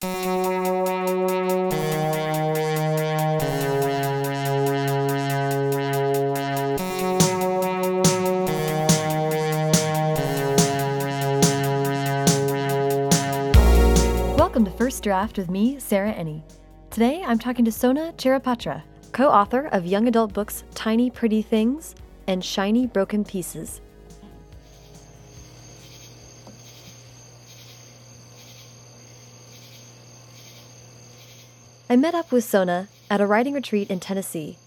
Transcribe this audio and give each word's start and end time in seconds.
Welcome 0.00 0.12
to 14.64 14.70
First 14.76 15.02
Draft 15.02 15.36
with 15.36 15.50
me, 15.50 15.80
Sarah 15.80 16.12
Enni. 16.14 16.42
Today 16.90 17.24
I'm 17.26 17.40
talking 17.40 17.64
to 17.64 17.72
Sona 17.72 18.12
Charaipotra, 18.16 18.84
co 19.10 19.28
author 19.28 19.66
of 19.72 19.84
young 19.84 20.06
adult 20.06 20.32
books 20.32 20.62
Tiny 20.76 21.10
Pretty 21.10 21.42
Things 21.42 21.96
and 22.28 22.44
Shiny 22.44 22.86
Broken 22.86 23.24
Pieces. 23.24 23.80
I 31.90 31.96
met 31.96 32.14
up 32.14 32.30
with 32.30 32.44
Sona 32.44 32.88
at 33.08 33.22
a 33.22 33.26
writing 33.26 33.54
retreat 33.54 33.88
in 33.88 33.98
Tennessee. 33.98 34.58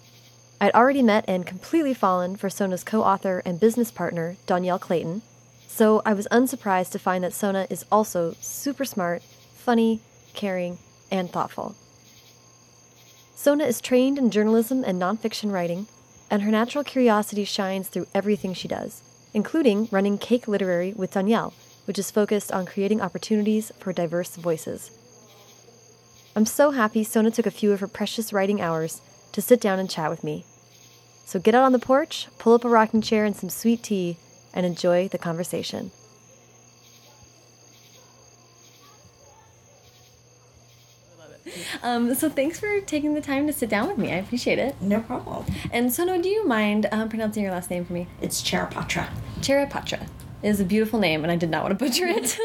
I'd 0.59 0.73
already 0.73 1.03
met 1.03 1.23
and 1.27 1.45
completely 1.45 1.93
fallen 1.93 2.35
for 2.35 2.49
Sona's 2.49 2.83
co 2.83 3.03
author 3.03 3.43
and 3.45 3.59
business 3.59 3.91
partner, 3.91 4.37
Dhonielle 4.47 4.81
Clayton, 4.81 5.21
so 5.67 6.01
I 6.03 6.15
was 6.15 6.27
unsurprised 6.31 6.91
to 6.93 6.99
find 6.99 7.23
that 7.23 7.33
Sona 7.33 7.67
is 7.69 7.85
also 7.91 8.35
super 8.41 8.85
smart, 8.85 9.21
funny, 9.53 10.01
caring, 10.33 10.79
and 11.11 11.31
thoughtful. 11.31 11.75
Sona 13.35 13.65
is 13.65 13.81
trained 13.81 14.17
in 14.17 14.31
journalism 14.31 14.83
and 14.83 14.99
nonfiction 14.99 15.51
writing, 15.51 15.85
and 16.31 16.41
her 16.41 16.49
natural 16.49 16.83
curiosity 16.83 17.43
shines 17.45 17.87
through 17.87 18.07
everything 18.15 18.55
she 18.55 18.67
does, 18.67 19.03
including 19.31 19.87
running 19.91 20.17
Cake 20.17 20.47
Literary 20.47 20.91
with 20.93 21.13
Dhonielle, 21.13 21.53
which 21.85 21.99
is 21.99 22.09
focused 22.09 22.51
on 22.51 22.65
creating 22.65 22.99
opportunities 22.99 23.71
for 23.77 23.93
diverse 23.93 24.37
voices. 24.37 24.89
I'm 26.33 26.45
so 26.45 26.71
happy 26.71 27.03
Sona 27.03 27.29
took 27.29 27.45
a 27.45 27.51
few 27.51 27.73
of 27.73 27.81
her 27.81 27.87
precious 27.87 28.31
writing 28.31 28.61
hours 28.61 29.01
to 29.33 29.41
sit 29.41 29.59
down 29.59 29.79
and 29.79 29.89
chat 29.89 30.09
with 30.09 30.23
me. 30.23 30.45
So 31.25 31.39
get 31.39 31.55
out 31.55 31.63
on 31.63 31.73
the 31.73 31.79
porch, 31.79 32.27
pull 32.37 32.53
up 32.53 32.63
a 32.63 32.69
rocking 32.69 33.01
chair 33.01 33.25
and 33.25 33.35
some 33.35 33.49
sweet 33.49 33.83
tea, 33.83 34.17
and 34.53 34.65
enjoy 34.65 35.07
the 35.09 35.17
conversation. 35.17 35.91
Um, 41.83 42.13
so 42.15 42.29
thanks 42.29 42.59
for 42.59 42.79
taking 42.81 43.13
the 43.13 43.21
time 43.21 43.47
to 43.47 43.53
sit 43.53 43.69
down 43.69 43.87
with 43.89 43.97
me. 43.97 44.11
I 44.11 44.17
appreciate 44.17 44.59
it. 44.59 44.81
No 44.81 45.01
problem. 45.01 45.45
And 45.71 45.91
Sona, 45.93 46.21
do 46.21 46.29
you 46.29 46.47
mind 46.47 46.87
um, 46.91 47.09
pronouncing 47.09 47.43
your 47.43 47.51
last 47.51 47.69
name 47.69 47.83
for 47.83 47.93
me? 47.93 48.07
It's 48.21 48.41
Charaipotra. 48.41 49.09
Charaipotra 49.39 50.07
is 50.43 50.59
a 50.59 50.65
beautiful 50.65 50.99
name, 50.99 51.23
and 51.23 51.31
I 51.31 51.35
did 51.35 51.49
not 51.49 51.63
want 51.63 51.77
to 51.77 51.85
butcher 51.85 52.05
it. 52.07 52.37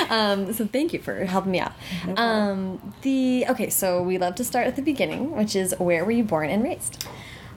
um, 0.10 0.52
so 0.52 0.66
thank 0.66 0.92
you 0.92 0.98
for 0.98 1.24
helping 1.24 1.52
me 1.52 1.60
out. 1.60 1.72
No 2.06 2.16
um, 2.16 2.94
the 3.02 3.46
okay, 3.50 3.70
so 3.70 4.02
we 4.02 4.18
love 4.18 4.34
to 4.36 4.44
start 4.44 4.66
at 4.66 4.76
the 4.76 4.82
beginning, 4.82 5.36
which 5.36 5.56
is 5.56 5.74
where 5.78 6.04
were 6.04 6.12
you 6.12 6.24
born 6.24 6.50
and 6.50 6.62
raised? 6.62 7.06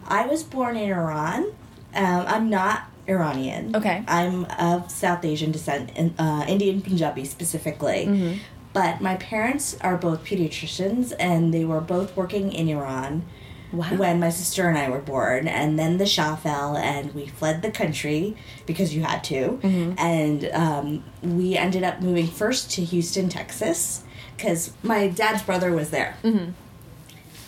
I 0.08 0.26
was 0.26 0.44
born 0.44 0.76
in 0.76 0.90
Iran. 0.90 1.54
Um, 1.94 2.26
I'm 2.28 2.50
not 2.50 2.84
Iranian. 3.08 3.76
Okay. 3.76 4.04
I'm 4.08 4.46
of 4.46 4.90
South 4.92 5.26
Asian 5.26 5.52
descent, 5.52 5.92
in, 5.96 6.14
uh, 6.18 6.46
Indian 6.48 6.82
Punjabi 6.82 7.26
specifically. 7.26 8.06
Mm-hmm. 8.08 8.38
But 8.72 9.02
my 9.02 9.16
parents 9.16 9.78
are 9.82 9.98
both 9.98 10.24
pediatricians, 10.24 11.14
and 11.20 11.54
they 11.54 11.66
were 11.66 11.82
both 11.82 12.16
working 12.16 12.54
in 12.54 12.70
Iran 12.70 13.26
Wow. 13.72 13.96
when 13.96 14.20
my 14.20 14.30
sister 14.30 14.68
and 14.68 14.78
I 14.78 14.90
were 14.90 15.00
born. 15.00 15.48
And 15.48 15.78
then 15.78 15.98
the 15.98 16.06
Shah 16.06 16.36
fell, 16.36 16.76
and 16.76 17.14
we 17.14 17.28
fled 17.28 17.62
the 17.62 17.72
country 17.72 18.36
because 18.66 18.96
you 18.96 19.04
had 19.04 19.24
to. 19.26 19.60
Mm-hmm. 19.62 19.94
And 19.98 20.46
um, 20.54 21.04
we 21.22 21.56
ended 21.56 21.84
up 21.84 22.02
moving 22.02 22.28
first 22.28 22.72
to 22.72 22.84
Houston, 22.84 23.30
Texas, 23.30 24.04
because 24.36 24.74
my 24.84 25.08
dad's 25.08 25.44
brother 25.44 25.72
was 25.72 25.92
there. 25.92 26.18
Mm-hmm. 26.24 26.52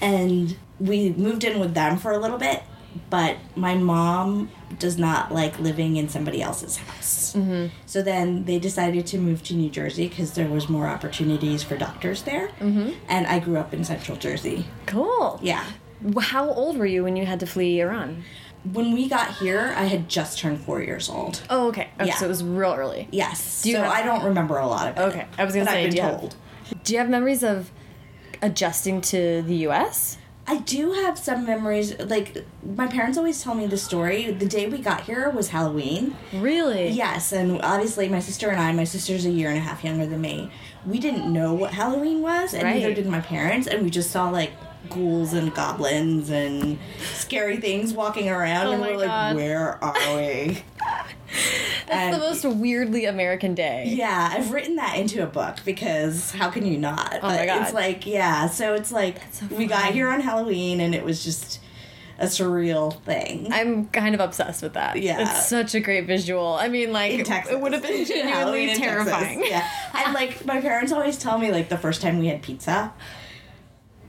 And 0.02 0.58
we 0.80 1.12
moved 1.12 1.44
in 1.44 1.60
with 1.60 1.74
them 1.74 1.98
for 1.98 2.12
a 2.12 2.18
little 2.18 2.38
bit, 2.38 2.64
but 3.10 3.38
my 3.56 3.76
mom 3.76 4.50
does 4.80 4.98
not 4.98 5.32
like 5.32 5.60
living 5.60 5.98
in 5.98 6.10
somebody 6.10 6.42
else's 6.42 6.78
house. 6.78 7.34
Mm-hmm. 7.34 7.68
So 7.86 8.02
then 8.02 8.46
they 8.46 8.58
decided 8.58 9.06
to 9.08 9.18
move 9.18 9.44
to 9.44 9.54
New 9.54 9.70
Jersey 9.70 10.08
because 10.08 10.34
there 10.34 10.48
was 10.48 10.70
more 10.70 10.88
opportunities 10.88 11.62
for 11.62 11.78
doctors 11.78 12.24
there. 12.24 12.48
Mm-hmm. 12.60 12.92
And 13.08 13.28
I 13.28 13.40
grew 13.40 13.58
up 13.58 13.74
in 13.74 13.84
Central 13.84 14.18
Jersey. 14.18 14.66
Cool. 14.86 15.40
Yeah. 15.42 15.66
How 16.20 16.50
old 16.50 16.78
were 16.78 16.86
you 16.86 17.04
when 17.04 17.16
you 17.16 17.26
had 17.26 17.40
to 17.42 17.46
flee 17.46 17.80
Iran? 17.82 18.24
When 18.64 18.92
we 18.94 19.08
got 19.10 19.38
here, 19.38 19.74
I 19.76 19.86
had 19.86 20.08
just 20.08 20.38
turned 20.40 20.62
four 20.62 20.82
years 20.84 21.10
old. 21.10 21.42
Oh, 21.50 21.68
okay. 21.70 21.90
okay 22.00 22.08
Yeah. 22.10 22.16
So 22.16 22.26
it 22.26 22.30
was 22.30 22.44
real 22.44 22.74
early. 22.74 23.08
Yes. 23.12 23.64
Do 23.64 23.70
you 23.70 23.76
so 23.78 23.84
have- 23.84 23.92
I 23.92 24.04
don't 24.04 24.24
remember 24.24 24.58
a 24.58 24.68
lot 24.68 24.88
of 24.88 24.98
it. 24.98 25.02
Okay. 25.02 25.26
I 25.38 25.46
was 25.46 25.54
gonna 25.56 25.66
say, 25.66 25.86
I've 25.86 25.92
do 25.92 25.96
been 25.98 26.06
you 26.06 26.12
have- 26.12 26.20
told. 26.20 26.36
Do 26.84 26.94
you 26.94 27.00
have 27.00 27.10
memories 27.10 27.44
of 27.44 27.72
adjusting 28.42 29.02
to 29.02 29.42
the 29.42 29.56
U.S.? 29.68 30.18
I 30.48 30.58
do 30.58 30.92
have 30.94 31.18
some 31.20 31.46
memories. 31.46 31.98
Like 32.00 32.46
my 32.76 32.88
parents 32.88 33.18
always 33.18 33.42
tell 33.42 33.54
me 33.56 33.68
the 33.68 33.78
story. 33.78 34.32
The 34.32 34.46
day 34.48 34.68
we 34.68 34.80
got 34.80 35.02
here 35.02 35.30
was 35.30 35.50
Halloween. 35.50 36.16
Really? 36.34 36.90
Yes, 36.90 37.32
and 37.32 37.62
obviously 37.62 38.10
my 38.10 38.20
sister 38.20 38.50
and 38.50 38.60
I, 38.60 38.72
my 38.74 38.84
sister's 38.84 39.26
a 39.26 39.30
year 39.30 39.50
and 39.50 39.58
a 39.58 39.62
half 39.62 39.84
younger 39.84 40.06
than 40.06 40.20
me. 40.22 40.52
We 40.86 41.00
didn't 41.00 41.32
know 41.32 41.54
what 41.54 41.74
Halloween 41.74 42.22
was, 42.22 42.54
and 42.54 42.64
neither 42.64 42.94
did 42.94 43.06
my 43.06 43.22
parents, 43.22 43.68
and 43.68 43.84
we 43.84 43.90
just 43.92 44.10
saw 44.12 44.30
like 44.30 44.52
ghouls 44.90 45.34
and 45.34 45.54
goblins 45.54 46.30
and 46.30 46.78
scary 47.14 47.58
things 47.58 47.94
walking 47.94 48.30
around, 48.30 48.68
Oh 48.68 48.72
and 48.74 48.82
we're 48.82 48.98
like, 48.98 49.08
God. 49.08 49.36
where 49.36 49.84
are 49.84 50.16
we? 50.18 50.64
That's 51.88 51.90
And- 51.90 52.14
the 52.14 52.20
most 52.20 52.44
weirdly 52.46 53.06
American 53.06 53.54
day. 53.56 53.86
Yeah, 53.88 54.30
I've 54.34 54.52
written 54.52 54.76
that 54.78 54.98
into 54.98 55.24
a 55.24 55.28
book 55.28 55.58
because 55.66 56.32
how 56.32 56.50
can 56.50 56.66
you 56.66 56.78
not? 56.78 57.20
Oh 57.22 57.28
my 57.28 57.46
God. 57.46 57.62
It's 57.64 57.74
like, 57.74 58.06
yeah, 58.06 58.48
so 58.48 58.74
it's 58.74 58.92
like 58.92 59.22
so 59.32 59.46
we 59.48 59.66
got 59.66 59.94
here 59.94 60.08
on 60.10 60.20
Halloween 60.22 60.80
and 60.82 60.94
it 60.96 61.04
was 61.04 61.24
just 61.24 61.60
a 62.20 62.26
surreal 62.26 63.02
thing. 63.04 63.48
I'm 63.52 63.88
kind 63.88 64.14
of 64.14 64.22
obsessed 64.22 64.62
with 64.62 64.74
that. 64.74 65.02
Yeah. 65.02 65.22
It's 65.22 65.48
such 65.48 65.74
a 65.74 65.80
great 65.80 66.06
visual. 66.06 66.54
I 66.54 66.68
mean, 66.68 66.92
like, 66.94 67.14
it 67.14 67.60
would 67.60 67.74
have 67.74 67.82
been 67.82 68.06
genuinely 68.06 68.76
terrifying. 68.76 69.44
Yeah. 69.44 69.68
And 69.96 70.14
like 70.14 70.46
my 70.46 70.62
parents 70.62 70.92
always 70.92 71.18
tell 71.18 71.38
me 71.40 71.52
like 71.52 71.70
the 71.70 71.78
first 71.80 72.02
time 72.02 72.20
we 72.20 72.28
had 72.28 72.42
pizza, 72.44 72.94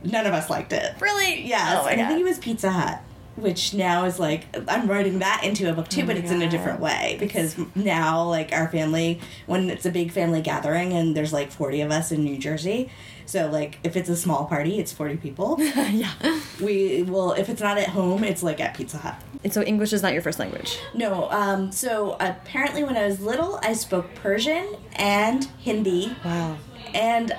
none 0.05 0.27
of 0.27 0.33
us 0.33 0.49
liked 0.51 0.73
it. 0.73 0.95
Really? 1.01 1.47
Yes. 1.47 1.81
Oh 1.83 1.87
and 1.89 2.01
I 2.01 2.09
think 2.09 2.21
it 2.21 2.25
was 2.25 2.39
Pizza 2.39 2.71
Hut. 2.71 3.01
Which 3.35 3.73
now 3.73 4.05
is 4.05 4.19
like 4.19 4.45
I'm 4.69 4.87
writing 4.91 5.21
that 5.21 5.43
into 5.43 5.71
a 5.71 5.73
book 5.73 5.89
too, 5.89 6.03
Oh 6.03 6.07
but 6.07 6.17
it's 6.19 6.31
in 6.31 6.43
a 6.43 6.51
different 6.51 6.81
way 6.81 7.17
because 7.19 7.57
now 7.75 8.25
like 8.29 8.53
our 8.53 8.69
family 8.69 9.21
when 9.47 9.71
it's 9.71 9.87
a 9.87 9.91
big 9.91 10.13
family 10.13 10.43
gathering 10.43 10.93
and 10.93 11.17
there's 11.17 11.33
like 11.33 11.51
40 11.51 11.81
of 11.81 11.91
us 11.91 12.13
in 12.13 12.25
New 12.25 12.37
Jersey, 12.37 12.91
so 13.25 13.49
like 13.49 13.79
if 13.85 13.97
it's 13.97 14.11
a 14.11 14.17
small 14.17 14.45
party, 14.45 14.79
it's 14.79 14.93
40 14.93 15.17
people. 15.17 15.57
yeah. 15.61 16.13
we 16.61 17.05
will 17.05 17.33
if 17.33 17.49
it's 17.49 17.63
not 17.63 17.79
at 17.79 17.89
home, 17.89 18.23
it's 18.23 18.43
like 18.43 18.61
at 18.61 18.75
Pizza 18.75 18.99
Hut. 18.99 19.15
And 19.43 19.51
so 19.51 19.63
English 19.63 19.95
is 19.95 20.03
not 20.03 20.13
your 20.13 20.21
first 20.21 20.39
language. 20.39 20.79
No, 20.93 21.31
um, 21.31 21.73
so 21.73 22.19
apparently 22.21 22.85
when 22.85 22.99
I 22.99 23.07
was 23.07 23.19
little, 23.21 23.59
I 23.63 23.73
spoke 23.73 24.15
Persian 24.15 24.77
and 24.97 25.45
Hindi, 25.59 26.15
Wow. 26.23 26.59
and 26.93 27.33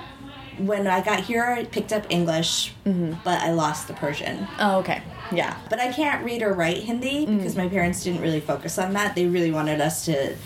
when 0.58 0.86
I 0.86 1.00
got 1.00 1.20
here, 1.20 1.44
I 1.44 1.64
picked 1.64 1.92
up 1.92 2.06
English, 2.10 2.72
mm-hmm. 2.86 3.14
but 3.24 3.40
I 3.40 3.52
lost 3.52 3.88
the 3.88 3.94
Persian. 3.94 4.46
Oh, 4.58 4.78
okay. 4.78 5.02
Yeah. 5.32 5.56
But 5.70 5.80
I 5.80 5.92
can't 5.92 6.24
read 6.24 6.42
or 6.42 6.52
write 6.52 6.78
Hindi 6.78 7.26
mm. 7.26 7.38
because 7.38 7.56
my 7.56 7.68
parents 7.68 8.04
didn't 8.04 8.20
really 8.20 8.40
focus 8.40 8.78
on 8.78 8.92
that. 8.92 9.14
They 9.14 9.26
really 9.26 9.50
wanted 9.50 9.80
us 9.80 10.04
to 10.06 10.36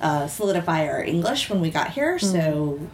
uh, 0.00 0.26
solidify 0.26 0.86
our 0.88 1.02
English 1.02 1.50
when 1.50 1.60
we 1.60 1.70
got 1.70 1.90
here. 1.90 2.18
So 2.18 2.78
mm-hmm. 2.78 2.86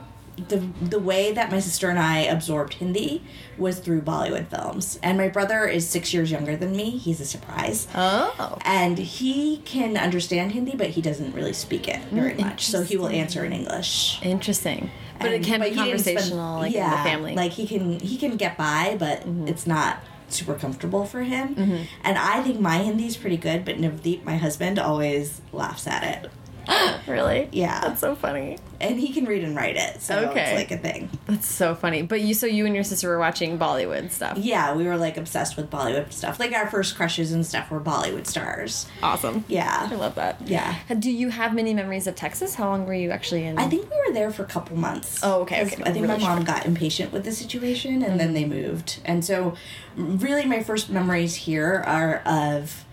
The 0.48 0.58
the 0.80 0.98
way 0.98 1.32
that 1.32 1.50
my 1.50 1.60
sister 1.60 1.90
and 1.90 1.98
I 1.98 2.20
absorbed 2.20 2.74
Hindi 2.74 3.22
was 3.58 3.78
through 3.78 4.02
Bollywood 4.02 4.46
films. 4.48 4.98
And 5.02 5.18
my 5.18 5.28
brother 5.28 5.66
is 5.66 5.88
six 5.88 6.14
years 6.14 6.30
younger 6.30 6.56
than 6.56 6.74
me. 6.74 6.90
He's 6.90 7.20
a 7.20 7.26
surprise. 7.26 7.86
Oh. 7.94 8.56
And 8.64 8.96
he 8.98 9.58
can 9.58 9.96
understand 9.96 10.52
Hindi, 10.52 10.76
but 10.76 10.88
he 10.90 11.02
doesn't 11.02 11.34
really 11.34 11.52
speak 11.52 11.88
it 11.88 12.00
very 12.10 12.34
much. 12.34 12.66
So 12.66 12.82
he 12.82 12.96
will 12.96 13.08
answer 13.08 13.44
in 13.44 13.52
English. 13.52 14.18
Interesting. 14.22 14.90
But 15.18 15.32
it 15.32 15.34
And- 15.36 15.44
can 15.44 15.60
be 15.60 15.68
he 15.70 15.74
didn't 15.74 15.98
spend- 15.98 16.16
conversational, 16.16 16.58
like 16.60 16.66
in 16.68 16.72
the 16.72 16.78
yeah, 16.78 17.04
family. 17.04 17.34
Like 17.34 17.52
he 17.52 17.66
can 17.66 18.00
he 18.00 18.16
can 18.16 18.36
get 18.36 18.56
by, 18.56 18.96
but 18.98 19.22
it's 19.46 19.66
not 19.66 19.98
super 20.28 20.54
comfortable 20.54 21.04
for 21.04 21.22
him. 21.22 21.54
Mm-hmm. 21.56 21.82
And 22.04 22.16
I 22.16 22.40
think 22.42 22.60
my 22.60 22.78
Hindi 22.78 23.04
is 23.06 23.16
pretty 23.16 23.36
good, 23.36 23.64
but 23.64 23.76
Navdeep, 23.78 24.24
my 24.24 24.36
husband, 24.36 24.78
always 24.78 25.42
laughs 25.52 25.86
at 25.86 26.02
it. 26.04 26.30
really? 27.06 27.48
Yeah. 27.52 27.80
That's 27.80 28.00
so 28.00 28.14
funny. 28.14 28.58
And 28.80 28.98
he 28.98 29.12
can 29.12 29.26
read 29.26 29.44
and 29.44 29.54
write 29.54 29.76
it, 29.76 30.00
so 30.00 30.30
Okay. 30.30 30.40
it's 30.42 30.70
like 30.70 30.70
a 30.70 30.82
thing. 30.82 31.10
That's 31.26 31.46
so 31.46 31.74
funny. 31.74 32.00
But 32.02 32.22
you, 32.22 32.32
so 32.32 32.46
you 32.46 32.64
and 32.64 32.74
your 32.74 32.82
sister 32.84 33.08
were 33.08 33.18
watching 33.18 33.58
Bollywood 33.58 34.10
stuff. 34.10 34.38
Yeah, 34.38 34.74
we 34.74 34.84
were 34.84 34.96
like 34.96 35.18
obsessed 35.18 35.56
with 35.58 35.70
Bollywood 35.70 36.12
stuff. 36.12 36.40
Like 36.40 36.52
our 36.52 36.66
first 36.70 36.96
crushes 36.96 37.32
and 37.32 37.44
stuff 37.44 37.70
were 37.70 37.80
Bollywood 37.80 38.26
stars. 38.26 38.86
Awesome. 39.02 39.44
Yeah. 39.48 39.88
I 39.90 39.94
love 39.96 40.14
that. 40.14 40.40
Yeah. 40.46 40.74
Do 40.98 41.10
you 41.10 41.28
have 41.28 41.54
many 41.54 41.74
memories 41.74 42.06
of 42.06 42.14
Texas? 42.14 42.54
How 42.54 42.70
long 42.70 42.86
were 42.86 42.94
you 42.94 43.10
actually 43.10 43.44
in? 43.44 43.58
I 43.58 43.68
think 43.68 43.90
we 43.90 43.96
were 44.08 44.14
there 44.14 44.30
for 44.30 44.44
a 44.44 44.46
couple 44.46 44.76
months. 44.76 45.20
Oh, 45.22 45.42
okay, 45.42 45.62
okay. 45.66 45.82
I 45.84 45.92
think 45.92 46.06
Really 46.06 46.08
my 46.08 46.16
mom 46.16 46.38
short. 46.38 46.46
got 46.46 46.64
impatient 46.66 47.12
with 47.12 47.24
the 47.24 47.32
situation 47.32 47.94
and 47.96 48.04
Mm-hmm. 48.10 48.16
then 48.18 48.32
they 48.32 48.44
moved. 48.46 49.00
And 49.04 49.22
so, 49.24 49.54
really, 49.96 50.46
my 50.46 50.62
first 50.62 50.88
memories 50.90 51.34
here 51.34 51.84
are 51.86 52.22
of 52.24 52.84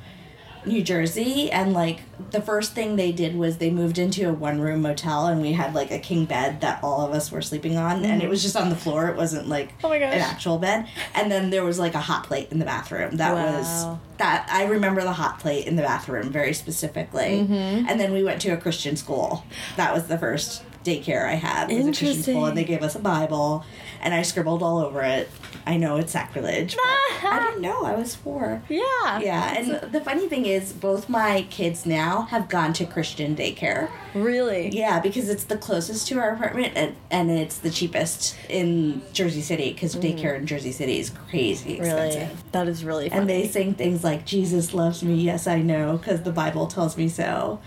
New 0.67 0.81
Jersey, 0.83 1.49
and 1.51 1.73
like 1.73 1.99
the 2.31 2.41
first 2.41 2.73
thing 2.73 2.95
they 2.95 3.11
did 3.11 3.35
was 3.35 3.57
they 3.57 3.69
moved 3.69 3.97
into 3.97 4.27
a 4.29 4.33
one 4.33 4.59
room 4.59 4.81
motel, 4.81 5.27
and 5.27 5.41
we 5.41 5.53
had 5.53 5.73
like 5.73 5.91
a 5.91 5.99
king 5.99 6.25
bed 6.25 6.61
that 6.61 6.83
all 6.83 7.01
of 7.05 7.13
us 7.13 7.31
were 7.31 7.41
sleeping 7.41 7.77
on, 7.77 8.03
and 8.05 8.21
it 8.21 8.29
was 8.29 8.41
just 8.43 8.55
on 8.55 8.69
the 8.69 8.75
floor. 8.75 9.07
It 9.09 9.15
wasn't 9.15 9.47
like 9.47 9.69
Mm-hmm. 9.77 9.85
Oh 9.85 9.89
my 9.89 9.99
gosh. 9.99 10.13
an 10.13 10.21
actual 10.21 10.57
bed. 10.57 10.87
And 11.15 11.31
then 11.31 11.49
there 11.49 11.63
was 11.63 11.79
like 11.79 11.93
a 11.95 11.99
hot 12.01 12.23
plate 12.25 12.51
in 12.51 12.59
the 12.59 12.65
bathroom. 12.65 13.17
That 13.17 13.33
Wow. 13.33 13.57
was 13.57 13.97
that 14.17 14.47
I 14.51 14.65
remember 14.65 15.01
the 15.01 15.13
hot 15.13 15.39
plate 15.39 15.67
in 15.67 15.75
the 15.75 15.83
bathroom 15.83 16.29
very 16.31 16.53
specifically. 16.53 17.41
Mm-hmm. 17.45 17.87
And 17.87 17.99
then 17.99 18.11
we 18.13 18.23
went 18.23 18.41
to 18.41 18.49
a 18.49 18.57
Christian 18.57 18.95
school. 18.95 19.43
That 19.77 19.93
was 19.93 20.07
the 20.07 20.17
first 20.17 20.63
daycare 20.83 21.25
I 21.27 21.35
had. 21.35 21.69
Was 21.69 21.79
a 21.79 21.83
Christian 21.89 22.23
school, 22.23 22.45
and 22.45 22.57
they 22.57 22.63
gave 22.63 22.81
us 22.81 22.95
a 22.95 22.99
Bible, 22.99 23.65
and 24.01 24.13
I 24.13 24.21
scribbled 24.23 24.63
all 24.63 24.79
over 24.79 25.01
it. 25.03 25.29
I 25.67 25.77
know 25.77 25.97
it's 25.97 26.13
sacrilege, 26.13 26.75
but 26.75 26.83
I 27.29 27.39
didn't 27.49 27.61
know. 27.61 27.83
I 27.83 27.95
was 27.95 28.15
four. 28.15 28.61
Yeah. 28.69 29.19
Yeah, 29.19 29.57
and 29.57 29.91
the 29.91 29.99
funny 30.01 30.27
thing 30.29 30.45
is, 30.45 30.71
both 30.71 31.09
my 31.09 31.45
kids 31.49 31.85
now 31.85 32.21
have 32.23 32.47
gone 32.47 32.73
to 32.73 32.85
Christian 32.85 33.35
daycare. 33.35 33.89
Really? 34.13 34.69
Yeah, 34.69 34.99
because 34.99 35.29
it's 35.29 35.43
the 35.43 35.57
closest 35.57 36.07
to 36.07 36.19
our 36.19 36.31
apartment, 36.31 36.73
and, 36.75 36.95
and 37.11 37.29
it's 37.29 37.57
the 37.57 37.69
cheapest 37.69 38.35
in 38.49 39.01
Jersey 39.13 39.41
City. 39.41 39.73
Because 39.73 39.95
daycare 39.95 40.37
in 40.37 40.45
Jersey 40.45 40.71
City 40.71 40.99
is 40.99 41.09
crazy 41.29 41.77
Mm. 41.77 41.81
Really? 41.81 42.29
That 42.53 42.67
is 42.67 42.83
really 42.83 43.09
funny. 43.09 43.21
And 43.21 43.29
they 43.29 43.47
sing 43.47 43.73
things 43.73 44.03
like 44.03 44.25
"Jesus 44.25 44.73
loves 44.73 45.03
me, 45.03 45.15
yes 45.15 45.47
I 45.47 45.61
know," 45.61 45.97
because 45.97 46.21
the 46.23 46.31
Bible 46.31 46.67
tells 46.67 46.97
me 46.97 47.09
so. 47.09 47.59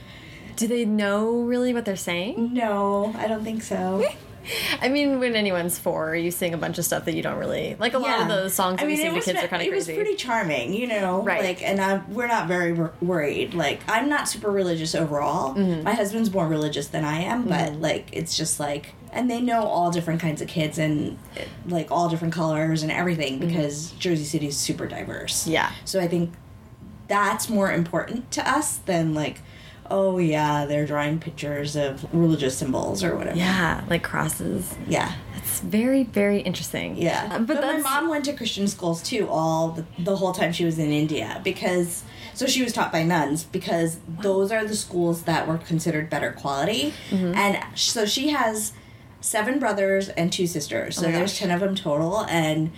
Do 0.56 0.66
they 0.66 0.84
know 0.84 1.40
really 1.42 1.72
what 1.72 1.84
they're 1.84 1.96
saying? 1.96 2.52
No, 2.54 3.14
I 3.16 3.26
don't 3.28 3.44
think 3.44 3.62
so. 3.62 4.04
I 4.80 4.88
mean, 4.88 5.18
when 5.18 5.36
anyone's 5.36 5.78
four, 5.78 6.14
you 6.14 6.30
sing 6.30 6.54
a 6.54 6.58
bunch 6.58 6.78
of 6.78 6.84
stuff 6.84 7.04
that 7.04 7.14
you 7.14 7.22
don't 7.22 7.38
really 7.38 7.76
like. 7.78 7.94
A 7.94 7.98
lot 7.98 8.20
of 8.20 8.28
those 8.28 8.54
songs 8.54 8.78
that 8.78 8.84
I 8.84 8.86
we 8.86 8.94
mean, 8.94 9.02
sing 9.02 9.16
it 9.16 9.20
to 9.20 9.32
kids 9.32 9.44
are 9.44 9.48
kind 9.48 9.62
of 9.62 9.68
crazy. 9.68 9.92
It 9.92 9.96
was 9.96 10.04
pretty 10.04 10.16
charming, 10.16 10.72
you 10.72 10.86
know. 10.86 11.22
Right. 11.22 11.42
Like, 11.42 11.62
and 11.62 11.80
I, 11.80 12.02
we're 12.08 12.26
not 12.26 12.48
very 12.48 12.72
wor- 12.72 12.92
worried. 13.00 13.54
Like, 13.54 13.80
I'm 13.88 14.08
not 14.08 14.28
super 14.28 14.50
religious 14.50 14.94
overall. 14.94 15.54
Mm-hmm. 15.54 15.84
My 15.84 15.94
husband's 15.94 16.32
more 16.32 16.46
religious 16.48 16.88
than 16.88 17.04
I 17.04 17.20
am, 17.20 17.46
but 17.46 17.74
like, 17.74 18.08
it's 18.12 18.36
just 18.36 18.60
like, 18.60 18.94
and 19.12 19.30
they 19.30 19.40
know 19.40 19.64
all 19.64 19.90
different 19.90 20.20
kinds 20.20 20.40
of 20.40 20.48
kids 20.48 20.78
and 20.78 21.18
like 21.66 21.90
all 21.90 22.08
different 22.08 22.32
colors 22.32 22.82
and 22.82 22.92
everything 22.92 23.38
because 23.38 23.90
Jersey 23.92 24.24
City 24.24 24.46
is 24.46 24.56
super 24.56 24.86
diverse. 24.86 25.42
Mm-hmm. 25.42 25.52
Yeah. 25.52 25.72
So 25.84 26.00
I 26.00 26.08
think 26.08 26.32
that's 27.08 27.48
more 27.48 27.72
important 27.72 28.30
to 28.32 28.48
us 28.48 28.76
than 28.78 29.14
like, 29.14 29.40
oh 29.90 30.18
yeah, 30.18 30.66
they're 30.66 30.86
drawing 30.86 31.18
pictures 31.18 31.76
of 31.76 32.06
religious 32.14 32.56
symbols 32.56 33.02
or 33.02 33.16
whatever. 33.16 33.36
yeah, 33.36 33.84
like 33.88 34.02
crosses. 34.02 34.74
Yeah. 34.86 35.12
It's 35.36 35.60
very, 35.60 36.04
very 36.04 36.40
interesting. 36.40 36.96
Yeah, 36.96 37.28
Uh, 37.32 37.38
but, 37.40 37.60
but, 37.60 37.64
my 37.64 37.78
mom 37.78 38.08
went 38.08 38.24
to 38.26 38.32
Christian 38.34 38.68
schools 38.68 39.02
too 39.02 39.26
all 39.28 39.68
the, 39.70 39.84
the 39.98 40.16
whole 40.16 40.32
time 40.32 40.52
she 40.52 40.64
was 40.64 40.78
in 40.78 40.90
India 40.92 41.40
because 41.42 42.04
so 42.34 42.46
she 42.46 42.62
was 42.62 42.72
taught 42.72 42.92
by 42.92 43.02
nuns 43.02 43.42
because 43.44 43.98
those 44.20 44.52
are 44.52 44.64
the 44.64 44.76
schools 44.76 45.22
that 45.24 45.48
were 45.48 45.58
considered 45.58 46.08
better 46.08 46.30
quality, 46.32 46.94
Mm-hmm. 47.10 47.34
and 47.34 47.58
so 47.74 48.06
she 48.06 48.28
has 48.28 48.72
seven 49.20 49.58
brothers 49.58 50.08
and 50.10 50.32
two 50.32 50.46
sisters, 50.46 50.96
so 50.96 51.08
Oh 51.08 51.12
there's 51.12 51.32
gosh. 51.32 51.38
ten 51.40 51.50
of 51.50 51.60
them 51.60 51.74
total, 51.74 52.24
and 52.26 52.70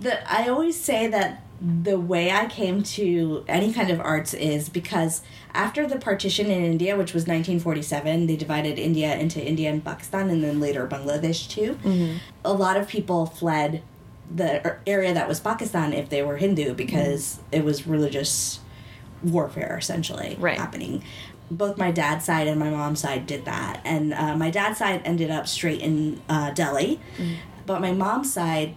the 0.00 0.14
I 0.30 0.48
always 0.48 0.78
say 0.78 1.06
that 1.08 1.42
the 1.60 1.98
way 1.98 2.30
I 2.30 2.46
came 2.46 2.82
to 2.84 3.44
any 3.48 3.72
kind 3.72 3.90
of 3.90 3.98
arts 4.00 4.32
is 4.32 4.68
because 4.68 5.22
after 5.54 5.86
the 5.88 5.96
partition 5.98 6.46
in 6.50 6.64
India, 6.64 6.96
which 6.96 7.12
was 7.14 7.22
1947, 7.22 8.26
they 8.26 8.36
divided 8.36 8.78
India 8.78 9.16
into 9.16 9.44
India 9.44 9.68
and 9.70 9.84
Pakistan, 9.84 10.30
and 10.30 10.44
then 10.44 10.60
later 10.60 10.86
Bangladesh 10.86 11.48
too. 11.48 11.74
Mm-hmm. 11.82 12.18
A 12.44 12.52
lot 12.52 12.76
of 12.76 12.86
people 12.86 13.26
fled 13.26 13.82
the 14.32 14.64
er- 14.66 14.80
area 14.86 15.12
that 15.14 15.26
was 15.26 15.40
Pakistan 15.40 15.92
if 15.92 16.08
they 16.10 16.22
were 16.22 16.36
Hindu 16.36 16.74
because 16.74 17.40
it 17.50 17.64
was 17.64 17.86
religious 17.86 18.60
warfare 19.22 19.76
essentially 19.78 20.36
Right. 20.38 20.58
happening. 20.58 21.02
Both 21.50 21.76
my 21.78 21.90
dad's 21.90 22.24
side 22.26 22.46
and 22.46 22.60
my 22.60 22.70
mom's 22.70 23.00
side 23.00 23.26
did 23.26 23.46
that, 23.46 23.80
and 23.84 24.12
uh, 24.14 24.36
my 24.36 24.50
dad's 24.50 24.78
side 24.78 25.00
ended 25.04 25.30
up 25.30 25.48
straight 25.48 25.80
in 25.80 26.20
uh, 26.28 26.50
Delhi, 26.52 27.00
Mm. 27.16 27.36
but 27.66 27.80
my 27.80 27.92
mom's 27.92 28.32
side 28.32 28.74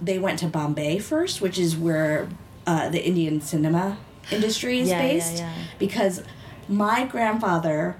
they 0.00 0.18
went 0.18 0.38
to 0.40 0.46
Bombay 0.46 0.98
first, 0.98 1.40
which 1.40 1.58
is 1.58 1.76
where 1.76 2.28
uh, 2.66 2.88
the 2.88 3.04
Indian 3.04 3.40
cinema 3.40 3.98
industry 4.30 4.80
is 4.80 4.88
Yeah, 4.88 5.00
yeah, 5.02 5.12
based. 5.12 5.38
yeah. 5.38 5.52
Because 5.78 6.22
my 6.68 7.04
grandfather 7.06 7.96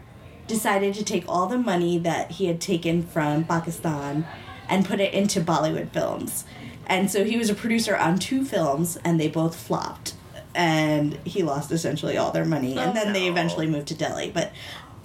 decided 0.46 0.94
to 0.94 1.04
take 1.04 1.24
all 1.28 1.46
the 1.46 1.58
money 1.58 1.98
that 1.98 2.32
he 2.32 2.46
had 2.46 2.60
taken 2.60 3.02
from 3.02 3.44
Pakistan 3.44 4.26
and 4.68 4.84
put 4.84 5.00
it 5.00 5.12
into 5.14 5.40
Bollywood 5.40 5.90
films. 5.90 6.44
And 6.86 7.10
so 7.10 7.24
he 7.24 7.36
was 7.36 7.50
a 7.50 7.54
producer 7.54 7.96
on 7.96 8.18
two 8.18 8.44
films, 8.44 8.96
and 9.04 9.20
they 9.20 9.28
both 9.28 9.54
flopped. 9.56 10.14
And 10.54 11.14
he 11.24 11.42
lost 11.42 11.70
essentially 11.70 12.16
all 12.16 12.32
their 12.32 12.44
money. 12.46 12.76
Oh, 12.76 12.80
and 12.80 12.96
then 12.96 13.12
they 13.12 13.28
eventually 13.28 13.66
moved 13.66 13.88
to 13.88 13.94
Delhi. 13.94 14.30
But 14.30 14.52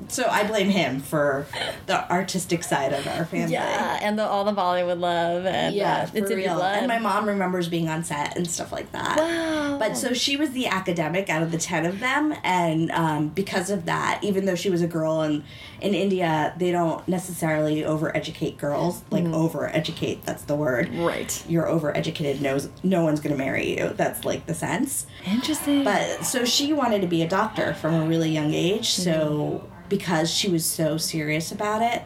so 0.10 0.26
I 0.28 0.44
blame 0.46 0.70
him 0.70 1.00
for 1.00 1.46
the 1.86 2.10
artistic 2.12 2.64
side 2.64 2.94
of 2.94 3.06
our 3.08 3.26
family. 3.26 3.54
yeah, 3.54 4.00
and 4.02 4.18
the, 4.18 4.24
all 4.26 4.44
the 4.44 4.54
Bollywood 4.54 5.00
love 5.00 5.46
and 5.46 5.76
Yeah, 5.76 6.04
uh, 6.04 6.10
it's 6.14 6.30
in 6.32 6.38
real. 6.38 6.56
blood. 6.56 6.78
And 6.80 6.88
my 6.88 7.00
mom 7.00 7.28
remembers 7.28 7.68
being 7.68 7.90
on 7.90 8.04
set 8.04 8.36
and 8.38 8.50
stuff 8.50 8.72
like 8.72 8.92
that. 8.92 9.18
Wow. 9.18 9.78
But 9.80 9.96
so 9.98 10.14
she 10.14 10.38
was 10.38 10.52
the 10.52 10.68
academic 10.68 11.30
out 11.30 11.42
of 11.44 11.52
the 11.52 11.58
ten 11.58 11.86
of 11.86 12.00
them, 12.00 12.34
and 12.44 12.92
um, 12.92 13.30
because 13.30 13.70
of 13.70 13.86
that, 13.86 14.20
even 14.24 14.46
though 14.46 14.56
she 14.56 14.70
was 14.70 14.82
a 14.82 14.88
girl, 14.88 15.22
and 15.22 15.44
in 15.82 15.94
India 15.94 16.54
they 16.58 16.72
don't 16.72 17.06
necessarily 17.08 17.82
overeducate 17.82 18.58
girls. 18.58 19.04
Like 19.10 19.24
overeducate, 19.26 20.24
that's 20.24 20.44
the 20.44 20.56
word. 20.56 20.94
Right. 20.96 21.44
You're 21.50 21.66
overeducated. 21.66 22.42
Knows 22.42 22.70
no 22.84 23.04
one's 23.04 23.20
gonna 23.20 23.36
marry 23.36 23.78
you. 23.78 23.90
That's 23.96 24.24
like 24.26 24.46
the 24.46 24.54
sense. 24.54 25.06
Interesting. 25.26 25.84
But 25.84 26.24
so 26.26 26.46
she 26.46 26.74
wanted 26.74 27.02
to 27.02 27.08
be 27.08 27.22
a 27.22 27.28
doctor 27.28 27.74
from 27.74 27.94
a 27.94 28.06
really 28.06 28.30
young 28.30 28.54
age. 28.54 28.90
So 28.92 29.14
Mm-hmm. 29.14 29.73
Because 29.98 30.32
she 30.32 30.50
was 30.50 30.66
so 30.66 30.98
serious 30.98 31.52
about 31.52 31.82
it, 31.84 32.02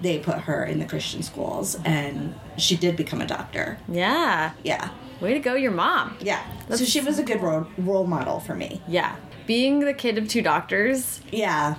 they 0.00 0.18
put 0.18 0.38
her 0.40 0.64
in 0.64 0.78
the 0.78 0.86
Christian 0.86 1.22
schools, 1.22 1.76
and 1.84 2.34
she 2.56 2.76
did 2.76 2.96
become 2.96 3.20
a 3.20 3.26
doctor. 3.26 3.78
yeah. 3.88 4.52
Yeah, 4.64 4.88
Way 5.20 5.34
to 5.34 5.40
go, 5.40 5.54
your 5.54 5.70
mom. 5.72 6.16
yeah. 6.20 6.42
so 6.70 6.84
she 6.84 7.00
was 7.00 7.18
a 7.18 7.22
good 7.22 7.40
role 7.42 7.66
role 7.78 8.06
model 8.06 8.40
for 8.40 8.54
me. 8.54 8.80
Yeah. 8.88 9.16
Being 9.46 9.80
the 9.80 9.94
kid 9.94 10.18
of 10.18 10.28
two 10.28 10.42
doctors. 10.42 11.20
Yeah. 11.30 11.76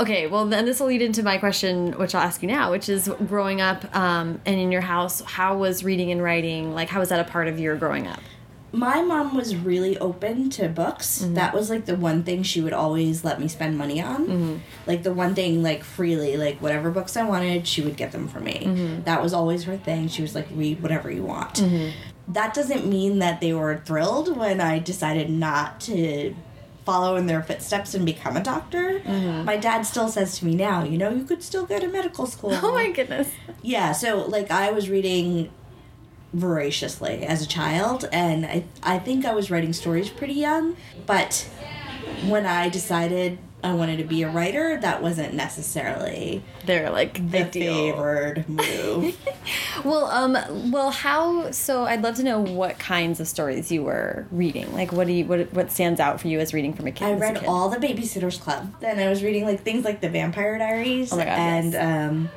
Okay, 0.00 0.26
well, 0.26 0.44
then 0.46 0.64
this 0.66 0.80
will 0.80 0.88
lead 0.88 1.00
into 1.00 1.22
my 1.22 1.38
question, 1.38 1.92
which 1.98 2.14
I'll 2.14 2.22
ask 2.22 2.42
you 2.42 2.48
now, 2.48 2.70
which 2.70 2.88
is 2.90 3.10
growing 3.26 3.60
up 3.62 3.80
um, 3.96 4.40
and 4.44 4.58
in 4.60 4.70
your 4.72 4.82
house, 4.82 5.22
how 5.22 5.56
was 5.56 5.82
reading 5.84 6.10
and 6.10 6.22
writing? 6.22 6.74
Like, 6.74 6.88
how 6.90 7.00
was 7.00 7.08
that 7.10 7.20
a 7.20 7.30
part 7.30 7.48
of 7.48 7.58
your 7.58 7.76
growing 7.76 8.06
up? 8.06 8.20
My 8.72 9.02
mom 9.02 9.36
was 9.36 9.54
really 9.54 9.98
open 9.98 10.48
to 10.50 10.68
books. 10.68 11.20
Mm-hmm. 11.22 11.34
That 11.34 11.54
was 11.54 11.68
like 11.68 11.84
the 11.84 11.94
one 11.96 12.22
thing 12.24 12.42
she 12.42 12.60
would 12.62 12.72
always 12.72 13.22
let 13.22 13.38
me 13.38 13.46
spend 13.48 13.76
money 13.76 14.00
on. 14.00 14.26
Mm-hmm. 14.26 14.56
Like 14.86 15.02
the 15.02 15.12
one 15.12 15.34
thing, 15.34 15.62
like 15.62 15.84
freely, 15.84 16.36
like 16.38 16.58
whatever 16.62 16.90
books 16.90 17.16
I 17.16 17.24
wanted, 17.24 17.66
she 17.68 17.82
would 17.82 17.96
get 17.96 18.12
them 18.12 18.28
for 18.28 18.40
me. 18.40 18.62
Mm-hmm. 18.64 19.02
That 19.02 19.22
was 19.22 19.34
always 19.34 19.64
her 19.64 19.76
thing. 19.76 20.08
She 20.08 20.22
was 20.22 20.34
like, 20.34 20.48
read 20.52 20.82
whatever 20.82 21.10
you 21.10 21.22
want. 21.22 21.62
That 22.28 22.54
doesn't 22.54 22.86
mean 22.86 23.18
that 23.18 23.40
they 23.40 23.52
were 23.52 23.82
thrilled 23.84 24.36
when 24.36 24.60
I 24.60 24.78
decided 24.78 25.28
not 25.28 25.80
to 25.82 26.34
follow 26.86 27.16
in 27.16 27.26
their 27.26 27.42
footsteps 27.42 27.94
and 27.94 28.06
become 28.06 28.36
a 28.36 28.42
doctor. 28.42 29.02
My 29.44 29.56
dad 29.56 29.82
still 29.82 30.08
says 30.08 30.38
to 30.38 30.46
me 30.46 30.54
now, 30.54 30.82
you 30.82 30.98
know, 30.98 31.10
you 31.10 31.24
could 31.24 31.42
still 31.42 31.66
go 31.66 31.78
to 31.78 31.88
medical 31.88 32.26
school. 32.26 32.52
Oh 32.62 32.72
my 32.72 32.90
goodness. 32.90 33.28
Yeah, 33.60 33.92
so 33.92 34.24
like 34.26 34.50
I 34.50 34.70
was 34.72 34.88
reading 34.88 35.50
voraciously 36.32 37.24
as 37.24 37.42
a 37.42 37.46
child, 37.46 38.08
and 38.12 38.44
I 38.46 38.64
I 38.82 38.98
think 38.98 39.24
I 39.24 39.34
was 39.34 39.50
writing 39.50 39.72
stories 39.72 40.08
pretty 40.10 40.34
young. 40.34 40.76
But 41.06 41.48
when 42.26 42.46
I 42.46 42.68
decided 42.68 43.38
I 43.64 43.74
wanted 43.74 43.98
to 43.98 44.04
be 44.04 44.22
a 44.22 44.28
writer, 44.28 44.76
that 44.80 45.02
wasn't 45.02 45.34
necessarily 45.34 46.42
They're 46.66 46.90
like 46.90 47.14
the 47.30 47.44
favored 47.44 48.48
move. 48.48 49.16
Well, 49.84 50.06
um, 50.06 50.70
well, 50.70 50.90
how? 50.92 51.50
So, 51.50 51.84
I'd 51.84 52.02
love 52.02 52.14
to 52.16 52.22
know 52.22 52.38
what 52.38 52.78
kinds 52.78 53.18
of 53.18 53.26
stories 53.26 53.72
you 53.72 53.82
were 53.82 54.26
reading. 54.30 54.72
Like, 54.72 54.92
what 54.92 55.08
do 55.08 55.12
you, 55.12 55.24
what, 55.24 55.52
what 55.52 55.72
stands 55.72 55.98
out 55.98 56.20
for 56.20 56.28
you 56.28 56.38
as 56.38 56.54
reading 56.54 56.72
from 56.72 56.86
a 56.86 56.92
kid? 56.92 57.06
I 57.06 57.12
read 57.14 57.36
kid? 57.36 57.48
all 57.48 57.68
the 57.68 57.78
Babysitters 57.78 58.40
Club. 58.40 58.72
Then 58.80 59.00
I 59.00 59.08
was 59.08 59.24
reading 59.24 59.44
like 59.44 59.62
things 59.62 59.84
like 59.84 60.00
the 60.00 60.08
Vampire 60.08 60.58
Diaries 60.58 61.12
Oh 61.12 61.16
God, 61.16 61.26
and 61.26 61.72
yes. 61.72 62.10
Um, 62.10 62.30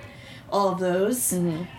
all 0.51 0.69
of 0.69 0.79
those. 0.79 1.33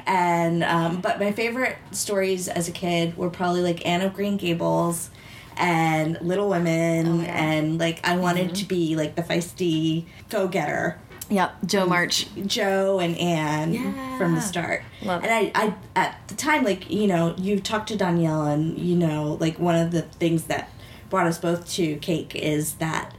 And 0.06 0.64
um, 0.64 1.00
but 1.00 1.18
my 1.18 1.32
favorite 1.32 1.76
stories 1.92 2.48
as 2.48 2.68
a 2.68 2.72
kid 2.72 3.16
were 3.16 3.30
probably 3.30 3.62
like 3.62 3.86
Anne 3.86 4.02
of 4.02 4.12
Green 4.14 4.36
Gables 4.36 5.10
and 5.56 6.18
Little 6.20 6.48
Women 6.48 7.06
Oh. 7.06 7.10
Mm-hmm. 7.10 7.24
and 7.24 7.78
like 7.80 8.06
I 8.06 8.16
wanted 8.16 8.54
to 8.56 8.64
be 8.66 8.94
like 8.96 9.14
the 9.16 9.22
feisty 9.22 10.04
go 10.28 10.48
getter. 10.48 10.98
Yep, 11.28 11.56
Jo 11.66 11.86
March. 11.86 12.28
Jo 12.46 13.00
and 13.00 13.16
Anne 13.18 14.16
from 14.18 14.34
the 14.36 14.40
start. 14.40 14.82
Love 15.02 15.24
and 15.24 15.32
I, 15.32 15.50
I 15.54 15.74
at 15.96 16.20
the 16.28 16.34
time 16.34 16.62
like 16.62 16.88
you 16.90 17.06
know 17.08 17.34
you 17.38 17.58
talked 17.58 17.88
to 17.88 17.96
Dhonielle 17.96 18.52
and 18.52 18.78
you 18.78 18.94
know 18.96 19.36
like 19.40 19.58
one 19.58 19.74
of 19.74 19.90
the 19.90 20.02
things 20.02 20.44
that 20.44 20.70
brought 21.10 21.26
us 21.26 21.38
both 21.38 21.68
to 21.70 21.96
Cake 21.96 22.34
is 22.36 22.74
that 22.74 23.12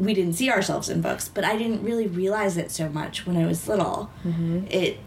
we 0.00 0.14
didn't 0.14 0.32
see 0.32 0.50
ourselves 0.50 0.88
in 0.88 1.02
books, 1.02 1.28
but 1.28 1.44
I 1.44 1.56
didn't 1.58 1.84
really 1.84 2.06
realize 2.06 2.56
it 2.56 2.70
so 2.70 2.88
much 2.88 3.26
when 3.26 3.36
I 3.36 3.46
was 3.46 3.68
little. 3.68 4.10
It 4.70 4.98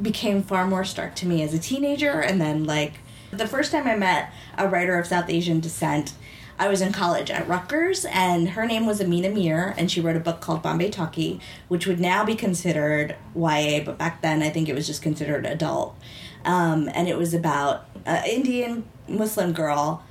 became 0.00 0.42
far 0.42 0.66
more 0.68 0.84
stark 0.84 1.16
to 1.16 1.26
me 1.26 1.42
as 1.42 1.52
a 1.52 1.58
teenager, 1.58 2.20
and 2.20 2.40
then 2.40 2.64
like 2.64 3.00
the 3.32 3.48
first 3.48 3.72
time 3.72 3.88
I 3.88 3.96
met 3.96 4.32
a 4.56 4.68
writer 4.68 4.98
of 4.98 5.06
South 5.06 5.28
Asian 5.28 5.58
descent. 5.60 6.14
I 6.58 6.68
was 6.68 6.80
in 6.80 6.92
college 6.92 7.30
at 7.30 7.46
Rutgers, 7.48 8.06
and 8.06 8.50
her 8.50 8.64
name 8.64 8.86
was 8.86 9.00
Ameena 9.00 9.28
Meer, 9.28 9.74
and 9.76 9.90
she 9.90 10.00
wrote 10.00 10.16
a 10.16 10.20
book 10.20 10.40
called 10.40 10.62
Bombay 10.62 10.88
Talkie, 10.90 11.38
which 11.68 11.86
would 11.86 12.00
now 12.00 12.24
be 12.24 12.34
considered 12.34 13.14
YA, 13.34 13.80
but 13.84 13.98
back 13.98 14.22
then 14.22 14.42
I 14.42 14.48
think 14.48 14.68
it 14.68 14.74
was 14.74 14.86
just 14.86 15.02
considered 15.02 15.44
adult. 15.44 15.98
Um, 16.46 16.88
and 16.94 17.08
it 17.08 17.18
was 17.18 17.34
about 17.34 17.86
an 18.06 18.24
Indian 18.24 18.84
Muslim 19.08 19.52
girl 19.52 20.02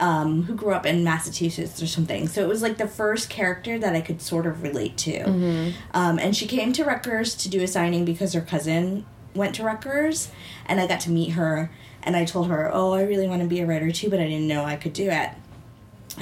um, 0.00 0.42
who 0.44 0.54
grew 0.54 0.72
up 0.72 0.84
in 0.86 1.02
Massachusetts 1.04 1.82
or 1.82 1.86
something. 1.86 2.28
So 2.28 2.42
it 2.42 2.48
was 2.48 2.62
like 2.62 2.76
the 2.76 2.86
first 2.88 3.30
character 3.30 3.78
that 3.78 3.94
I 3.94 4.00
could 4.00 4.20
sort 4.20 4.46
of 4.46 4.62
relate 4.62 4.96
to. 4.98 5.72
Um, 5.94 6.18
and 6.18 6.36
she 6.36 6.46
came 6.46 6.72
to 6.74 6.84
Rutgers 6.84 7.34
to 7.36 7.48
do 7.48 7.62
a 7.62 7.66
signing 7.66 8.04
because 8.04 8.32
her 8.34 8.40
cousin 8.42 9.06
went 9.34 9.54
to 9.56 9.62
Rutgers, 9.64 10.30
and 10.66 10.80
I 10.80 10.86
got 10.86 11.00
to 11.00 11.10
meet 11.10 11.30
her. 11.30 11.70
And 12.02 12.14
I 12.16 12.24
told 12.24 12.48
her, 12.48 12.70
"Oh, 12.72 12.92
I 12.92 13.02
really 13.02 13.26
want 13.26 13.42
to 13.42 13.48
be 13.48 13.60
a 13.60 13.66
writer 13.66 13.90
too, 13.90 14.08
but 14.10 14.20
I 14.20 14.24
didn't 14.24 14.46
know 14.46 14.64
I 14.64 14.76
could 14.76 14.92
do 14.92 15.10
it." 15.10 15.30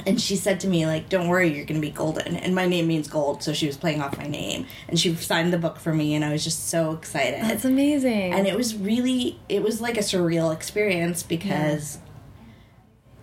And 0.05 0.19
she 0.19 0.35
said 0.35 0.59
to 0.61 0.67
me, 0.67 0.85
like, 0.85 1.07
"Don't 1.09 1.27
worry, 1.29 1.47
you're 1.55 1.63
going 1.65 1.79
to 1.79 1.87
be 1.87 1.91
golden." 1.93 2.35
And 2.35 2.53
my 2.55 2.65
name 2.65 2.87
means 2.87 3.07
gold, 3.07 3.43
so 3.43 3.53
she 3.53 3.67
was 3.67 3.77
playing 3.77 4.01
off 4.01 4.17
my 4.17 4.27
name, 4.27 4.65
and 4.89 4.99
she 4.99 5.13
signed 5.15 5.53
the 5.53 5.57
book 5.57 5.77
for 5.79 5.93
me, 5.93 6.15
and 6.15 6.25
I 6.25 6.31
was 6.31 6.43
just 6.43 6.67
so 6.69 6.91
excited 6.91 7.41
That's 7.43 7.63
amazing. 7.65 8.33
and 8.33 8.47
it 8.47 8.57
was 8.57 8.75
really 8.75 9.39
it 9.47 9.61
was 9.63 9.79
like 9.79 9.95
a 9.95 10.01
surreal 10.01 10.51
experience 10.53 11.21
because 11.23 11.99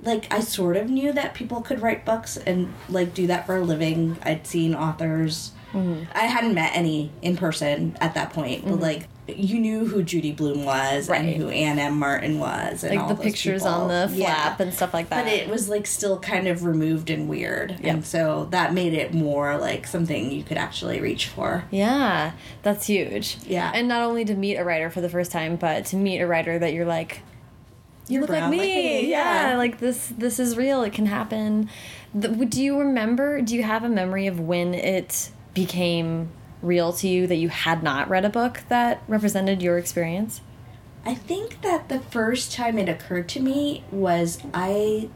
like 0.03 0.33
i 0.33 0.41
sort 0.41 0.77
of 0.77 0.91
knew 0.91 1.13
that 1.13 1.33
people 1.35 1.61
could 1.61 1.81
write 1.81 2.05
books 2.05 2.37
and 2.37 2.73
like 2.89 3.15
do 3.15 3.27
that 3.27 3.47
for 3.47 3.57
a 3.57 3.63
living 3.63 4.17
i'd 4.25 4.47
seen 4.47 4.75
authors 4.75 5.53
Mm-hmm. 5.73 6.05
i 6.15 6.25
hadn't 6.25 6.53
met 6.53 6.73
any 6.75 7.11
in 7.23 7.35
person 7.39 7.97
at 7.99 8.13
that 8.13 8.35
point 8.35 8.63
but 8.67 8.79
like 8.79 9.09
you 9.27 9.59
knew 9.59 9.87
who 9.87 10.03
judy 10.03 10.31
blume 10.31 10.67
was 10.67 11.09
Right. 11.09 11.23
and 11.25 11.35
who 11.35 11.49
anne 11.49 11.79
m 11.79 11.99
martin 11.99 12.39
was 12.39 12.85
and 12.85 12.95
like 12.97 13.01
all 13.03 13.15
the 13.15 13.23
pictures 13.23 13.63
people. 13.63 13.75
on 13.75 13.89
the 13.89 14.11
Yeah. 14.15 14.27
flap 14.49 14.61
and 14.61 14.75
stuff 14.75 14.93
like 14.93 15.09
that. 15.09 15.25
But 15.25 15.33
it 15.33 15.49
was 15.49 15.71
like 15.71 15.87
still 15.87 16.19
kind 16.19 16.47
of 16.47 16.65
removed 16.65 17.09
and 17.09 17.27
weird. 17.27 17.71
Yep. 17.81 17.85
And 17.85 18.05
so 18.05 18.49
that 18.51 18.75
made 18.75 18.93
it 18.93 19.15
more 19.15 19.57
like 19.57 19.87
something 19.87 20.31
you 20.31 20.43
could 20.43 20.59
actually 20.59 21.01
reach 21.01 21.29
for. 21.29 21.65
yeah, 21.71 22.33
that's 22.63 22.87
huge. 22.87 23.39
Yeah. 23.47 23.71
And 23.75 23.89
not 23.89 24.03
only 24.03 24.27
to 24.27 24.35
meet 24.35 24.57
a 24.57 24.65
writer 24.65 24.91
for 24.91 25.01
the 25.01 25.09
first 25.09 25.33
time, 25.33 25.57
but 25.57 25.87
to 25.87 25.97
meet 25.97 26.21
a 26.21 26.27
writer 26.27 26.59
that 26.59 26.75
you're 26.75 26.85
like, 26.85 27.21
you 28.13 28.21
look 28.21 28.31
like 28.31 28.51
me. 28.51 28.59
like 28.59 28.67
me, 28.69 29.11
Yeah. 29.11 29.51
yeah. 29.51 29.57
like 29.57 29.79
this. 29.79 30.13
This 30.17 30.39
is 30.39 30.57
real. 30.57 30.83
It 30.83 30.93
can 30.93 31.07
happen. 31.07 31.69
The, 32.15 32.29
do 32.29 32.63
you 32.63 32.79
remember? 32.79 33.41
Do 33.41 33.55
you 33.57 33.63
have 33.63 33.85
a 33.85 33.89
memory 33.89 34.27
of 34.27 34.39
when 34.41 34.75
it 34.75 35.31
became 35.55 36.31
real 36.61 36.93
to 36.93 37.09
you 37.09 37.27
that 37.27 37.37
you 37.37 37.49
had 37.49 37.83
not 37.83 38.09
read 38.09 38.25
a 38.25 38.31
book 38.31 38.63
that 38.69 39.03
represented 39.09 39.63
your 39.63 39.79
experience? 39.79 40.41
I 41.05 41.15
think 41.15 41.63
that 41.63 41.89
the 41.89 41.99
first 41.99 42.53
time 42.53 42.79
it 42.79 42.89
occurred 42.89 43.29
to 43.31 43.41
me 43.41 43.83
was 43.91 44.39
I 44.55 45.09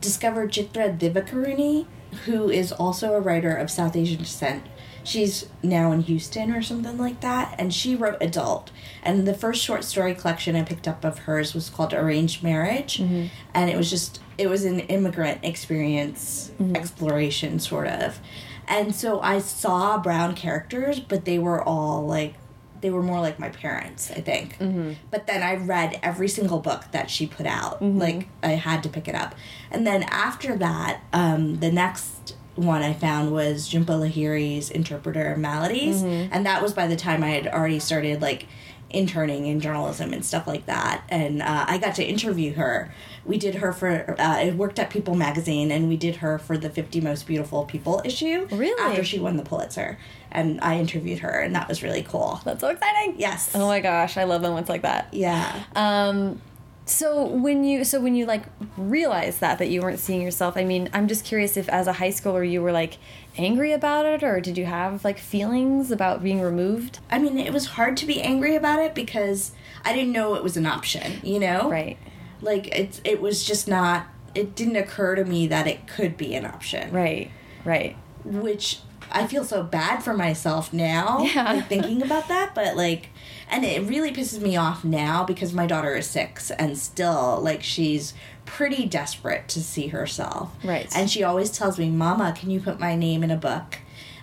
discovered 0.00 0.52
Chitra 0.52 0.98
Divakaruni, 0.98 1.86
who 2.24 2.48
is 2.48 2.72
also 2.72 3.14
a 3.14 3.20
writer 3.20 3.54
of 3.54 3.70
South 3.70 3.96
Asian 3.96 4.18
descent. 4.18 4.62
She's 5.04 5.48
now 5.62 5.92
in 5.92 6.00
Houston 6.00 6.50
or 6.50 6.62
something 6.62 6.96
like 6.96 7.20
that, 7.20 7.54
and 7.58 7.72
she 7.72 7.94
wrote 7.94 8.16
adult. 8.20 8.70
And 9.02 9.28
the 9.28 9.34
first 9.34 9.62
short 9.62 9.84
story 9.84 10.14
collection 10.14 10.56
I 10.56 10.62
picked 10.62 10.88
up 10.88 11.04
of 11.04 11.20
hers 11.20 11.54
was 11.54 11.68
called 11.70 11.92
Arranged 11.92 12.42
Marriage, 12.42 12.98
mm-hmm. 12.98 13.26
and 13.52 13.70
it 13.70 13.76
was 13.76 13.90
just 13.90 14.20
it 14.38 14.48
was 14.48 14.64
an 14.64 14.80
immigrant 14.80 15.44
experience 15.44 16.50
mm-hmm. 16.58 16.74
exploration 16.74 17.58
sort 17.58 17.86
of. 17.86 18.18
And 18.66 18.94
so 18.94 19.20
I 19.20 19.40
saw 19.40 19.98
brown 19.98 20.34
characters, 20.34 20.98
but 21.00 21.26
they 21.26 21.38
were 21.38 21.62
all 21.62 22.06
like 22.06 22.34
they 22.80 22.90
were 22.90 23.02
more 23.02 23.20
like 23.20 23.38
my 23.38 23.48
parents, 23.48 24.10
I 24.10 24.20
think. 24.20 24.58
Mm-hmm. 24.58 24.92
But 25.10 25.26
then 25.26 25.42
I 25.42 25.56
read 25.56 25.98
every 26.02 26.28
single 26.28 26.60
book 26.60 26.84
that 26.92 27.10
she 27.10 27.26
put 27.26 27.46
out. 27.46 27.80
Like 27.82 28.28
I 28.42 28.50
had 28.50 28.82
to 28.82 28.90
pick 28.90 29.08
it 29.08 29.14
up. 29.14 29.34
And 29.70 29.86
then 29.86 30.02
after 30.04 30.56
that, 30.56 31.02
um, 31.12 31.60
the 31.60 31.72
next 31.72 32.36
one 32.56 32.82
I 32.82 32.92
found 32.92 33.32
was 33.32 33.68
Jhumpa 33.68 33.86
Lahiri's 33.86 34.70
Interpreter 34.70 35.32
of 35.32 35.38
Maladies, 35.38 36.02
and 36.02 36.46
that 36.46 36.62
was 36.62 36.72
by 36.72 36.86
the 36.86 36.96
time 36.96 37.22
I 37.24 37.30
had 37.30 37.46
already 37.46 37.78
started 37.78 38.22
like 38.22 38.46
interning 38.90 39.46
in 39.46 39.58
journalism 39.58 40.12
and 40.12 40.24
stuff 40.24 40.46
like 40.46 40.66
that. 40.66 41.02
And 41.08 41.42
uh, 41.42 41.64
I 41.66 41.78
got 41.78 41.96
to 41.96 42.04
interview 42.04 42.54
her. 42.54 42.94
We 43.24 43.38
did 43.38 43.56
her 43.56 43.72
for 43.72 44.14
uh, 44.18 44.22
I 44.22 44.50
worked 44.52 44.78
at 44.78 44.90
People 44.90 45.14
magazine, 45.16 45.70
and 45.70 45.88
we 45.88 45.96
did 45.96 46.16
her 46.16 46.38
for 46.38 46.56
the 46.56 46.70
50 46.70 47.00
Most 47.00 47.26
Beautiful 47.26 47.64
People 47.64 48.00
issue. 48.04 48.46
Really? 48.50 48.80
After 48.80 49.02
she 49.02 49.18
won 49.18 49.36
the 49.36 49.42
Pulitzer, 49.42 49.98
and 50.30 50.60
I 50.60 50.78
interviewed 50.78 51.20
her, 51.20 51.40
and 51.40 51.54
that 51.54 51.68
was 51.68 51.82
really 51.82 52.02
cool. 52.02 52.40
That's 52.44 52.60
so 52.60 52.68
exciting. 52.68 53.16
Yes. 53.18 53.50
Oh 53.54 53.66
my 53.66 53.80
gosh, 53.80 54.16
I 54.16 54.24
love 54.24 54.42
moments 54.42 54.68
like 54.68 54.82
that. 54.82 55.12
Yeah. 55.12 55.64
Um, 55.74 56.40
so 56.86 57.24
when 57.24 57.64
you 57.64 57.84
so 57.84 58.00
when 58.00 58.14
you 58.14 58.26
like 58.26 58.44
realized 58.76 59.40
that 59.40 59.58
that 59.58 59.68
you 59.70 59.80
weren't 59.80 59.98
seeing 59.98 60.20
yourself, 60.22 60.56
I 60.56 60.64
mean, 60.64 60.90
I'm 60.92 61.08
just 61.08 61.24
curious 61.24 61.56
if 61.56 61.68
as 61.68 61.86
a 61.86 61.94
high 61.94 62.10
schooler 62.10 62.48
you 62.48 62.60
were 62.62 62.72
like 62.72 62.98
angry 63.38 63.72
about 63.72 64.04
it, 64.06 64.22
or 64.22 64.40
did 64.40 64.58
you 64.58 64.66
have 64.66 65.04
like 65.04 65.18
feelings 65.18 65.90
about 65.90 66.22
being 66.22 66.40
removed? 66.40 66.98
I 67.10 67.18
mean, 67.18 67.38
it 67.38 67.52
was 67.52 67.66
hard 67.66 67.96
to 67.98 68.06
be 68.06 68.20
angry 68.22 68.54
about 68.54 68.80
it 68.80 68.94
because 68.94 69.52
I 69.84 69.92
didn't 69.94 70.12
know 70.12 70.34
it 70.34 70.42
was 70.42 70.56
an 70.56 70.66
option, 70.66 71.20
you 71.22 71.38
know? 71.38 71.70
Right. 71.70 71.96
Like, 72.40 72.66
it's 72.78 73.00
it 73.04 73.20
was 73.22 73.44
just 73.44 73.66
not, 73.66 74.06
it 74.34 74.54
didn't 74.54 74.76
occur 74.76 75.14
to 75.14 75.24
me 75.24 75.46
that 75.46 75.66
it 75.66 75.86
could 75.86 76.16
be 76.16 76.34
an 76.34 76.44
option. 76.44 76.92
Right. 76.92 77.30
Right. 77.64 77.96
Which 78.24 78.80
I 79.10 79.26
feel 79.26 79.44
so 79.44 79.62
bad 79.62 80.02
for 80.02 80.12
myself 80.14 80.72
now, 80.72 81.20
Yeah. 81.22 81.52
like, 81.54 81.68
thinking 81.68 82.02
about 82.02 82.28
that, 82.28 82.54
but 82.54 82.76
like, 82.76 83.08
and 83.50 83.64
it 83.64 83.82
really 83.82 84.12
pisses 84.12 84.40
me 84.40 84.56
off 84.56 84.84
now 84.84 85.24
because 85.24 85.52
my 85.52 85.66
daughter 85.66 85.94
is 85.96 86.06
six 86.06 86.50
and 86.50 86.78
still, 86.78 87.40
like, 87.42 87.62
she's 87.62 88.14
pretty 88.44 88.86
desperate 88.86 89.48
to 89.48 89.62
see 89.62 89.88
herself. 89.88 90.54
Right. 90.64 90.88
And 90.96 91.10
she 91.10 91.22
always 91.22 91.50
tells 91.50 91.78
me, 91.78 91.90
Mama, 91.90 92.34
can 92.36 92.50
you 92.50 92.60
put 92.60 92.80
my 92.80 92.94
name 92.96 93.22
in 93.22 93.30
a 93.30 93.36
book? 93.36 93.78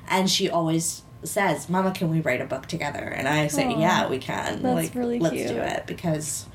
And 0.08 0.30
she 0.30 0.50
always 0.50 1.04
says, 1.24 1.70
Mama, 1.70 1.92
can 1.92 2.10
we 2.10 2.20
write 2.22 2.42
a 2.42 2.46
book 2.46 2.66
together? 2.66 3.00
And 3.00 3.28
I 3.28 3.48
say, 3.48 3.66
Aw. 3.66 3.80
Yeah, 3.80 4.10
we 4.10 4.18
can. 4.18 4.62
That's 4.62 4.88
like, 4.88 4.96
really 4.96 5.20
let's 5.20 5.36
cute. 5.36 5.50
do 5.50 5.58
it 5.58 5.86
because 5.88 6.48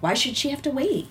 why 0.00 0.14
should 0.14 0.36
she 0.36 0.50
have 0.50 0.62
to 0.62 0.70
wait? 0.70 1.08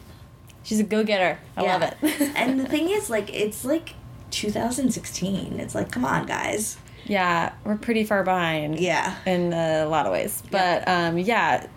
She's 0.63 0.79
a 0.79 0.83
go 0.83 1.03
getter. 1.03 1.39
I 1.55 1.61
love 1.61 1.81
it. 1.83 1.97
and 2.35 2.59
the 2.59 2.67
thing 2.67 2.89
is, 2.89 3.09
like, 3.09 3.31
it's 3.33 3.63
like 3.63 3.93
2016. 4.31 5.59
It's 5.59 5.75
like, 5.75 5.91
come 5.91 6.05
on, 6.05 6.25
guys. 6.25 6.77
Yeah, 7.05 7.53
we're 7.63 7.77
pretty 7.77 8.03
far 8.03 8.23
behind. 8.23 8.79
Yeah. 8.79 9.15
in 9.25 9.53
a 9.53 9.85
lot 9.85 10.05
of 10.05 10.11
ways. 10.11 10.41
But 10.51 10.87
um, 10.87 11.17
yeah, 11.17 11.67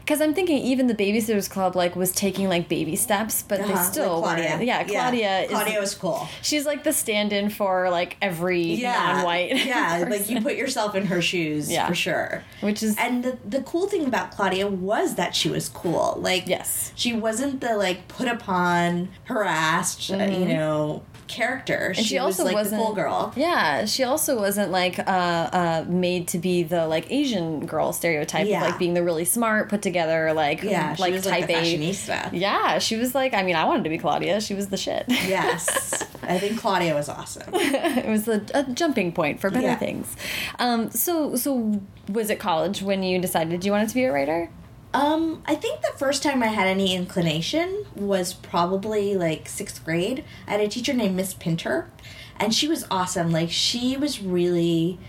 because 0.00 0.20
I'm 0.20 0.34
thinking 0.34 0.58
even 0.58 0.86
the 0.86 0.94
Babysitters 0.94 1.48
Club 1.48 1.74
like 1.74 1.96
was 1.96 2.12
taking 2.12 2.46
like 2.50 2.68
baby 2.68 2.94
steps, 2.94 3.40
but 3.42 3.58
they 3.60 3.72
Uh-huh, 3.72 3.82
still 3.82 4.20
like 4.20 4.36
weren't- 4.36 4.62
Yeah, 4.62 4.84
Claudia. 4.84 5.40
Is, 5.44 5.50
Claudia 5.50 5.80
was 5.80 5.94
cool. 5.94 6.28
She's 6.42 6.66
like 6.66 6.84
the 6.84 6.92
stand-in 6.92 7.48
for 7.48 7.88
like 7.88 8.18
every 8.20 8.60
Yeah, 8.60 9.12
non-white. 9.14 9.56
Yeah, 9.64 10.04
like 10.06 10.28
you 10.28 10.42
put 10.42 10.56
yourself 10.56 10.94
in 10.94 11.06
her 11.06 11.22
shoes 11.22 11.72
Yeah. 11.72 11.88
for 11.88 11.94
sure. 11.94 12.44
which 12.60 12.82
is 12.82 12.96
And 12.98 13.24
the 13.24 13.38
the 13.48 13.62
cool 13.62 13.86
thing 13.88 14.04
about 14.04 14.30
Claudia 14.32 14.66
was 14.66 15.14
that 15.14 15.34
she 15.34 15.48
was 15.48 15.70
cool. 15.70 16.18
Like 16.20 16.46
Yes. 16.48 16.92
she 16.94 17.14
wasn't 17.14 17.62
the 17.62 17.74
like 17.78 18.06
put 18.06 18.28
upon, 18.28 19.08
harassed, 19.24 20.10
uh, 20.12 20.16
you 20.18 20.44
know, 20.44 21.02
character. 21.34 21.92
And 21.96 22.06
she, 22.06 22.16
was 22.18 22.38
also 22.38 22.44
like 22.44 22.54
wasn't 22.54 22.80
the 22.80 22.86
cool 22.86 22.94
girl. 22.94 23.32
Yeah, 23.36 23.84
she 23.86 24.04
also 24.04 24.38
wasn't 24.38 24.70
like 24.70 24.98
uh, 24.98 25.02
uh, 25.02 25.84
made 25.88 26.28
to 26.28 26.38
be 26.38 26.62
the 26.62 26.86
like 26.86 27.10
Asian 27.10 27.66
girl 27.66 27.92
stereotype 27.92 28.46
Yeah. 28.46 28.62
of 28.64 28.70
like 28.70 28.78
being 28.78 28.94
the 28.94 29.02
really 29.02 29.24
smart, 29.24 29.68
put 29.68 29.82
together, 29.82 30.32
like 30.32 30.62
Yeah, 30.62 30.94
she 30.94 31.02
like 31.02 31.12
was 31.12 31.24
type 31.24 31.48
like 31.48 31.50
A. 31.50 32.30
Yeah, 32.32 32.78
she 32.78 32.96
was 32.96 33.14
like. 33.14 33.34
I 33.34 33.42
mean, 33.42 33.56
I 33.56 33.64
wanted 33.64 33.84
to 33.84 33.90
be 33.90 33.98
Claudia. 33.98 34.40
She 34.40 34.54
was 34.54 34.68
the 34.68 34.76
shit. 34.76 35.04
Yes, 35.08 36.02
I 36.22 36.38
think 36.38 36.60
Claudia 36.60 36.94
was 36.94 37.08
awesome. 37.08 37.42
it 37.52 38.06
was 38.08 38.28
a, 38.28 38.40
a 38.54 38.62
jumping 38.72 39.12
point 39.12 39.40
for 39.40 39.50
better 39.50 39.66
Yeah. 39.66 39.76
things. 39.76 40.14
Um, 40.58 40.90
so, 40.90 41.34
so 41.36 41.80
was 42.08 42.30
it 42.30 42.38
college 42.38 42.82
when 42.82 43.02
you 43.02 43.18
decided 43.20 43.64
you 43.64 43.72
wanted 43.72 43.88
to 43.88 43.94
be 43.94 44.04
a 44.04 44.12
writer? 44.12 44.48
Um, 44.94 45.42
I 45.44 45.56
think 45.56 45.80
the 45.82 45.92
first 45.98 46.22
time 46.22 46.40
I 46.40 46.46
had 46.46 46.68
any 46.68 46.94
inclination 46.94 47.84
was 47.96 48.32
probably 48.32 49.16
like 49.16 49.48
sixth 49.48 49.84
grade. 49.84 50.24
I 50.46 50.52
had 50.52 50.60
a 50.60 50.68
teacher 50.68 50.92
named 50.92 51.16
Miss 51.16 51.34
Pinter, 51.34 51.90
and 52.38 52.54
she 52.54 52.68
was 52.68 52.86
awesome. 52.92 53.32
Like 53.32 53.50
she 53.50 53.96
was 53.96 54.22
really, 54.22 55.00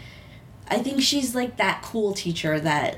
I 0.68 0.80
think 0.80 1.02
she's 1.04 1.36
like 1.36 1.58
that 1.58 1.84
cool 1.84 2.14
teacher 2.16 2.60
that 2.60 2.98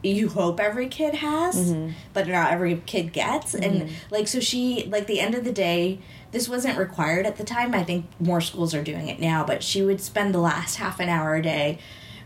you 0.00 0.28
hope 0.28 0.60
every 0.60 0.86
kid 0.86 1.14
has, 1.14 1.74
but 2.12 2.28
not 2.28 2.52
every 2.52 2.80
kid 2.86 3.12
gets. 3.12 3.52
And 3.54 3.90
like 4.12 4.28
so, 4.28 4.38
she 4.38 4.86
like 4.88 5.08
the 5.08 5.18
end 5.18 5.34
of 5.34 5.42
the 5.42 5.52
day. 5.52 5.98
This 6.30 6.48
wasn't 6.48 6.78
required 6.78 7.26
at 7.26 7.36
the 7.36 7.42
time. 7.44 7.74
I 7.74 7.82
think 7.82 8.06
more 8.20 8.40
schools 8.40 8.74
are 8.74 8.84
doing 8.84 9.08
it 9.08 9.18
now, 9.18 9.44
but 9.44 9.64
she 9.64 9.82
would 9.82 10.00
spend 10.00 10.32
the 10.32 10.38
last 10.38 10.76
half 10.76 11.00
an 11.00 11.08
hour 11.08 11.34
a 11.34 11.42
day 11.42 11.78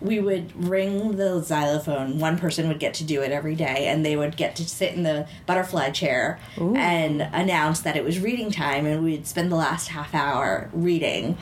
we 0.02 0.21
would 0.21 0.52
ring 0.68 1.16
the 1.16 1.40
xylophone. 1.42 2.18
One 2.18 2.38
person 2.38 2.68
would 2.68 2.80
get 2.80 2.94
to 2.94 3.04
do 3.04 3.23
it 3.23 3.30
every 3.30 3.54
day, 3.54 3.87
and 3.87 4.04
they 4.04 4.16
would 4.16 4.37
get 4.37 4.56
to 4.56 4.68
sit 4.68 4.94
in 4.94 5.02
the 5.02 5.26
butterfly 5.47 5.90
chair 5.90 6.38
and 6.76 7.23
announce 7.23 7.80
that 7.80 7.97
it 7.97 8.04
was 8.04 8.18
reading 8.18 8.50
time, 8.50 8.85
and 8.87 9.04
we'd 9.04 9.26
spend 9.26 9.50
the 9.50 9.56
last 9.56 9.88
half 9.88 10.14
hour 10.14 10.68
reading. 10.73 11.38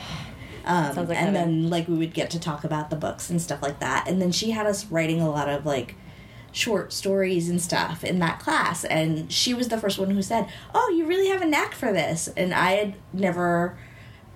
Um, 0.66 0.94
like 0.94 1.08
and 1.08 1.16
heaven. 1.16 1.34
then, 1.34 1.70
like, 1.70 1.88
we 1.88 1.96
would 1.96 2.12
get 2.12 2.30
to 2.30 2.38
talk 2.38 2.64
about 2.64 2.90
the 2.90 2.96
books 2.96 3.30
and 3.30 3.40
stuff 3.40 3.62
like 3.62 3.80
that. 3.80 4.06
And 4.06 4.20
then 4.20 4.30
she 4.30 4.50
had 4.50 4.66
us 4.66 4.84
writing 4.86 5.20
a 5.20 5.28
lot 5.28 5.48
of 5.48 5.64
like 5.64 5.96
short 6.52 6.92
stories 6.92 7.48
and 7.48 7.62
stuff 7.62 8.02
in 8.04 8.18
that 8.18 8.40
class 8.40 8.84
and 8.84 9.30
she 9.32 9.54
was 9.54 9.68
the 9.68 9.78
first 9.78 9.98
one 10.00 10.10
who 10.10 10.20
said 10.20 10.48
oh 10.74 10.92
you 10.96 11.06
really 11.06 11.28
have 11.28 11.40
a 11.40 11.46
knack 11.46 11.74
for 11.74 11.92
this 11.92 12.28
and 12.36 12.52
i 12.52 12.72
had 12.72 12.94
never 13.12 13.78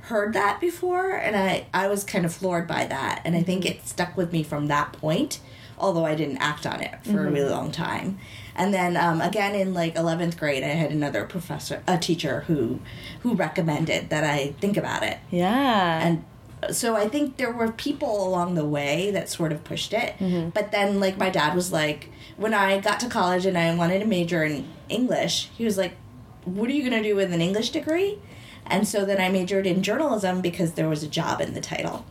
heard 0.04 0.32
that 0.32 0.60
before 0.60 1.12
and 1.12 1.36
i 1.36 1.66
i 1.72 1.86
was 1.86 2.04
kind 2.04 2.24
of 2.24 2.32
floored 2.32 2.66
by 2.66 2.84
that 2.86 3.22
and 3.24 3.34
i 3.34 3.42
think 3.42 3.64
mm-hmm. 3.64 3.78
it 3.78 3.86
stuck 3.86 4.16
with 4.16 4.32
me 4.32 4.42
from 4.42 4.66
that 4.66 4.92
point 4.92 5.40
although 5.78 6.04
i 6.04 6.14
didn't 6.14 6.38
act 6.38 6.66
on 6.66 6.80
it 6.80 6.94
for 7.04 7.26
a 7.26 7.30
really 7.30 7.40
mm-hmm. 7.40 7.50
long 7.50 7.72
time 7.72 8.18
and 8.56 8.72
then 8.72 8.96
um, 8.96 9.20
again 9.20 9.54
in 9.54 9.72
like 9.74 9.94
11th 9.94 10.38
grade 10.38 10.62
i 10.62 10.68
had 10.68 10.90
another 10.90 11.24
professor 11.24 11.82
a 11.86 11.98
teacher 11.98 12.40
who 12.42 12.80
who 13.20 13.34
recommended 13.34 14.10
that 14.10 14.24
i 14.24 14.52
think 14.60 14.76
about 14.76 15.02
it 15.02 15.18
Yeah. 15.30 16.06
and 16.06 16.24
so 16.70 16.96
I 16.96 17.08
think 17.08 17.36
there 17.36 17.52
were 17.52 17.70
people 17.72 18.26
along 18.26 18.54
the 18.54 18.64
way 18.64 19.10
that 19.10 19.28
sort 19.28 19.52
of 19.52 19.64
pushed 19.64 19.92
it. 19.92 20.16
Mm-hmm. 20.18 20.50
But 20.50 20.72
then, 20.72 21.00
like, 21.00 21.18
my 21.18 21.30
dad 21.30 21.54
was 21.54 21.72
like, 21.72 22.10
when 22.36 22.54
I 22.54 22.80
got 22.80 23.00
to 23.00 23.08
college 23.08 23.46
and 23.46 23.56
I 23.56 23.74
wanted 23.74 24.00
to 24.00 24.06
major 24.06 24.42
in 24.44 24.66
English, 24.88 25.50
he 25.56 25.64
was 25.64 25.78
like, 25.78 25.96
What 26.44 26.68
are 26.68 26.72
you 26.72 26.88
going 26.88 27.02
to 27.02 27.08
do 27.08 27.16
with 27.16 27.32
an 27.32 27.40
English 27.40 27.70
degree? 27.70 28.18
And 28.66 28.86
so 28.88 29.04
then 29.04 29.20
I 29.20 29.28
majored 29.28 29.66
in 29.66 29.82
journalism 29.82 30.40
because 30.40 30.72
there 30.72 30.88
was 30.88 31.02
a 31.02 31.08
job 31.08 31.40
in 31.40 31.54
the 31.54 31.60
title. 31.60 32.04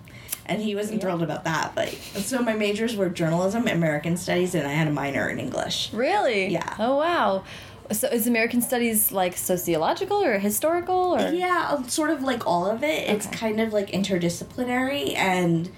And 0.46 0.62
he 0.62 0.76
wasn't 0.76 1.02
thrilled 1.02 1.24
about 1.24 1.46
that. 1.46 1.74
But 1.74 1.90
so 1.90 2.42
my 2.42 2.54
majors 2.54 2.96
were 2.96 3.10
journalism, 3.10 3.68
American 3.68 4.18
studies, 4.18 4.54
and 4.54 4.68
I 4.68 4.72
had 4.72 4.88
a 4.88 4.92
minor 4.92 5.30
in 5.30 5.40
English. 5.40 5.92
really? 5.94 6.48
Yeah. 6.48 6.76
Oh 6.78 6.98
wow. 6.98 7.44
So 7.92 8.08
is 8.08 8.28
American 8.28 8.62
Studies 8.62 9.12
like 9.12 9.36
sociological 9.36 10.24
or 10.24 10.40
historical 10.40 11.16
or? 11.16 11.32
Yeah, 11.34 11.82
sort 11.84 12.12
of 12.12 12.24
like 12.24 12.48
all 12.48 12.66
of 12.70 12.82
it. 12.84 13.10
It's 13.10 13.28
kind 13.28 13.60
of 13.60 13.74
like 13.74 13.92
interdisciplinary 13.92 15.16
and 15.16 15.70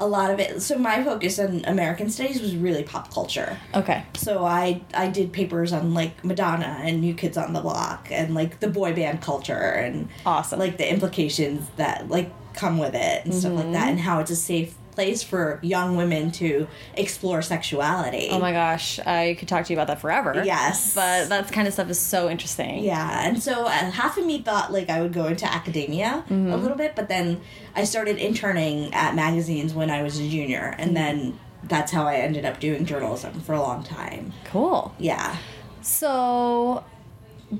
a 0.00 0.06
lot 0.06 0.30
of 0.30 0.40
it. 0.40 0.60
So 0.62 0.78
my 0.78 1.04
focus 1.04 1.38
on 1.38 1.64
American 1.64 2.10
studies 2.10 2.40
was 2.40 2.56
really 2.56 2.82
pop 2.82 3.12
culture. 3.12 3.56
Okay. 3.74 4.04
So 4.14 4.44
I 4.44 4.80
I 4.94 5.08
did 5.08 5.32
papers 5.32 5.72
on 5.72 5.94
like 5.94 6.24
Madonna 6.24 6.80
and 6.82 7.00
New 7.00 7.14
Kids 7.14 7.36
on 7.36 7.52
the 7.52 7.60
Block 7.60 8.08
and 8.10 8.34
like 8.34 8.60
the 8.60 8.68
boy 8.68 8.94
band 8.94 9.20
culture 9.22 9.54
and 9.54 10.08
Awesome. 10.26 10.58
like 10.58 10.76
the 10.78 10.90
implications 10.90 11.68
that 11.76 12.08
like 12.08 12.30
come 12.54 12.78
with 12.78 12.94
it 12.94 13.24
and 13.24 13.32
stuff 13.34 13.52
like 13.52 13.64
Mm-hmm. 13.64 13.72
that 13.72 13.88
and 13.88 14.00
how 14.00 14.18
it's 14.20 14.30
a 14.30 14.36
safe 14.36 14.74
place 14.92 15.22
for 15.22 15.58
young 15.62 15.96
women 15.96 16.30
to 16.32 16.68
explore 16.94 17.42
sexuality. 17.42 18.28
Oh 18.30 18.38
my 18.38 18.52
gosh, 18.52 18.98
I 19.00 19.34
could 19.38 19.48
talk 19.48 19.64
to 19.66 19.72
you 19.72 19.76
about 19.78 19.88
that 19.88 20.00
forever. 20.00 20.42
Yes. 20.44 20.94
But 20.94 21.28
that 21.30 21.50
kind 21.50 21.66
of 21.66 21.72
stuff 21.74 21.90
is 21.90 21.98
so 21.98 22.28
interesting. 22.30 22.84
Yeah, 22.84 23.26
and 23.26 23.42
so 23.42 23.64
uh, 23.64 23.70
half 23.70 24.16
of 24.18 24.24
me 24.26 24.40
thought 24.42 24.72
like 24.72 24.88
I 24.90 25.00
would 25.02 25.12
go 25.12 25.26
into 25.26 25.46
academia 25.46 26.24
Mm-hmm. 26.28 26.52
a 26.52 26.56
little 26.56 26.76
bit, 26.76 26.94
but 26.94 27.08
then 27.08 27.40
I 27.74 27.84
started 27.84 28.18
interning 28.18 28.92
at 28.94 29.14
magazines 29.14 29.74
when 29.74 29.90
I 29.90 30.02
was 30.02 30.18
a 30.18 30.28
junior, 30.28 30.72
Mm-hmm. 30.72 30.80
and 30.82 30.96
then 30.96 31.38
that's 31.64 31.90
how 31.92 32.06
I 32.06 32.16
ended 32.16 32.44
up 32.44 32.60
doing 32.60 32.84
journalism 32.84 33.40
for 33.40 33.54
a 33.54 33.60
long 33.60 33.82
time. 33.84 34.32
Cool. 34.44 34.94
Yeah. 34.98 35.36
So 35.80 36.84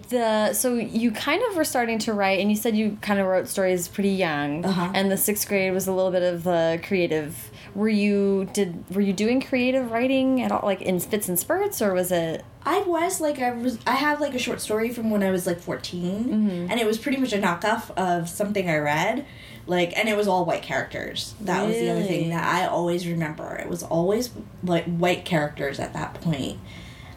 the 0.09 0.55
so 0.55 0.75
you 0.75 1.11
kind 1.11 1.43
of 1.51 1.55
were 1.57 1.65
starting 1.65 1.99
to 1.99 2.15
write 2.15 2.41
and 2.41 2.49
you 2.51 2.57
said 2.57 2.75
you 2.75 2.97
kind 3.03 3.21
of 3.21 3.27
wrote 3.27 3.47
stories 3.47 3.89
pretty 3.89 4.09
young 4.11 4.65
Uh-huh. 4.65 4.91
and 4.95 5.11
the 5.11 5.19
sixth 5.19 5.47
grade 5.47 5.73
was 5.75 5.87
a 5.87 5.93
little 5.93 6.11
bit 6.11 6.23
of 6.23 6.45
the 6.45 6.81
creative 6.83 7.51
were 7.75 7.91
you 7.91 8.49
did 8.55 8.85
were 8.95 9.03
you 9.03 9.13
doing 9.13 9.41
creative 9.43 9.91
writing 9.91 10.41
at 10.41 10.51
all 10.51 10.61
like 10.65 10.81
in 10.81 10.99
spits 10.99 11.29
and 11.29 11.39
spurts 11.39 11.83
or 11.83 11.93
was 11.93 12.11
it 12.11 12.43
I 12.65 12.79
was 12.81 13.21
like 13.21 13.39
I 13.41 13.51
was 13.51 13.79
I 13.87 13.93
have 13.97 14.19
like 14.21 14.35
a 14.35 14.39
short 14.39 14.63
story 14.63 14.89
from 14.91 15.11
when 15.11 15.23
I 15.23 15.31
was 15.31 15.47
like 15.47 15.61
14 15.61 16.25
Mm-hmm. 16.25 16.71
and 16.71 16.81
it 16.81 16.87
was 16.87 16.97
pretty 16.97 17.19
much 17.19 17.35
a 17.35 17.39
knockoff 17.39 17.91
of 17.97 18.31
something 18.31 18.71
I 18.71 18.79
read 18.79 19.27
like 19.67 19.97
and 19.99 20.09
it 20.09 20.17
was 20.17 20.27
all 20.27 20.45
white 20.47 20.63
characters. 20.63 21.35
That 21.41 21.67
was 21.67 21.77
the 21.77 21.91
other 21.91 22.03
thing 22.03 22.31
that 22.31 22.43
I 22.43 22.67
always 22.67 23.07
remember. 23.07 23.55
It 23.57 23.69
was 23.69 23.83
always 23.85 24.31
like 24.65 24.85
white 24.87 25.25
characters 25.25 25.79
at 25.79 25.93
that. 25.93 26.19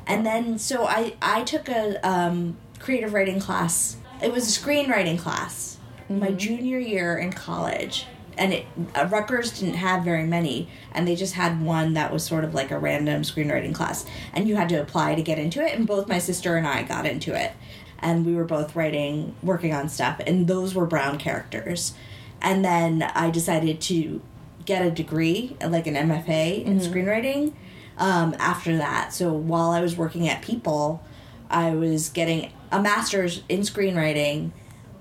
And 0.07 0.23
then 0.25 0.59
so 0.59 0.85
I 0.85 1.13
I 1.21 1.41
took 1.43 1.67
a 1.69 2.05
um 2.07 2.57
creative 2.85 3.13
writing 3.13 3.39
class. 3.39 3.97
It 4.21 4.31
was 4.31 4.47
a 4.47 4.61
screenwriting 4.61 5.17
class 5.17 5.79
my 6.07 6.29
junior 6.31 6.77
year 6.77 7.17
in 7.17 7.33
college. 7.33 8.05
And 8.37 8.53
it 8.53 8.65
uh, 8.93 9.07
Rutgers 9.09 9.59
didn't 9.59 9.75
have 9.75 10.03
very 10.03 10.25
many, 10.25 10.69
and 10.91 11.07
they 11.07 11.15
just 11.15 11.33
had 11.33 11.61
one 11.61 11.93
that 11.93 12.11
was 12.13 12.23
sort 12.23 12.43
of 12.43 12.53
like 12.53 12.69
a 12.69 12.77
random 12.77 13.21
screenwriting 13.21 13.73
class, 13.73 14.05
and 14.33 14.47
you 14.47 14.57
had 14.57 14.67
to 14.69 14.81
apply 14.81 15.15
to 15.15 15.21
get 15.21 15.39
into 15.39 15.65
it. 15.65 15.73
And 15.73 15.87
both 15.87 16.09
my 16.09 16.19
sister 16.19 16.57
and 16.57 16.67
I 16.67 16.83
got 16.83 17.05
into 17.05 17.33
it, 17.33 17.53
and 17.99 18.25
we 18.25 18.35
were 18.35 18.43
both 18.43 18.75
writing, 18.75 19.35
working 19.41 19.73
on 19.73 19.87
stuff, 19.87 20.19
and 20.27 20.47
those 20.47 20.75
were 20.75 20.85
brown 20.85 21.17
characters. 21.17 21.93
And 22.41 22.63
then 22.63 23.03
I 23.03 23.29
decided 23.29 23.79
to 23.81 24.21
get 24.65 24.85
a 24.85 24.91
degree, 24.91 25.55
like 25.65 25.87
an 25.87 25.95
MFA 25.95 26.63
in 26.65 26.79
screenwriting, 26.79 27.53
um, 27.97 28.35
after 28.37 28.75
that. 28.75 29.13
So 29.13 29.31
while 29.31 29.71
I 29.71 29.79
was 29.79 29.95
working 29.95 30.27
at 30.27 30.41
People, 30.41 31.01
I 31.49 31.69
was 31.69 32.09
getting 32.09 32.51
a 32.71 32.81
master's 32.81 33.43
in 33.49 33.61
screenwriting 33.61 34.51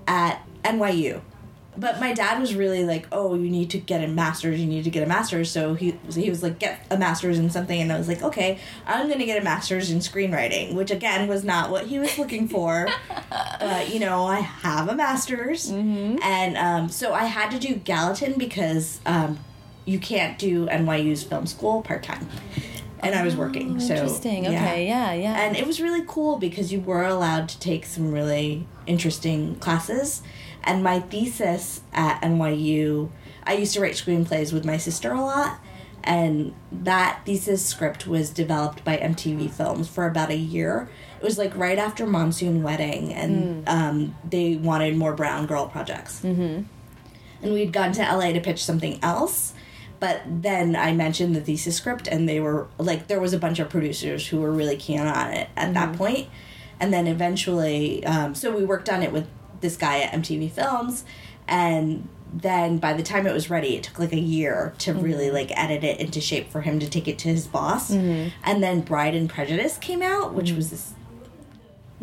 at 0.07 0.41
NYU. 0.63 1.21
But 1.77 1.99
my 1.99 2.13
dad 2.13 2.39
was 2.39 2.55
really 2.55 2.85
like, 2.85 3.05
"Oh, 3.11 3.33
you 3.35 3.49
need 3.49 3.69
to 3.71 3.77
get 3.77 4.01
a 4.01 4.07
master's. 4.07 4.61
You 4.61 4.65
need 4.65 4.85
to 4.85 4.89
get 4.89 5.03
a 5.03 5.05
master's." 5.05 5.51
So 5.51 5.73
he 5.73 5.99
he 6.13 6.29
was 6.29 6.41
like, 6.41 6.57
"Get 6.57 6.79
a 6.89 6.97
master's 6.97 7.37
in 7.37 7.49
something," 7.49 7.81
and 7.81 7.91
I 7.91 7.97
was 7.97 8.07
like, 8.07 8.21
"Okay, 8.23 8.59
I'm 8.87 9.09
gonna 9.09 9.25
get 9.25 9.41
a 9.41 9.43
master's 9.43 9.91
in 9.91 9.99
screenwriting," 9.99 10.73
which 10.73 10.89
again 10.89 11.27
was 11.27 11.43
not 11.43 11.71
what 11.71 11.87
he 11.87 11.99
was 11.99 12.17
looking 12.17 12.47
for. 12.47 12.87
but 13.59 13.93
you 13.93 13.99
know, 13.99 14.25
I 14.25 14.39
have 14.39 14.87
a 14.87 14.95
master's, 14.95 15.69
and 15.69 16.55
um, 16.55 16.87
so 16.87 17.13
I 17.13 17.25
had 17.25 17.51
to 17.51 17.59
do 17.59 17.75
Gallatin 17.75 18.37
because 18.37 19.01
um, 19.05 19.39
you 19.83 19.99
can't 19.99 20.39
do 20.39 20.67
NYU's 20.67 21.23
film 21.23 21.45
school 21.45 21.81
part 21.81 22.03
time, 22.03 22.25
and 23.05 23.15
I 23.15 23.23
was 23.23 23.35
working. 23.35 23.79
So 23.79 23.93
interesting 23.95 24.45
yeah. 24.45 24.51
okay 24.51 24.87
yeah 24.87 25.13
yeah 25.13 25.41
And 25.41 25.55
it 25.55 25.65
was 25.65 25.79
really 25.79 26.03
cool 26.07 26.37
because 26.37 26.71
you 26.71 26.79
were 26.79 27.03
allowed 27.03 27.49
to 27.49 27.59
take 27.59 27.85
some 27.85 28.11
really 28.11 28.67
interesting 28.87 29.55
classes. 29.55 30.21
And 30.63 30.83
my 30.83 30.99
thesis 30.99 31.81
at 31.93 32.21
NYU, 32.21 33.11
I 33.43 33.53
used 33.53 33.73
to 33.75 33.81
write 33.81 33.93
screenplays 33.93 34.51
with 34.51 34.65
my 34.65 34.77
sister 34.77 35.11
a 35.11 35.21
lot. 35.21 35.59
And 36.03 36.53
that 36.71 37.21
thesis 37.25 37.65
script 37.65 38.05
was 38.05 38.29
developed 38.29 38.83
by 38.83 38.97
MTV 38.97 39.49
Films 39.49 39.87
for 39.87 40.05
about 40.05 40.29
a 40.29 40.37
year. 40.37 40.87
It 41.19 41.23
was 41.23 41.39
like 41.39 41.55
right 41.57 41.79
after 41.79 42.05
Monsoon 42.05 42.61
Wedding, 42.61 43.11
and 43.11 43.67
um, 43.67 44.15
they 44.23 44.55
wanted 44.55 44.95
more 44.95 45.13
brown 45.13 45.47
girl 45.47 45.67
projects. 45.67 46.21
Mm-hmm. 46.21 46.61
And 47.41 47.53
we'd 47.53 47.73
gone 47.73 47.91
to 47.93 48.01
LA 48.01 48.33
to 48.33 48.39
pitch 48.39 48.63
something 48.63 48.99
else. 49.01 49.53
But 49.99 50.21
then 50.27 50.75
I 50.75 50.93
mentioned 50.93 51.35
the 51.35 51.41
thesis 51.41 51.75
script, 51.77 52.07
and 52.07 52.27
they 52.27 52.39
were 52.39 52.67
like, 52.77 53.07
there 53.07 53.19
was 53.19 53.33
a 53.33 53.39
bunch 53.39 53.59
of 53.59 53.69
producers 53.69 54.27
who 54.27 54.39
were 54.41 54.51
really 54.51 54.77
keen 54.77 54.99
on 54.99 55.31
it 55.31 55.49
at 55.55 55.73
that 55.73 55.89
mm-hmm. 55.89 55.97
point. 55.97 56.27
And 56.79 56.93
then 56.93 57.07
eventually, 57.07 58.05
um, 58.05 58.35
so 58.35 58.55
we 58.55 58.65
worked 58.65 58.89
on 58.89 59.01
it 59.01 59.11
with 59.11 59.27
this 59.61 59.77
guy 59.77 60.01
at 60.01 60.11
MTV 60.13 60.51
Films, 60.51 61.05
and 61.47 62.09
then 62.33 62.77
by 62.79 62.91
the 62.91 63.03
time 63.03 63.25
it 63.25 63.33
was 63.33 63.49
ready, 63.49 63.77
it 63.77 63.83
took 63.83 63.97
like 63.97 64.11
a 64.11 64.19
year 64.19 64.73
to 64.79 64.91
mm-hmm. 64.91 65.01
really 65.01 65.31
like 65.31 65.51
edit 65.57 65.83
it 65.85 65.99
into 66.01 66.19
shape 66.19 66.51
for 66.51 66.61
him 66.61 66.79
to 66.79 66.89
take 66.89 67.07
it 67.07 67.17
to 67.19 67.29
his 67.29 67.47
boss. 67.47 67.91
Mm-hmm. 67.91 68.29
And 68.43 68.61
then 68.61 68.81
Bride 68.81 69.15
and 69.15 69.29
Prejudice 69.29 69.77
came 69.77 70.01
out, 70.01 70.33
which 70.33 70.51
was 70.51 70.69
this 70.69 70.94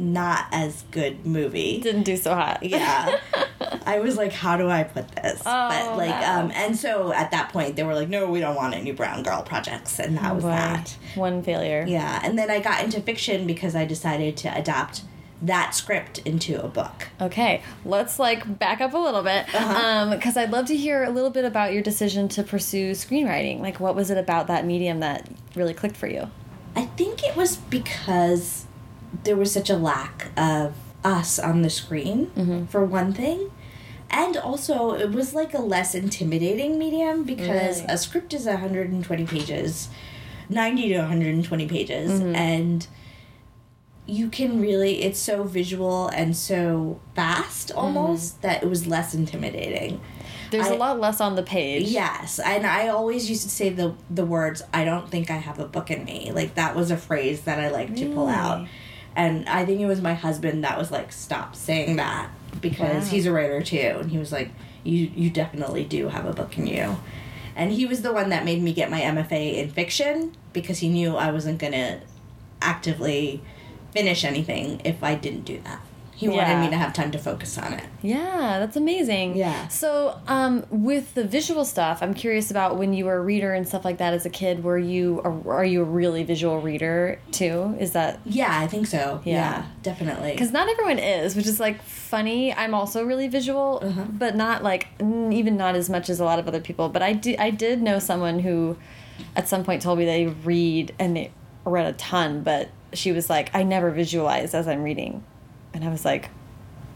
not 0.02 0.46
as 0.52 0.82
good 0.90 1.24
movie. 1.24 1.80
Didn't 1.80 2.02
do 2.02 2.16
so 2.16 2.34
hot. 2.34 2.62
Yeah. 2.72 3.18
I 3.86 3.98
was 4.00 4.16
like 4.16 4.32
how 4.32 4.56
do 4.56 4.68
i 4.68 4.82
put 4.82 5.08
this? 5.12 5.42
But 5.42 5.82
Oh, 5.92 5.96
like 5.96 6.20
no. 6.20 6.32
um 6.40 6.50
and 6.54 6.76
so 6.76 7.12
at 7.12 7.30
that 7.32 7.50
point 7.50 7.76
they 7.76 7.82
were 7.82 7.94
like 7.94 8.08
no 8.08 8.30
we 8.30 8.40
don't 8.40 8.54
want 8.56 8.74
any 8.74 8.92
brown 8.92 9.22
girl 9.22 9.42
projects. 9.42 9.98
And 9.98 10.16
that 10.18 10.34
was 10.34 10.44
Boy, 10.44 10.50
that. 10.50 10.96
One 11.14 11.42
failure. 11.42 11.84
Yeah. 11.86 12.20
And 12.22 12.38
then 12.38 12.50
i 12.50 12.60
got 12.60 12.82
into 12.84 13.00
fiction 13.00 13.46
because 13.46 13.74
i 13.74 13.84
decided 13.84 14.36
to 14.38 14.56
adapt 14.56 15.02
that 15.42 15.74
script 15.74 16.18
into 16.18 16.62
a 16.62 16.68
book. 16.68 17.08
Okay, 17.20 17.62
let's 17.84 18.18
like 18.20 18.58
back 18.60 18.80
up 18.80 18.94
a 18.94 18.98
little 18.98 19.22
bit. 19.24 19.52
Uh-huh. 19.52 20.14
because 20.14 20.36
I'd 20.36 20.52
love 20.52 20.66
to 20.66 20.76
hear 20.76 21.02
a 21.02 21.10
little 21.10 21.30
bit 21.30 21.44
about 21.44 21.72
your 21.72 21.82
decision 21.82 22.28
to 22.28 22.44
pursue 22.44 22.92
screenwriting. 22.92 23.58
Like, 23.60 23.80
what 23.80 23.96
was 23.96 24.08
it 24.10 24.18
about 24.18 24.46
that 24.46 24.64
medium 24.64 25.00
that 25.00 25.28
really 25.56 25.74
clicked 25.74 25.96
for 25.96 26.06
you? 26.06 26.30
i 26.76 26.86
think 26.86 27.22
it 27.24 27.34
was 27.36 27.56
because 27.56 28.64
there 29.24 29.36
was 29.36 29.52
such 29.52 29.70
a 29.70 29.76
lack 29.76 30.28
of 30.36 30.74
us 31.04 31.38
on 31.38 31.62
the 31.62 31.70
screen 31.70 32.26
Mm-hmm. 32.36 32.66
for 32.66 32.84
one 32.84 33.12
thing 33.12 33.50
and 34.10 34.36
also 34.36 34.92
it 34.94 35.10
was 35.10 35.34
like 35.34 35.54
a 35.54 35.60
less 35.62 35.94
intimidating 35.94 36.78
medium 36.78 37.24
because 37.24 37.80
Really? 37.80 37.92
a 37.94 37.98
script 37.98 38.34
is 38.34 38.46
120 38.46 39.26
pages 39.26 39.88
90 40.48 40.88
to 40.90 40.98
120 40.98 41.68
pages 41.68 42.10
Mm-hmm. 42.20 42.34
and 42.36 42.86
you 44.04 44.28
can 44.28 44.60
really 44.60 45.02
it's 45.02 45.18
so 45.20 45.44
visual 45.44 46.08
and 46.08 46.36
so 46.36 47.00
fast 47.14 47.68
Mm-hmm. 47.68 47.78
almost 47.78 48.42
that 48.42 48.62
it 48.62 48.68
was 48.68 48.86
less 48.86 49.14
intimidating 49.14 50.00
There's 50.50 50.66
a 50.68 50.74
a 50.74 50.76
lot 50.76 51.00
less 51.00 51.20
on 51.20 51.34
the 51.36 51.42
page. 51.42 51.88
Yes, 51.88 52.38
and 52.38 52.66
I 52.66 52.88
always 52.88 53.30
used 53.30 53.42
to 53.44 53.48
say 53.48 53.70
the 53.70 53.94
the 54.10 54.26
words 54.26 54.60
"I 54.74 54.84
don't 54.84 55.08
think 55.08 55.30
I 55.30 55.36
have 55.38 55.58
a 55.58 55.64
book 55.66 55.90
in 55.90 56.04
me." 56.04 56.30
Like 56.30 56.56
that 56.56 56.76
was 56.76 56.90
a 56.90 56.96
phrase 56.98 57.42
that 57.42 57.58
I 57.58 57.70
like 57.70 57.96
to 57.96 58.06
pull 58.12 58.28
out? 58.28 58.66
And 59.16 59.48
I 59.48 59.64
think 59.64 59.80
it 59.80 59.86
was 59.86 60.00
my 60.00 60.14
husband 60.14 60.64
that 60.64 60.78
was 60.78 60.90
like, 60.90 61.12
"Stop 61.12 61.54
saying 61.56 61.96
that," 61.96 62.28
because 62.60 63.04
Wow. 63.04 63.10
he's 63.10 63.26
a 63.26 63.32
writer 63.32 63.62
too, 63.62 63.96
and 64.00 64.10
he 64.10 64.18
was 64.18 64.32
like, 64.32 64.50
"You 64.84 65.10
you 65.14 65.30
definitely 65.30 65.84
do 65.84 66.08
have 66.08 66.24
a 66.26 66.32
book 66.32 66.56
in 66.58 66.66
you," 66.66 66.98
and 67.56 67.72
he 67.72 67.86
was 67.86 68.02
the 68.02 68.12
one 68.12 68.30
that 68.30 68.44
made 68.44 68.62
me 68.62 68.72
get 68.72 68.90
my 68.90 69.00
MFA 69.00 69.58
in 69.58 69.70
fiction 69.70 70.32
because 70.52 70.78
he 70.80 70.88
knew 70.88 71.16
I 71.16 71.30
wasn't 71.30 71.58
gonna 71.58 72.00
actively 72.60 73.40
finish 73.92 74.24
anything 74.24 74.80
if 74.84 75.02
I 75.02 75.14
didn't 75.14 75.44
do 75.44 75.60
that. 75.64 75.80
He 76.22 76.36
wanted 76.36 76.60
me 76.60 76.70
to 76.70 76.76
have 76.76 76.92
time 76.92 77.10
to 77.12 77.18
focus 77.18 77.58
on 77.58 77.72
it. 77.72 77.84
Yeah, 78.02 78.58
that's 78.58 78.76
amazing. 78.76 79.36
Yeah. 79.36 79.68
So, 79.68 80.18
um, 80.26 80.64
with 80.70 81.14
the 81.14 81.24
visual 81.24 81.64
stuff, 81.64 82.02
I'm 82.02 82.14
curious 82.14 82.50
about 82.50 82.76
when 82.76 82.92
you 82.94 83.04
were 83.04 83.16
a 83.16 83.20
reader 83.20 83.52
and 83.52 83.66
stuff 83.66 83.84
like 83.84 83.98
that 83.98 84.12
as 84.14 84.24
a 84.26 84.30
kid. 84.30 84.62
Were 84.64 84.78
you 84.78 85.20
a, 85.24 85.48
are 85.48 85.64
you 85.64 85.82
a 85.82 85.84
really 85.84 86.22
visual 86.24 86.60
reader 86.60 87.18
too? 87.30 87.76
Is 87.80 87.92
that 87.92 88.20
Yeah, 88.24 88.48
I 88.58 88.66
think 88.66 88.86
so. 88.86 89.20
Yeah. 89.24 89.32
Yeah, 89.34 89.66
definitely. 89.82 90.32
because 90.32 90.52
not 90.52 90.68
everyone 90.68 90.98
is, 90.98 91.34
which 91.36 91.46
is 91.46 91.58
like 91.60 91.82
funny. 91.82 92.52
I'm 92.54 92.74
also 92.74 93.04
really 93.04 93.28
visual, 93.28 93.80
Uh-huh. 93.82 94.04
but 94.12 94.36
not 94.36 94.62
like 94.62 94.88
even 95.00 95.56
not 95.56 95.74
as 95.74 95.88
much 95.90 96.08
as 96.10 96.20
a 96.20 96.24
lot 96.24 96.38
of 96.38 96.46
other 96.48 96.60
people. 96.60 96.88
But 96.88 97.02
I 97.02 97.12
did 97.12 97.38
I 97.38 97.50
did 97.50 97.82
know 97.82 97.98
someone 97.98 98.38
who, 98.40 98.76
at 99.36 99.48
some 99.48 99.64
point, 99.64 99.82
told 99.82 99.98
me 99.98 100.04
they 100.04 100.26
read 100.26 100.94
and 100.98 101.16
they 101.16 101.32
read 101.64 101.86
a 101.86 101.92
ton, 101.92 102.42
but 102.42 102.68
she 102.92 103.12
was 103.12 103.30
like, 103.30 103.50
I 103.54 103.62
never 103.62 103.90
visualize 103.90 104.52
as 104.52 104.68
I'm 104.68 104.82
reading, 104.82 105.24
and 105.74 105.84
I 105.84 105.90
was 105.90 106.04
like, 106.04 106.30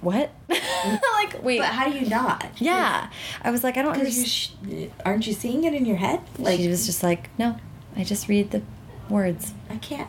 what? 0.01 0.31
like 0.49 1.43
wait. 1.43 1.59
But 1.59 1.69
how 1.69 1.91
do 1.91 1.99
you 1.99 2.09
not? 2.09 2.47
Yeah, 2.57 3.11
I 3.43 3.51
was 3.51 3.65
like, 3.65 3.77
I 3.77 3.83
don't 3.83 3.95
understand. 3.97 4.93
aren't 5.05 5.27
you 5.27 5.33
seeing 5.33 5.65
it 5.65 5.75
in 5.75 5.85
your 5.87 5.97
head? 5.97 6.21
Like 6.39 6.59
She 6.61 6.69
was 6.69 6.87
just 6.87 7.03
like, 7.03 7.31
no, 7.39 7.57
I 7.97 8.05
just 8.05 8.29
read 8.29 8.51
the 8.51 8.63
words. 9.09 9.55
I 9.71 9.77
can't. 9.77 10.09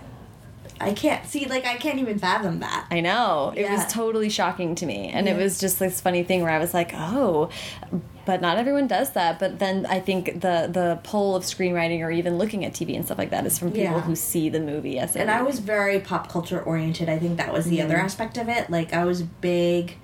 I 0.79 0.93
can't 0.93 1.25
see. 1.25 1.45
Like 1.45 1.65
I 1.65 1.75
can't 1.75 1.99
even 1.99 2.19
fathom 2.19 2.59
that. 2.59 2.87
I 2.91 2.99
know. 2.99 3.53
It 3.55 3.69
was 3.69 3.91
totally 3.91 4.29
shocking 4.29 4.75
to 4.75 4.85
me. 4.85 5.09
And 5.09 5.27
it 5.27 5.35
was 5.35 5.59
just 5.59 5.79
this 5.79 5.99
funny 6.01 6.23
thing 6.23 6.43
where 6.43 6.51
I 6.51 6.59
was 6.59 6.73
like, 6.73 6.91
oh, 6.93 7.49
but 8.27 8.41
not 8.41 8.57
everyone 8.57 8.85
does 8.87 9.11
that. 9.13 9.39
But 9.39 9.57
then 9.57 9.85
I 9.87 9.99
think 9.99 10.25
the 10.41 10.69
the 10.71 10.99
pull 11.03 11.35
of 11.35 11.43
screenwriting 11.43 12.01
or 12.01 12.11
even 12.11 12.37
looking 12.37 12.63
at 12.65 12.73
TV 12.73 12.95
and 12.95 13.03
stuff 13.05 13.17
like 13.17 13.31
that 13.31 13.45
is 13.47 13.57
from 13.57 13.69
people 13.71 13.95
Yeah. 13.95 14.01
who 14.01 14.15
see 14.15 14.49
the 14.49 14.59
movie 14.59 14.99
as 14.99 15.15
and 15.15 15.31
I 15.31 15.41
was 15.41 15.59
very 15.59 15.99
pop 15.99 16.29
culture 16.29 16.61
oriented. 16.61 17.07
I 17.09 17.17
think 17.17 17.37
that 17.37 17.51
was 17.53 17.65
the 17.65 17.77
Mm-hmm. 17.77 17.85
other 17.85 17.97
aspect 17.97 18.37
of 18.37 18.49
it. 18.49 18.69
Like 18.69 18.93
I 18.93 19.05
was 19.05 19.23
big 19.23 19.95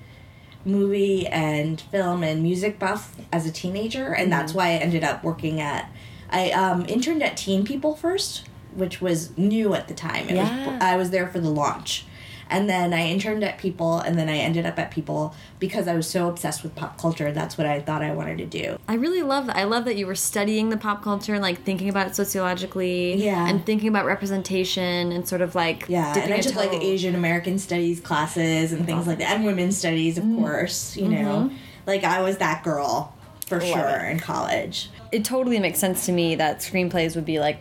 movie 0.65 1.27
and 1.27 1.81
film 1.81 2.23
and 2.23 2.41
music 2.41 2.79
buff 2.79 3.15
as 3.31 3.45
a 3.45 3.51
teenager, 3.51 4.07
and 4.13 4.23
Mm-hmm. 4.23 4.29
that's 4.31 4.53
why 4.53 4.67
I 4.69 4.75
ended 4.75 5.03
up 5.03 5.23
working 5.23 5.59
at. 5.59 5.91
I 6.29 6.49
um, 6.51 6.85
interned 6.87 7.21
at 7.21 7.37
Teen 7.37 7.63
People 7.65 7.95
first, 7.95 8.47
which 8.73 9.01
was 9.01 9.37
new 9.37 9.73
at 9.75 9.87
the 9.87 9.93
time. 9.93 10.29
It 10.29 10.35
Yeah. 10.35 10.67
was, 10.73 10.81
I 10.81 10.95
was 10.95 11.09
there 11.11 11.27
for 11.27 11.39
the 11.39 11.49
launch. 11.49 12.05
And 12.49 12.69
then 12.69 12.93
I 12.93 13.07
interned 13.07 13.43
at 13.43 13.57
People, 13.57 13.99
and 13.99 14.17
then 14.17 14.29
I 14.29 14.37
ended 14.37 14.65
up 14.65 14.77
at 14.77 14.91
People 14.91 15.33
because 15.59 15.87
I 15.87 15.95
was 15.95 16.09
so 16.09 16.27
obsessed 16.29 16.61
with 16.63 16.75
pop 16.75 16.97
culture. 16.99 17.31
That's 17.31 17.57
what 17.57 17.65
I 17.65 17.79
thought 17.79 18.01
I 18.03 18.11
wanted 18.13 18.37
to 18.39 18.45
do. 18.45 18.77
I 18.87 18.95
really 18.95 19.21
love 19.23 19.47
that. 19.47 19.55
I 19.55 19.63
love 19.63 19.85
that 19.85 19.95
you 19.95 20.05
were 20.05 20.15
studying 20.15 20.69
the 20.69 20.77
pop 20.77 21.01
culture 21.03 21.33
and 21.33 21.41
like 21.41 21.63
thinking 21.63 21.89
about 21.89 22.07
it 22.07 22.15
sociologically. 22.15 23.15
Yeah. 23.15 23.47
And 23.47 23.65
thinking 23.65 23.87
about 23.89 24.05
representation 24.05 25.11
and 25.11 25.27
sort 25.27 25.41
of 25.41 25.55
like 25.55 25.85
Yeah, 25.87 26.17
and 26.17 26.33
I 26.33 26.39
took 26.41 26.55
like 26.55 26.73
Asian 26.73 27.15
American 27.15 27.57
studies 27.59 27.99
classes 27.99 28.71
and 28.73 28.85
things 28.85 29.07
like 29.07 29.19
that, 29.19 29.35
and 29.37 29.45
women's 29.45 29.77
studies, 29.77 30.17
Mm-hmm. 30.19 30.33
of 30.33 30.39
course. 30.39 30.95
You 30.97 31.09
know, 31.09 31.51
like 31.87 32.03
I 32.03 32.21
was 32.21 32.37
that 32.37 32.63
girl 32.63 33.13
for 33.47 33.59
Love 33.59 33.67
sure 33.67 34.05
it. 34.07 34.11
in 34.11 34.19
college. 34.19 34.89
it 35.11 35.25
totally 35.25 35.59
makes 35.59 35.77
sense 35.79 36.05
to 36.05 36.11
me 36.11 36.35
that 36.35 36.59
screenplays 36.59 37.15
would 37.15 37.25
be 37.25 37.39
like 37.39 37.59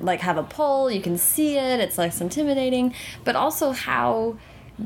like 0.00 0.20
have 0.20 0.36
a 0.38 0.42
pull 0.42 0.90
you 0.90 1.00
can 1.00 1.16
see 1.16 1.56
it 1.56 1.80
it's 1.80 1.98
less 1.98 2.20
intimidating 2.20 2.94
but 3.24 3.36
also 3.36 3.72
how 3.72 4.36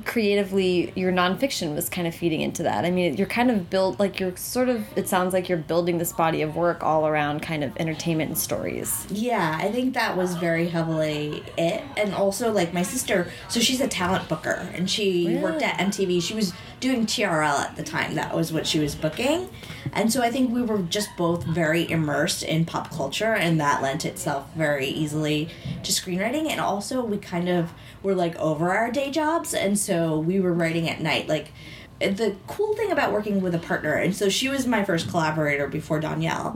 creatively 0.05 0.93
your 0.95 1.11
nonfiction 1.11 1.75
was 1.75 1.89
kind 1.89 2.07
of 2.07 2.15
feeding 2.15 2.41
into 2.43 2.63
that 2.63 2.85
i 2.85 2.91
mean 2.93 3.17
you're 3.17 3.27
kind 3.27 3.51
of 3.51 3.69
built 3.69 3.99
like 3.99 4.21
you're 4.21 4.37
sort 4.37 4.69
of 4.69 4.87
it 4.97 5.09
sounds 5.09 5.33
like 5.33 5.49
you're 5.49 5.59
building 5.59 5.99
this 5.99 6.13
body 6.13 6.43
of 6.43 6.55
work 6.55 6.85
all 6.85 7.09
around 7.09 7.41
kind 7.43 7.65
of 7.65 7.77
entertainment 7.77 8.29
and 8.29 8.39
stories 8.39 9.05
Yeah, 9.11 9.59
I 9.61 9.73
think 9.73 9.95
that 9.95 10.17
was 10.17 10.37
very 10.37 10.69
heavily 10.69 11.43
it, 11.59 11.83
and 11.97 12.15
also 12.15 12.53
like 12.53 12.73
my 12.73 12.83
sister. 12.83 13.31
So 13.49 13.59
she's 13.61 13.81
a 13.81 13.89
talent 13.89 14.29
booker, 14.29 14.69
and 14.75 14.89
she 14.89 15.37
worked 15.43 15.63
at 15.63 15.79
MTV. 15.79 16.23
She 16.23 16.35
was 16.35 16.53
doing 16.81 17.07
TRL 17.07 17.61
at 17.61 17.77
the 17.77 17.83
time. 17.83 18.15
That 18.15 18.35
was 18.35 18.53
what 18.53 18.67
she 18.67 18.79
was 18.79 18.95
booking, 18.95 19.49
and 19.93 20.13
so 20.13 20.23
I 20.23 20.31
think 20.31 20.53
we 20.53 20.63
were 20.63 20.79
just 20.83 21.11
both 21.17 21.45
very 21.45 21.89
immersed 21.91 22.43
in 22.43 22.65
pop 22.65 22.91
culture, 22.91 23.35
and 23.35 23.61
that 23.61 23.83
lent 23.83 24.05
itself 24.05 24.53
very 24.55 24.87
easily 24.87 25.49
to 25.83 25.93
screenwriting. 25.93 26.49
And 26.51 26.61
also, 26.61 27.05
we 27.05 27.19
kind 27.19 27.49
of 27.49 27.73
were 28.03 28.15
like 28.15 28.37
over 28.37 28.71
our 28.73 28.91
day 28.91 29.11
jobs, 29.11 29.55
and 29.55 29.79
so 29.79 30.19
we 30.19 30.41
were 30.41 30.53
writing 30.53 30.89
at 30.89 31.01
night, 31.01 31.29
like 31.29 31.53
the 32.01 32.35
cool 32.47 32.75
thing 32.77 32.91
about 32.91 33.13
working 33.13 33.43
with 33.43 33.55
a 33.55 33.59
partner, 33.59 33.93
and 33.93 34.17
so 34.17 34.29
she 34.31 34.49
was 34.49 34.67
my 34.67 34.83
first 34.85 35.11
collaborator 35.11 35.67
before 35.69 36.01
Dhonielle, 36.01 36.55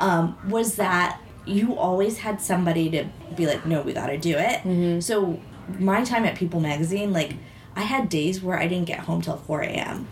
um, 0.00 0.38
was 0.48 0.76
that 0.76 1.20
you 1.46 1.76
always 1.76 2.18
had 2.18 2.40
somebody 2.40 2.88
to 2.90 3.04
be 3.36 3.46
like, 3.46 3.66
no, 3.66 3.82
we 3.82 3.92
got 3.92 4.06
to 4.06 4.16
do 4.16 4.36
it. 4.38 5.02
So 5.02 5.40
my 5.80 6.04
time 6.04 6.24
at 6.24 6.36
People 6.36 6.60
Magazine, 6.60 7.12
like 7.12 7.34
I 7.76 7.82
had 7.82 8.08
days 8.08 8.40
where 8.42 8.58
I 8.58 8.66
didn't 8.68 8.86
get 8.86 9.00
home 9.00 9.20
till 9.22 9.36
four 9.36 9.62
a.m. 9.62 10.08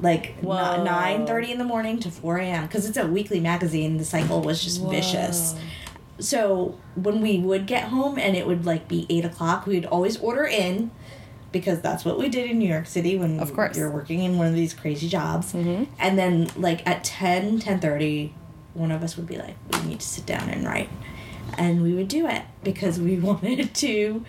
Like 0.00 0.36
Whoa. 0.40 0.82
nine 0.82 1.26
thirty 1.26 1.52
in 1.52 1.58
the 1.58 1.64
morning 1.64 1.98
to 2.00 2.10
four 2.10 2.38
a.m. 2.38 2.66
because 2.66 2.88
it's 2.88 2.96
a 2.98 3.06
weekly 3.06 3.40
magazine. 3.40 3.98
The 3.98 4.04
cycle 4.04 4.40
was 4.40 4.62
just 4.62 4.82
vicious. 4.82 5.54
So 6.18 6.78
when 6.94 7.20
we 7.20 7.38
would 7.38 7.66
get 7.66 7.84
home 7.84 8.18
and 8.18 8.36
it 8.36 8.46
would 8.46 8.64
like 8.66 8.88
be 8.88 9.06
eight 9.08 9.24
o'clock, 9.24 9.66
we 9.66 9.74
would 9.74 9.86
always 9.86 10.16
order 10.18 10.44
in 10.44 10.90
because 11.52 11.80
that's 11.80 12.04
what 12.04 12.18
we 12.18 12.28
did 12.28 12.50
in 12.50 12.58
New 12.58 12.68
York 12.68 12.86
City 12.86 13.16
when 13.16 13.38
Of 13.38 13.54
course. 13.54 13.76
you're 13.76 13.90
working 13.90 14.20
in 14.20 14.38
one 14.38 14.46
of 14.46 14.54
these 14.54 14.72
crazy 14.74 15.08
jobs. 15.08 15.52
Mm-hmm. 15.52 15.84
And 15.98 16.18
then 16.18 16.50
like 16.56 16.86
at 16.88 17.04
10, 17.04 17.60
10.30, 17.60 18.32
one 18.74 18.90
of 18.90 19.02
us 19.02 19.16
would 19.16 19.26
be 19.26 19.36
like, 19.36 19.54
we 19.72 19.88
need 19.90 20.00
to 20.00 20.06
sit 20.06 20.24
down 20.26 20.48
and 20.48 20.64
write. 20.66 20.88
And 21.58 21.82
we 21.82 21.92
would 21.92 22.08
do 22.08 22.26
it 22.26 22.42
because 22.64 22.98
we 22.98 23.18
wanted 23.18 23.74
to 23.74 24.24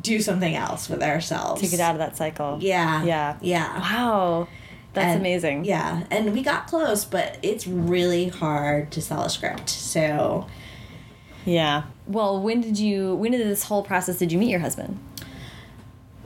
do 0.00 0.20
something 0.20 0.54
else 0.54 0.88
with 0.88 1.02
ourselves. 1.02 1.60
to 1.62 1.68
get 1.68 1.80
out 1.80 1.94
of 1.94 1.98
that 1.98 2.16
cycle 2.16 2.58
Yeah. 2.60 3.02
Yeah. 3.04 3.36
Yeah. 3.40 3.78
wow 3.78 4.48
that's 4.92 5.06
And- 5.06 5.20
amazing 5.20 5.64
Yeah, 5.64 6.02
and 6.10 6.32
we 6.32 6.42
got 6.42 6.66
close, 6.66 7.04
but 7.04 7.38
it's 7.42 7.66
really 7.66 8.28
hard 8.28 8.90
to 8.92 9.00
sell 9.00 9.22
a 9.22 9.30
script. 9.30 9.68
So 9.70 10.46
yeah 11.46 11.84
well 12.06 12.40
when 12.40 12.60
did 12.60 12.78
you 12.78 13.14
when 13.14 13.32
did 13.32 13.40
this 13.40 13.64
whole 13.64 13.82
process 13.82 14.18
did 14.18 14.30
you 14.30 14.38
meet 14.38 14.50
your 14.50 14.60
husband 14.60 14.98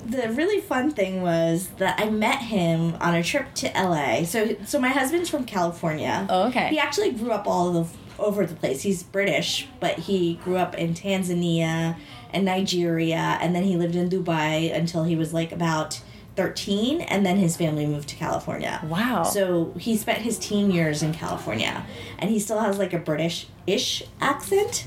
the 0.04 0.28
really 0.30 0.60
fun 0.60 0.90
thing 0.90 1.22
was 1.22 1.68
that 1.78 1.98
I 2.00 2.10
met 2.10 2.38
him 2.42 2.94
on 3.00 3.14
a 3.14 3.22
trip 3.22 3.54
to 3.54 3.68
LA. 3.74 4.24
So 4.24 4.54
so 4.66 4.78
my 4.78 4.88
husband's 4.90 5.30
from 5.30 5.44
California. 5.46 6.26
Oh, 6.28 6.48
okay. 6.48 6.68
He 6.68 6.78
actually 6.78 7.12
grew 7.12 7.30
up 7.30 7.46
all 7.46 7.74
of 7.76 7.96
over 8.18 8.46
the 8.46 8.54
place. 8.54 8.82
He's 8.82 9.02
British, 9.02 9.66
but 9.80 9.98
he 10.00 10.34
grew 10.44 10.56
up 10.56 10.74
in 10.74 10.94
Tanzania 10.94 11.96
and 12.32 12.44
Nigeria 12.44 13.38
and 13.40 13.54
then 13.54 13.64
he 13.64 13.76
lived 13.76 13.94
in 13.94 14.08
Dubai 14.08 14.74
until 14.74 15.04
he 15.04 15.16
was 15.16 15.32
like 15.32 15.52
about 15.52 16.00
13 16.36 17.00
and 17.02 17.24
then 17.24 17.36
his 17.36 17.56
family 17.56 17.86
moved 17.86 18.08
to 18.08 18.16
California. 18.16 18.80
Wow. 18.88 19.22
So 19.22 19.72
he 19.78 19.96
spent 19.96 20.18
his 20.22 20.38
teen 20.38 20.70
years 20.70 21.02
in 21.02 21.12
California 21.14 21.86
and 22.18 22.28
he 22.30 22.38
still 22.40 22.58
has 22.58 22.76
like 22.78 22.92
a 22.92 22.98
British-ish 22.98 24.02
accent. 24.20 24.86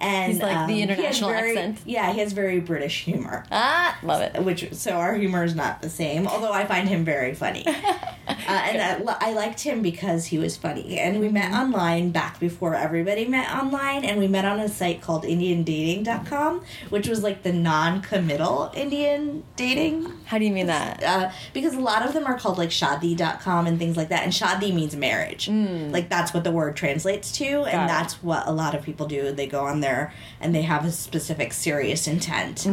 And 0.00 0.32
He's 0.32 0.42
like 0.42 0.52
the 0.52 0.58
um, 0.64 0.68
he 0.68 0.80
has 0.80 0.90
international 0.90 1.30
very- 1.30 1.50
accent. 1.56 1.78
Yeah, 1.86 2.12
he 2.12 2.18
has 2.18 2.32
very 2.32 2.58
British 2.60 3.04
humor 3.04 3.44
ah 3.52 3.96
love 4.02 4.20
it 4.20 4.42
which 4.42 4.74
so 4.74 4.90
our 4.92 5.14
humor 5.14 5.44
is 5.44 5.54
not 5.54 5.80
the 5.80 5.88
same 5.88 6.26
although 6.26 6.52
i 6.52 6.64
find 6.66 6.88
him 6.88 7.04
very 7.04 7.32
funny 7.34 7.64
uh, 8.46 8.50
and 8.50 9.08
I, 9.08 9.16
I 9.20 9.32
liked 9.32 9.60
him 9.60 9.82
because 9.82 10.26
he 10.26 10.38
was 10.38 10.56
funny. 10.56 10.98
And 10.98 11.20
we 11.20 11.28
met 11.28 11.52
online 11.52 12.10
back 12.10 12.38
before 12.40 12.74
everybody 12.74 13.26
met 13.26 13.50
online 13.50 14.04
and 14.04 14.18
we 14.18 14.26
met 14.26 14.44
on 14.44 14.60
a 14.60 14.68
site 14.68 15.00
called 15.00 15.24
indiandating.com 15.24 16.62
which 16.90 17.08
was 17.08 17.22
like 17.22 17.42
the 17.42 17.52
non-committal 17.52 18.70
indian 18.74 19.42
dating 19.56 20.10
how 20.26 20.38
do 20.38 20.44
you 20.44 20.52
mean 20.52 20.66
that? 20.66 21.02
Uh, 21.02 21.30
because 21.52 21.74
a 21.74 21.80
lot 21.80 22.04
of 22.04 22.12
them 22.14 22.26
are 22.26 22.38
called 22.38 22.58
like 22.58 22.70
shadi.com 22.70 23.66
and 23.66 23.78
things 23.78 23.96
like 23.96 24.08
that 24.08 24.22
and 24.24 24.32
shadi 24.32 24.74
means 24.74 24.96
marriage. 24.96 25.48
Like 25.48 26.08
that's 26.08 26.32
what 26.32 26.44
the 26.44 26.50
word 26.50 26.76
translates 26.76 27.30
to 27.32 27.44
Got 27.44 27.68
and 27.68 27.82
it. 27.84 27.88
that's 27.88 28.22
what 28.22 28.46
a 28.46 28.52
lot 28.52 28.74
of 28.74 28.82
people 28.82 29.06
do. 29.06 29.32
They 29.32 29.46
go 29.46 29.64
on 29.64 29.80
there 29.80 30.12
and 30.40 30.54
they 30.54 30.62
have 30.62 30.84
a 30.84 30.92
specific 30.92 31.52
serious 31.52 32.06
intent. 32.06 32.66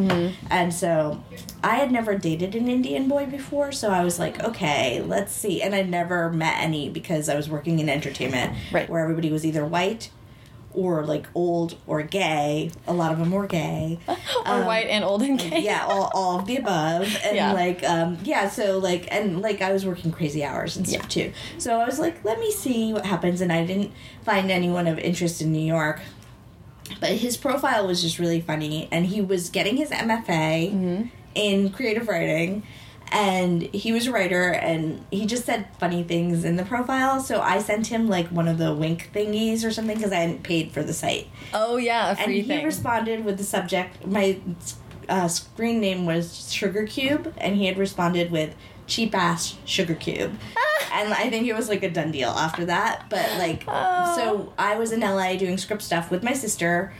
And 0.50 0.74
so 0.74 1.24
i 1.64 1.76
had 1.76 1.92
never 1.92 2.18
dated 2.18 2.56
an 2.56 2.68
indian 2.68 3.08
boy 3.08 3.26
before 3.26 3.72
so 3.72 3.90
i 3.90 4.04
was 4.04 4.18
like 4.18 4.44
okay 4.44 5.02
let's 5.02 5.32
see 5.32 5.61
and 5.62 5.74
i 5.76 5.82
never 5.82 6.30
met 6.32 6.56
any 6.60 6.90
because 6.90 7.30
i 7.30 7.36
was 7.36 7.50
working 7.50 7.80
in 7.80 7.90
entertainment 7.90 8.56
Right. 8.72 8.90
where 8.90 9.02
everybody 9.02 9.32
was 9.32 9.46
either 9.46 9.66
white 9.66 10.10
or 10.74 11.04
like 11.06 11.28
old 11.36 11.76
or 11.86 12.02
gay. 12.02 12.72
A 12.88 12.94
lot 12.94 13.12
of 13.12 13.20
them 13.20 13.30
were 13.32 13.46
gay. 13.46 14.00
Or 14.46 14.64
white 14.64 14.88
and 14.88 15.04
old 15.04 15.22
and 15.22 15.38
gay. 15.38 15.58
Um, 15.58 15.62
yeah 15.64 15.86
all, 15.86 16.10
all 16.14 16.40
of 16.40 16.46
the 16.46 16.56
above. 16.56 17.14
And 17.26 17.36
Yeah. 17.36 17.52
like 17.52 17.84
um 17.84 18.18
yeah 18.24 18.48
so 18.48 18.78
like 18.78 19.06
and 19.12 19.42
like 19.42 19.62
i 19.62 19.74
was 19.74 19.86
working 19.86 20.14
crazy 20.14 20.46
hours 20.46 20.78
and 20.78 20.88
stuff 20.88 21.10
too. 21.10 21.34
So 21.58 21.78
i 21.78 21.86
was 21.86 22.00
like 22.00 22.24
let 22.24 22.40
me 22.40 22.52
see 22.52 22.94
what 22.94 23.06
happens. 23.06 23.42
And 23.42 23.52
i 23.52 23.66
didn't 23.66 23.92
find 24.24 24.50
anyone 24.50 24.88
of 24.88 24.98
interest 24.98 25.42
in 25.42 25.52
new 25.52 25.60
york. 25.78 26.00
But 27.02 27.12
his 27.18 27.36
profile 27.36 27.86
was 27.86 28.02
just 28.02 28.18
really 28.18 28.40
funny 28.40 28.88
and 28.94 29.06
he 29.08 29.20
was 29.20 29.50
getting 29.50 29.76
his 29.76 29.90
mfa 29.90 30.72
Mm-hmm. 30.72 31.04
in 31.36 31.70
creative 31.72 32.08
writing 32.08 32.64
and 33.12 33.62
he 33.64 33.92
was 33.92 34.08
a 34.08 34.12
writer 34.12 34.52
and 34.52 35.04
he 35.12 35.26
just 35.26 35.46
said 35.46 35.68
funny 35.80 36.02
things 36.04 36.46
in 36.46 36.56
the 36.56 36.64
profile 36.64 37.20
so 37.20 37.42
i 37.42 37.60
sent 37.60 37.88
him 37.88 38.08
like 38.08 38.28
one 38.30 38.48
of 38.48 38.58
the 38.58 38.74
wink 38.74 39.10
thingies 39.14 39.66
or 39.66 39.72
something 39.72 39.98
because 39.98 40.12
i 40.12 40.18
hadn't 40.18 40.44
paid 40.44 40.72
for 40.72 40.82
the 40.84 40.94
site 40.94 41.28
Oh 41.54 41.78
yeah, 41.78 42.12
a 42.14 42.16
and 42.22 42.32
he 42.32 42.42
thing. 42.44 42.64
responded 42.66 43.26
with 43.26 43.38
the 43.38 43.44
subject 43.44 44.06
my 44.08 44.40
uh, 45.10 45.28
screen 45.28 45.82
name 45.82 46.06
was 46.06 46.52
sugar 46.54 46.86
cube 46.88 47.34
and 47.38 47.56
he 47.58 47.66
had 47.66 47.78
responded 47.78 48.32
with 48.32 48.56
cheap 48.88 49.14
ass 49.14 49.58
sugar 49.66 49.94
cube 49.96 50.32
and 50.94 51.14
i 51.14 51.30
think 51.30 51.48
it 51.48 51.54
was 51.54 51.68
like 51.70 51.84
a 51.84 51.90
done 51.90 52.12
deal 52.12 52.30
after 52.30 52.66
that 52.66 53.06
but 53.10 53.30
like 53.38 53.64
Oh. 53.68 54.14
so 54.16 54.54
i 54.58 54.76
was 54.76 54.92
in 54.92 55.02
la 55.02 55.34
doing 55.36 55.58
script 55.58 55.82
stuff 55.82 56.10
with 56.12 56.24
my 56.24 56.34
sister 56.34 56.94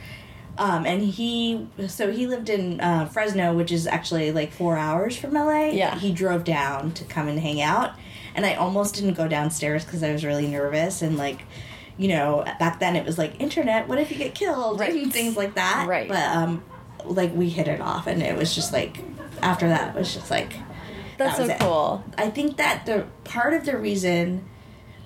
um, 0.58 0.84
and 0.86 1.02
he 1.02 1.66
so 1.88 2.10
he 2.12 2.26
lived 2.26 2.48
in 2.50 2.80
uh, 2.80 3.06
fresno 3.06 3.54
which 3.54 3.72
is 3.72 3.86
actually 3.86 4.32
like 4.32 4.52
four 4.52 4.76
hours 4.76 5.16
from 5.16 5.32
la 5.32 5.48
Yeah. 5.66 5.98
he 5.98 6.12
drove 6.12 6.44
down 6.44 6.92
to 6.92 7.04
come 7.04 7.28
and 7.28 7.38
hang 7.40 7.60
out 7.62 7.92
and 8.34 8.44
i 8.46 8.54
almost 8.54 8.94
didn't 8.94 9.14
go 9.14 9.26
downstairs 9.28 9.84
because 9.84 10.02
i 10.02 10.12
was 10.12 10.24
really 10.24 10.46
nervous 10.46 11.02
and 11.02 11.16
like 11.16 11.42
you 11.96 12.08
know 12.08 12.42
back 12.58 12.80
then 12.80 12.96
it 12.96 13.04
was 13.06 13.18
like 13.18 13.40
internet 13.40 13.88
what 13.88 13.98
if 13.98 14.10
you 14.10 14.16
get 14.18 14.34
killed 14.34 14.80
Right. 14.80 14.94
and 14.94 15.12
things 15.18 15.36
like 15.36 15.54
that 15.54 15.86
Right. 15.88 16.08
but 16.08 16.22
um 16.36 16.62
like 17.04 17.34
we 17.34 17.48
hit 17.48 17.66
it 17.68 17.80
off 17.80 18.06
and 18.06 18.22
it 18.22 18.36
was 18.36 18.54
just 18.54 18.72
like 18.72 18.98
after 19.42 19.68
that 19.68 19.94
it 19.94 19.98
was 19.98 20.12
just 20.14 20.30
like 20.30 20.54
That's 21.18 21.36
that 21.38 21.42
was 21.42 21.48
so 21.48 21.54
it. 21.54 21.60
cool. 21.60 22.04
i 22.18 22.30
think 22.30 22.56
that 22.58 22.86
the 22.86 23.06
part 23.24 23.54
of 23.54 23.64
the 23.64 23.76
reason 23.76 24.44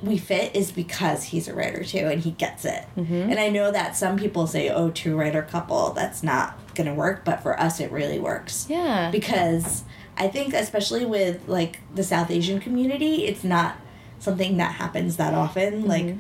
we 0.03 0.19
fit 0.19 0.55
is 0.55 0.73
because 0.73 1.25
he's 1.25 1.49
a 1.49 1.55
writer 1.55 1.83
too 1.83 2.07
and 2.07 2.23
he 2.23 2.33
gets 2.33 2.65
it. 2.65 2.85
Mm-hmm. 2.97 3.31
and 3.31 3.39
i 3.39 3.49
know 3.49 3.71
that 3.71 3.97
some 3.97 4.17
people 4.17 4.47
say 4.47 4.69
oh 4.69 4.91
two 4.91 5.17
writer 5.17 5.43
couple 5.43 5.93
that's 5.93 6.23
not 6.23 6.59
gonna 6.75 6.95
work 6.95 7.25
but 7.25 7.43
for 7.43 7.59
us 7.59 7.81
it 7.81 7.91
really 7.91 8.19
works. 8.19 8.67
Yeah. 8.69 9.11
because 9.11 9.85
i 10.17 10.29
think 10.29 10.55
especially 10.55 11.05
with 11.07 11.49
like 11.49 11.81
the 11.95 12.03
south 12.05 12.31
asian 12.31 12.61
community 12.61 13.25
it's 13.27 13.45
not 13.45 13.77
something 14.19 14.57
that 14.57 14.73
happens 14.73 15.17
that 15.17 15.35
often. 15.35 15.81
Mm-hmm. 15.83 15.89
Like 15.89 16.17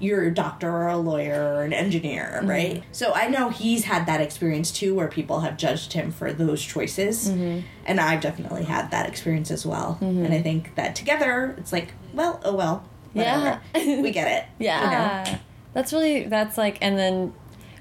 you're 0.00 0.24
a 0.24 0.32
doctor 0.34 0.70
or 0.70 0.86
a 0.86 0.96
lawyer 0.96 1.56
or 1.56 1.64
an 1.64 1.72
engineer 1.72 2.36
mm-hmm. 2.36 2.48
right? 2.48 2.84
So 2.92 3.12
i 3.14 3.28
know 3.28 3.50
he's 3.50 3.84
had 3.84 4.06
that 4.06 4.20
experience 4.20 4.70
too 4.70 4.94
where 4.94 5.08
people 5.08 5.40
have 5.40 5.56
judged 5.56 5.92
him 5.92 6.12
for 6.12 6.32
those 6.32 6.62
choices. 6.62 7.28
Mm-hmm. 7.28 7.66
And 7.84 8.00
i've 8.00 8.20
definitely 8.20 8.64
had 8.64 8.90
that 8.90 9.08
experience 9.08 9.50
as 9.50 9.66
well. 9.66 9.98
And 10.00 10.32
i 10.32 10.40
think 10.40 10.74
that 10.76 10.94
together 10.94 11.54
it's 11.58 11.72
like 11.72 11.94
well 12.12 12.40
oh 12.44 12.54
well 12.54 12.84
whatever. 13.12 13.60
Yeah. 13.74 14.00
we 14.02 14.10
get 14.10 14.28
it 14.28 14.44
yeah. 14.64 14.84
you 15.24 15.32
know? 15.32 15.38
That's 15.74 15.92
really 15.92 16.24
that's 16.24 16.56
like 16.58 16.78
and 16.80 16.98
then 16.98 17.32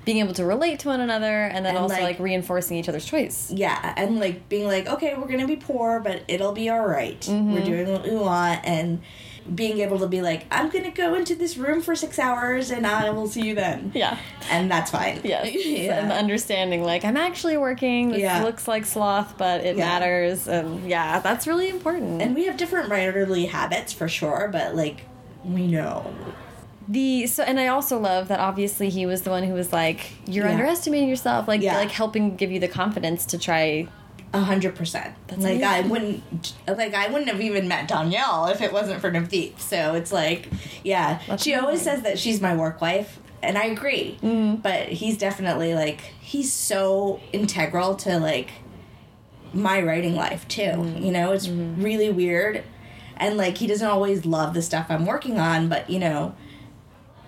being 0.05 0.19
able 0.19 0.33
to 0.33 0.45
relate 0.45 0.79
to 0.79 0.87
one 0.87 1.01
another 1.01 1.43
and 1.43 1.65
then 1.65 1.75
And, 1.75 1.77
also 1.79 1.95
like- 1.95 2.03
like, 2.03 2.19
reinforcing 2.19 2.77
each 2.77 2.87
other's 2.87 3.05
choice. 3.05 3.51
yeah 3.51 3.93
and 3.97 4.19
like 4.19 4.47
being 4.49 4.65
like 4.67 4.87
okay 4.87 5.15
we're 5.17 5.27
gonna 5.27 5.47
be 5.47 5.57
poor 5.57 5.99
but 5.99 6.23
it'll 6.27 6.53
be 6.53 6.69
all 6.69 6.85
right. 6.87 7.19
Mm-hmm. 7.21 7.53
we're 7.53 7.65
doing 7.65 7.91
what 7.91 8.03
we 8.03 8.15
want 8.15 8.61
and 8.63 9.01
being 9.53 9.79
able 9.79 9.97
to 9.99 10.07
be 10.07 10.21
like 10.21 10.45
i'm 10.51 10.69
gonna 10.69 10.91
go 10.91 11.15
into 11.15 11.33
this 11.33 11.55
room 11.57 11.81
for 11.81 11.95
six 11.95 12.19
hours 12.19 12.69
and 12.69 12.85
i 12.85 13.09
will 13.09 13.27
see 13.27 13.47
you 13.47 13.55
then 13.55 13.91
Yeah. 13.95 14.17
and 14.49 14.69
that's 14.69 14.91
fine 14.91 15.21
Yes. 15.23 15.49
yeah. 15.65 16.03
And 16.03 16.11
understanding 16.11 16.83
like 16.83 17.03
I'm 17.05 17.15
actually 17.17 17.55
working. 17.57 18.09
This 18.11 18.19
Yeah. 18.21 18.43
looks 18.43 18.67
like 18.67 18.85
sloth, 18.85 19.37
but 19.37 19.61
it 19.65 19.77
Yeah. 19.77 19.85
matters 19.85 20.47
and 20.49 20.89
yeah, 20.89 21.19
that's 21.19 21.47
really 21.47 21.69
important. 21.69 22.21
and 22.21 22.35
we 22.35 22.45
have 22.45 22.57
different 22.57 22.89
writerly 22.89 23.47
habits 23.49 23.91
for 23.93 24.07
sure 24.09 24.49
but 24.51 24.75
like 24.75 25.03
we 25.43 25.67
know 25.67 26.13
The 26.87 27.27
so 27.27 27.43
and 27.43 27.59
I 27.59 27.67
also 27.67 27.99
love 27.99 28.27
that 28.29 28.39
obviously 28.39 28.89
he 28.89 29.05
was 29.05 29.21
the 29.23 29.29
one 29.29 29.43
who 29.43 29.53
was 29.53 29.71
like 29.73 30.11
you're 30.25 30.45
Yeah. 30.45 30.53
underestimating 30.53 31.09
yourself 31.09 31.47
like 31.47 31.61
Yeah. 31.61 31.75
like 31.77 31.91
helping 31.91 32.35
give 32.35 32.51
you 32.51 32.59
the 32.59 32.67
confidence 32.67 33.25
to 33.27 33.37
try 33.37 33.87
A 34.33 34.39
hundred 34.41 34.75
percent. 34.75 35.15
That's 35.27 35.41
Like 35.41 35.63
I 35.63 35.81
wouldn't, 35.81 36.53
like 36.67 36.93
I 36.93 37.07
wouldn't 37.07 37.29
have 37.29 37.39
even 37.41 37.67
met 37.67 37.87
Dhonielle 37.89 38.51
if 38.51 38.61
it 38.61 38.71
wasn't 38.73 38.99
for 39.01 39.09
Navdeep. 39.11 39.57
So 39.59 39.95
it's 39.95 40.11
like, 40.11 40.49
yeah, 40.83 41.19
That's 41.27 41.43
she 41.43 41.53
always 41.55 41.81
amazing. 41.81 41.93
says 41.93 42.01
that 42.03 42.19
she's 42.19 42.41
my 42.41 42.53
work 42.55 42.81
wife, 42.81 43.19
and 43.41 43.57
I 43.57 43.65
agree. 43.67 44.17
Mm-hmm. 44.21 44.55
But 44.61 44.89
he's 44.89 45.17
definitely 45.17 45.75
like 45.75 46.01
he's 46.19 46.51
so 46.51 47.21
integral 47.31 47.95
to 48.03 48.19
like 48.19 48.49
my 49.53 49.81
writing 49.81 50.15
life 50.15 50.45
too. 50.49 50.61
Mm-hmm. 50.61 51.03
You 51.05 51.11
know, 51.13 51.31
it's 51.31 51.47
really 51.47 52.09
weird, 52.09 52.63
and 53.17 53.37
like 53.37 53.57
he 53.57 53.67
doesn't 53.67 53.87
always 53.87 54.25
love 54.25 54.53
the 54.53 54.61
stuff 54.61 54.87
I'm 54.89 55.05
working 55.05 55.39
on, 55.39 55.67
but 55.69 55.89
you 55.89 55.99
know, 55.99 56.35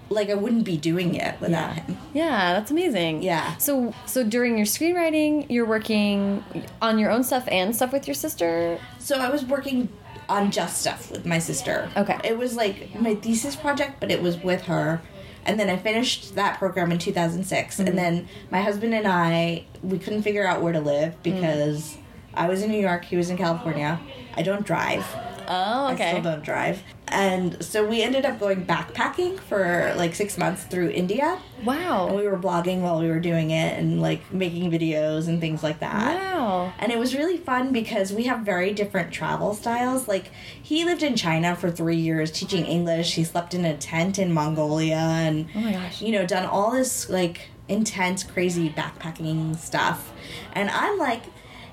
like 0.09 0.29
I 0.29 0.33
wouldn't 0.33 0.63
be 0.65 0.77
doing 0.77 1.15
it 1.15 1.39
without 1.39 1.73
him. 1.73 1.97
Yeah, 2.13 2.53
that's 2.53 2.71
amazing. 2.71 3.21
Yeah. 3.21 3.55
So 3.57 3.93
so 4.05 4.23
during 4.23 4.57
your 4.57 4.65
screenwriting, 4.65 5.45
you're 5.49 5.65
working 5.67 6.43
on 6.81 6.97
your 6.97 7.11
own 7.11 7.23
stuff 7.23 7.47
and 7.49 7.75
stuff 7.75 7.91
with 7.93 8.07
your 8.07 8.15
sister. 8.15 8.79
So 8.97 9.17
I 9.19 9.29
was 9.29 9.45
working 9.45 9.89
on 10.27 10.51
just 10.51 10.81
stuff 10.81 11.11
with 11.11 11.25
my 11.25 11.39
sister. 11.39 11.89
Okay. 11.97 12.19
It 12.23 12.37
was 12.37 12.55
like 12.55 12.99
my 12.99 13.15
thesis 13.15 13.55
project, 13.55 13.99
but 13.99 14.11
it 14.11 14.21
was 14.21 14.37
with 14.37 14.63
her. 14.63 15.01
And 15.45 15.59
then 15.59 15.69
I 15.69 15.77
finished 15.77 16.35
that 16.35 16.59
program 16.59 16.91
in 16.91 16.99
2006. 16.99 17.77
Mm-hmm. 17.77 17.87
And 17.87 17.97
then 17.97 18.27
my 18.51 18.61
husband 18.61 18.93
and 18.93 19.07
I, 19.07 19.65
we 19.81 19.97
couldn't 19.97 20.21
figure 20.21 20.45
out 20.45 20.61
where 20.61 20.73
to 20.73 20.79
live 20.81 21.13
Mm. 21.13 21.23
because 21.23 21.97
I 22.35 22.47
was 22.47 22.61
in 22.61 22.69
New 22.69 22.79
York, 22.79 23.05
he 23.05 23.15
was 23.17 23.31
in 23.31 23.37
California. 23.37 23.99
I 24.35 24.43
don't 24.43 24.63
drive. 24.65 25.03
Oh, 25.49 25.85
I 25.87 25.95
still 25.95 26.21
don't 26.21 26.43
drive. 26.43 26.83
And 27.07 27.63
so 27.65 27.83
we 27.83 28.03
ended 28.03 28.23
up 28.23 28.39
going 28.39 28.67
backpacking 28.67 29.39
for 29.39 29.93
like 29.97 30.13
six 30.13 30.37
months 30.37 30.63
through 30.63 30.91
India. 30.91 31.39
Wow. 31.65 32.05
And 32.07 32.15
we 32.15 32.27
were 32.27 32.37
blogging 32.37 32.81
while 32.81 32.99
we 32.99 33.07
were 33.07 33.19
doing 33.19 33.49
it 33.49 33.77
and 33.79 33.99
like 33.99 34.31
making 34.31 34.69
videos 34.69 35.27
and 35.27 35.41
things 35.41 35.63
like 35.63 35.79
that. 35.79 36.15
Wow. 36.15 36.71
And 36.77 36.91
it 36.91 36.99
was 36.99 37.15
really 37.15 37.37
fun 37.37 37.71
because 37.73 38.13
we 38.13 38.25
have 38.25 38.41
very 38.41 38.73
different 38.73 39.11
travel 39.11 39.55
styles. 39.55 40.07
Like, 40.07 40.29
he 40.61 40.85
lived 40.85 41.01
in 41.01 41.15
China 41.15 41.55
for 41.55 41.71
three 41.71 41.97
years 41.97 42.31
teaching 42.31 42.65
English. 42.65 43.15
He 43.15 43.23
slept 43.23 43.55
in 43.55 43.65
a 43.65 43.75
tent 43.75 44.19
in 44.19 44.31
Mongolia 44.31 44.97
and, 44.97 45.47
Oh 45.55 45.59
my 45.61 45.71
gosh. 45.71 45.99
you 46.01 46.11
know, 46.11 46.27
done 46.27 46.45
all 46.45 46.71
this, 46.71 47.09
like, 47.09 47.49
intense, 47.67 48.23
crazy 48.23 48.69
backpacking 48.69 49.57
stuff. 49.57 50.11
And 50.53 50.69
I'm 50.69 50.97
like, 50.99 51.23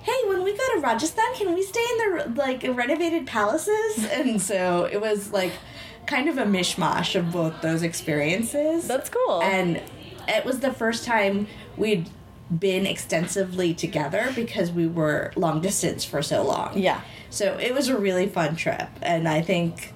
hey, 0.07 0.29
when 0.29 0.43
we 0.45 0.53
go 0.53 0.65
to 0.75 0.81
Rajasthan, 0.81 1.35
can 1.35 1.55
we 1.55 1.63
stay 1.63 1.85
in 1.93 1.99
the, 1.99 2.33
like, 2.37 2.63
renovated 2.63 3.27
palaces? 3.27 4.07
And 4.13 4.41
so 4.41 4.89
it 4.91 5.01
was, 5.01 5.33
like, 5.33 5.53
kind 6.07 6.29
of 6.29 6.39
a 6.39 6.45
mishmash 6.45 7.15
of 7.19 7.33
both 7.33 7.61
those 7.63 7.83
experiences 7.83 8.87
That's 8.87 9.11
cool. 9.11 9.43
and 9.43 9.83
it 10.29 10.45
was 10.45 10.61
the 10.61 10.73
first 10.73 11.05
time 11.05 11.49
we'd 11.77 12.09
been 12.57 12.87
extensively 12.87 13.75
together 13.75 14.31
because 14.37 14.71
we 14.71 14.87
were 14.87 15.33
long 15.35 15.61
distance 15.61 16.05
for 16.05 16.23
so 16.23 16.45
long. 16.45 16.79
yeah. 16.79 17.01
So 17.31 17.59
it 17.59 17.75
was 17.75 17.89
a 17.89 17.99
really 17.99 18.29
fun 18.29 18.55
trip, 18.55 18.89
and 19.03 19.29
I 19.29 19.43
think 19.43 19.93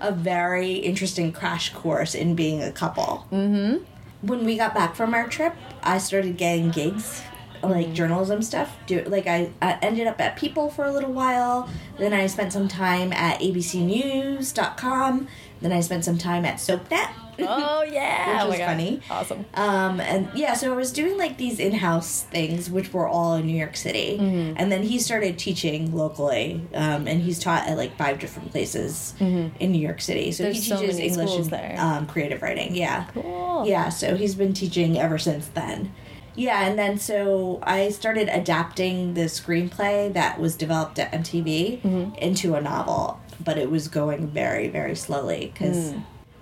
a 0.00 0.12
very 0.12 0.74
interesting 0.74 1.32
crash 1.32 1.70
course 1.72 2.14
in 2.14 2.34
being 2.36 2.62
a 2.62 2.70
couple. 2.70 3.26
Mm-hmm. 3.32 3.84
When 4.26 4.44
we 4.44 4.56
got 4.56 4.72
back 4.74 4.94
from 4.94 5.12
our 5.12 5.26
trip, 5.28 5.54
I 5.82 5.98
started 5.98 6.36
getting 6.36 6.70
gigs. 6.70 7.22
Like 7.62 7.92
journalism 7.92 8.42
stuff, 8.42 8.76
do 8.86 9.02
like 9.04 9.26
I, 9.26 9.50
I 9.62 9.78
ended 9.82 10.08
up 10.08 10.20
at 10.20 10.36
People 10.36 10.68
for 10.68 10.84
a 10.84 10.92
little 10.92 11.12
while. 11.12 11.68
Then 11.98 12.12
I 12.12 12.26
spent 12.26 12.52
some 12.52 12.66
time 12.66 13.12
at 13.12 13.40
ABCNews.com. 13.40 15.28
Then 15.60 15.72
I 15.72 15.80
spent 15.80 16.04
some 16.04 16.18
time 16.18 16.44
at 16.44 16.56
SoapNet. 16.56 17.10
Oh 17.38 17.82
yeah. 17.90 18.32
Which 18.32 18.42
oh 18.42 18.48
was 18.48 18.58
funny. 18.58 19.00
Awesome. 19.08 19.44
Um, 19.54 20.00
and 20.00 20.28
yeah, 20.34 20.54
so 20.54 20.72
I 20.72 20.76
was 20.76 20.92
doing 20.92 21.16
like 21.16 21.36
these 21.36 21.58
in 21.58 21.72
house 21.72 22.22
things, 22.22 22.68
which 22.68 22.92
were 22.92 23.06
all 23.06 23.34
in 23.34 23.46
New 23.46 23.56
York 23.56 23.76
City. 23.76 24.18
Mm-hmm. 24.20 24.54
And 24.56 24.72
then 24.72 24.82
he 24.82 24.98
started 24.98 25.38
teaching 25.38 25.94
locally, 25.94 26.60
um, 26.74 27.06
and 27.06 27.22
he's 27.22 27.38
taught 27.38 27.68
at 27.68 27.76
like 27.76 27.96
five 27.96 28.18
different 28.18 28.50
places 28.50 29.14
in 29.20 29.52
New 29.60 29.80
York 29.80 30.00
City. 30.00 30.32
So. 30.32 30.42
There's 30.44 30.56
he 30.56 30.70
so 30.70 30.80
teaches 30.80 30.96
many 30.96 31.08
English 31.08 31.36
and 31.36 31.46
there. 31.46 31.76
Um, 31.78 32.06
creative 32.06 32.42
writing. 32.42 32.74
Yeah. 32.74 33.06
Cool. 33.14 33.64
Yeah, 33.66 33.88
so 33.88 34.16
he's 34.16 34.34
been 34.34 34.52
teaching 34.52 34.98
ever 34.98 35.18
since 35.18 35.46
then. 35.48 35.92
Yeah, 36.34 36.66
and 36.66 36.78
then 36.78 36.98
so 36.98 37.58
I 37.62 37.90
started 37.90 38.28
adapting 38.28 39.14
the 39.14 39.22
screenplay 39.22 40.12
that 40.14 40.40
was 40.40 40.56
developed 40.56 40.98
at 40.98 41.12
MTV 41.12 41.82
Mm-hmm. 41.82 42.14
into 42.16 42.54
a 42.54 42.60
novel, 42.60 43.20
but 43.42 43.58
it 43.58 43.70
was 43.70 43.88
going 43.88 44.28
very, 44.28 44.68
very 44.68 44.94
slowly 44.96 45.50
because 45.52 45.92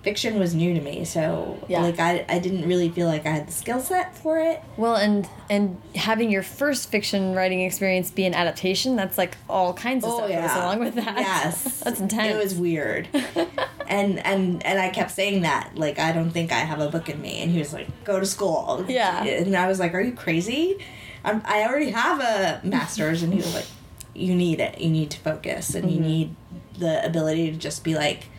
fiction 0.03 0.39
was 0.39 0.55
new 0.55 0.73
to 0.73 0.81
me. 0.81 1.05
So, 1.05 1.57
Mm. 1.61 1.69
Yeah. 1.69 1.81
like, 1.83 1.99
I, 1.99 2.25
I 2.27 2.39
didn't 2.39 2.67
really 2.67 2.89
feel 2.89 3.07
like 3.07 3.25
I 3.25 3.29
had 3.31 3.47
the 3.47 3.51
skill 3.51 3.79
set 3.79 4.17
for 4.17 4.39
it. 4.39 4.61
Well, 4.77 4.95
and 4.95 5.27
and 5.49 5.79
having 5.95 6.31
your 6.31 6.43
first 6.43 6.89
fiction 6.89 7.35
writing 7.35 7.61
experience 7.61 8.09
be 8.11 8.25
an 8.25 8.33
adaptation, 8.33 8.95
that's 8.95 9.17
like 9.17 9.37
all 9.49 9.73
kinds 9.73 10.03
of 10.05 10.11
stuff 10.13 10.29
goes 10.29 10.51
along 10.55 10.79
with 10.79 10.95
that. 10.95 11.17
Yes, 11.17 11.79
that's 11.83 11.99
intense. 11.99 12.33
It 12.33 12.43
was 12.43 12.55
weird, 12.55 13.07
and 13.87 14.19
and 14.25 14.65
and 14.65 14.79
I 14.79 14.89
kept 14.89 15.11
saying 15.11 15.41
that 15.41 15.71
like 15.75 15.99
I 15.99 16.11
don't 16.11 16.31
think 16.31 16.51
I 16.51 16.59
have 16.59 16.79
a 16.79 16.89
book 16.89 17.09
in 17.09 17.21
me, 17.21 17.41
and 17.41 17.51
he 17.51 17.59
was 17.59 17.73
like, 17.73 17.87
"Go 18.03 18.19
to 18.19 18.25
school." 18.25 18.85
Yeah. 18.87 19.23
and 19.23 19.55
I 19.55 19.67
was 19.67 19.79
like, 19.79 19.93
"Are 19.93 20.01
you 20.01 20.13
crazy? 20.13 20.77
I'm, 21.23 21.41
I 21.45 21.63
already 21.67 21.91
have 21.91 22.19
a 22.19 22.65
master's," 22.65 23.21
and 23.23 23.31
he 23.33 23.37
was 23.37 23.53
like, 23.53 23.67
"You 24.15 24.33
need 24.35 24.59
it. 24.59 24.79
You 24.79 24.89
need 24.89 25.11
to 25.11 25.19
focus, 25.19 25.75
and 25.75 25.91
you 25.91 25.99
Mm-hmm. 25.99 26.07
need 26.07 26.35
the 26.79 27.05
ability 27.05 27.51
to 27.51 27.57
just 27.57 27.83
be 27.83 27.93
like." 27.95 28.29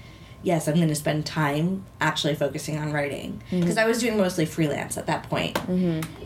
Yes, 0.43 0.67
I'm 0.69 0.75
going 0.77 0.89
to 0.89 0.95
spend 0.95 1.25
time 1.25 1.85
actually 2.01 2.35
focusing 2.35 2.77
on 2.79 2.93
writing 2.93 3.43
Mm-hmm. 3.47 3.61
because 3.61 3.79
I 3.79 3.85
was 3.87 4.01
doing 4.01 4.17
mostly 4.17 4.45
freelance 4.47 4.97
at 4.99 5.07
that 5.07 5.29
point. 5.31 5.59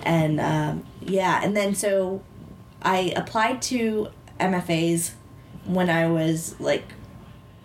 and 0.05 0.41
um, 0.41 0.85
yeah, 1.03 1.41
and 1.45 1.57
then 1.57 1.75
so 1.75 2.23
I 2.83 3.13
applied 3.17 3.61
to 3.63 4.09
MFAs 4.41 5.13
when 5.65 5.91
I 5.91 6.07
was 6.09 6.59
like 6.61 6.85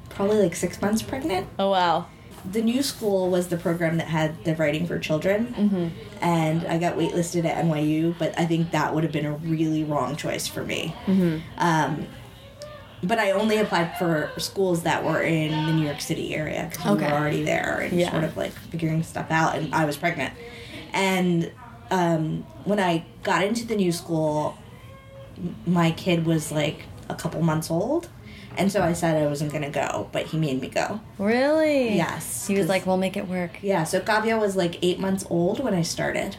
probably 0.09 0.37
like 0.41 0.55
six 0.55 0.81
months 0.81 1.01
pregnant. 1.01 1.47
Oh 1.59 1.69
wow. 1.71 2.07
The 2.43 2.61
new 2.63 2.81
school 2.81 3.29
was 3.29 3.49
the 3.49 3.57
program 3.57 3.97
that 3.97 4.07
had 4.07 4.43
the 4.45 4.55
writing 4.55 4.87
for 4.87 4.97
children, 4.97 5.53
Mm-hmm. 5.57 5.87
and 6.23 6.65
I 6.65 6.79
got 6.79 6.97
waitlisted 6.97 7.45
at 7.45 7.63
NYU. 7.63 8.15
But 8.17 8.37
I 8.37 8.45
think 8.45 8.71
that 8.71 8.95
would 8.95 9.03
have 9.03 9.13
been 9.13 9.27
a 9.27 9.33
really 9.33 9.83
wrong 9.83 10.15
choice 10.15 10.47
for 10.47 10.63
me. 10.63 10.95
Mm-hmm. 11.05 11.37
Um, 11.59 12.07
but 13.03 13.17
I 13.19 13.31
only 13.31 13.57
applied 13.57 13.97
for 13.97 14.29
schools 14.37 14.83
that 14.83 15.03
were 15.03 15.21
in 15.21 15.49
the 15.67 15.73
New 15.73 15.85
York 15.85 16.01
City 16.01 16.35
area 16.35 16.67
because 16.69 16.85
we 16.85 16.91
Okay. 16.91 17.07
were 17.07 17.17
already 17.17 17.43
there 17.43 17.79
and 17.81 17.99
Yeah. 17.99 18.11
sort 18.11 18.23
of 18.23 18.37
like 18.37 18.51
figuring 18.51 19.03
stuff 19.03 19.27
out. 19.31 19.55
And 19.55 19.73
I 19.73 19.85
was 19.85 19.97
pregnant, 19.97 20.33
and 20.93 21.51
um, 21.89 22.45
when 22.63 22.79
I 22.79 23.03
got 23.23 23.43
into 23.43 23.65
the 23.65 23.75
new 23.75 23.91
school, 23.91 24.55
my 25.65 25.91
kid 25.91 26.25
was 26.25 26.51
like 26.51 26.83
a 27.09 27.15
couple 27.15 27.41
months 27.41 27.69
old, 27.71 28.07
and 28.57 28.71
so 28.71 28.81
I 28.81 28.93
said 28.93 29.21
I 29.21 29.27
wasn't 29.27 29.51
gonna 29.51 29.69
go, 29.69 30.07
but 30.11 30.27
he 30.27 30.37
made 30.37 30.61
me 30.61 30.67
go. 30.69 30.99
Really? 31.17 31.95
Yes, 31.95 32.47
He 32.47 32.55
was 32.57 32.67
like, 32.67 32.85
"We'll 32.85 32.97
make 32.97 33.17
it 33.17 33.27
work." 33.27 33.57
Yeah, 33.61 33.83
so 33.83 33.99
Gavia 33.99 34.39
was 34.39 34.55
like 34.55 34.77
eight 34.81 34.99
months 34.99 35.25
old 35.29 35.59
when 35.63 35.73
I 35.73 35.81
started. 35.81 36.37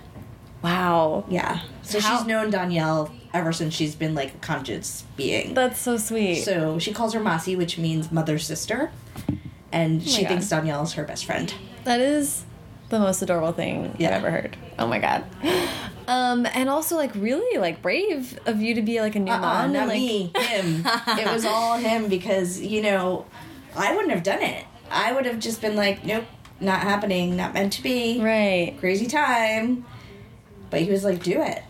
Wow. 0.63 1.25
Yeah, 1.29 1.61
so 1.83 2.01
How- 2.01 2.19
she's 2.19 2.27
known 2.27 2.51
Dhonielle 2.53 3.11
ever 3.35 3.53
since 3.53 3.75
she's 3.75 3.95
been 3.95 4.15
like 4.15 4.35
a 4.35 4.39
conscious 4.39 5.05
being. 5.17 5.55
That's 5.55 5.81
so 5.81 5.97
sweet. 5.97 6.43
So 6.45 6.79
she 6.79 6.93
calls 6.93 7.15
her 7.15 7.21
Masi, 7.21 7.57
which 7.57 7.79
means 7.79 8.13
mother 8.13 8.39
sister, 8.39 8.91
and 9.73 10.03
she 10.03 10.21
Oh 10.21 10.23
God. 10.23 10.29
thinks 10.29 10.47
Dhonielle 10.47 10.85
is 10.85 10.93
her 10.95 11.05
best 11.05 11.25
friend. 11.25 11.53
that 11.85 11.99
is 12.01 12.45
the 12.91 12.99
most 13.01 13.23
adorable 13.23 13.53
thing 13.53 13.95
Yeah. 13.99 14.09
I've 14.11 14.17
ever 14.25 14.31
heard. 14.31 14.57
Oh 14.79 14.87
my 14.87 14.99
god. 14.99 15.25
Um, 16.07 16.47
and 16.53 16.69
also 16.69 16.97
like 16.97 17.15
really 17.15 17.59
like 17.59 17.81
brave 17.81 18.39
of 18.47 18.61
you 18.61 18.75
to 18.75 18.83
be 18.83 19.01
like 19.01 19.17
a 19.17 19.21
new 19.21 19.33
Uh-uh, 19.33 19.39
mom. 19.41 19.73
not 19.73 19.81
and, 19.83 19.89
like, 19.89 19.97
me, 19.99 20.33
him. 20.37 20.85
it 21.19 21.33
was 21.33 21.45
all 21.47 21.79
him 21.79 22.09
because 22.09 22.61
you 22.61 22.83
know, 22.83 23.25
I 23.75 23.95
wouldn't 23.95 24.13
have 24.13 24.23
done 24.23 24.43
it. 24.43 24.65
I 24.91 25.13
would 25.13 25.25
have 25.27 25.39
just 25.39 25.63
been 25.63 25.75
like, 25.75 26.05
nope, 26.05 26.25
not 26.61 26.81
happening, 26.81 27.35
not 27.35 27.55
meant 27.55 27.73
to 27.75 27.83
be, 27.83 28.21
Right. 28.21 28.77
crazy 28.79 29.07
time. 29.07 29.87
But 30.73 30.81
he 30.81 30.91
was 30.91 31.05
like, 31.05 31.23
do 31.23 31.41
it. 31.41 31.63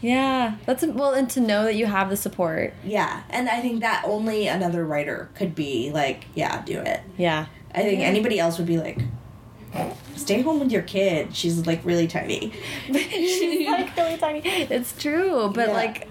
Yeah. 0.00 0.56
That's 0.66 0.84
well, 0.86 1.12
and 1.14 1.28
to 1.30 1.40
know 1.40 1.64
that 1.64 1.74
you 1.74 1.86
have 1.86 2.08
the 2.10 2.16
support. 2.16 2.74
Yeah, 2.84 3.22
and 3.28 3.48
I 3.48 3.60
think 3.60 3.80
that 3.80 4.02
only 4.06 4.46
another 4.46 4.84
writer 4.84 5.28
could 5.34 5.54
be 5.56 5.90
like, 5.90 6.26
yeah, 6.34 6.62
do 6.62 6.78
it. 6.78 7.00
Yeah. 7.18 7.46
I 7.74 7.80
think 7.82 8.00
Yeah. 8.00 8.06
anybody 8.06 8.38
else 8.38 8.56
would 8.58 8.66
be 8.68 8.78
like, 8.78 8.98
stay 10.16 10.42
home 10.42 10.60
with 10.60 10.72
your 10.72 10.82
kid. 10.82 11.34
She's 11.34 11.66
like 11.66 11.84
really 11.84 12.06
tiny. 12.06 12.52
She's 12.92 13.66
like 13.68 13.96
really 13.96 14.16
tiny. 14.16 14.40
It's 14.44 14.92
true, 15.00 15.50
but 15.54 15.68
Yeah. 15.68 15.74
like, 15.74 16.08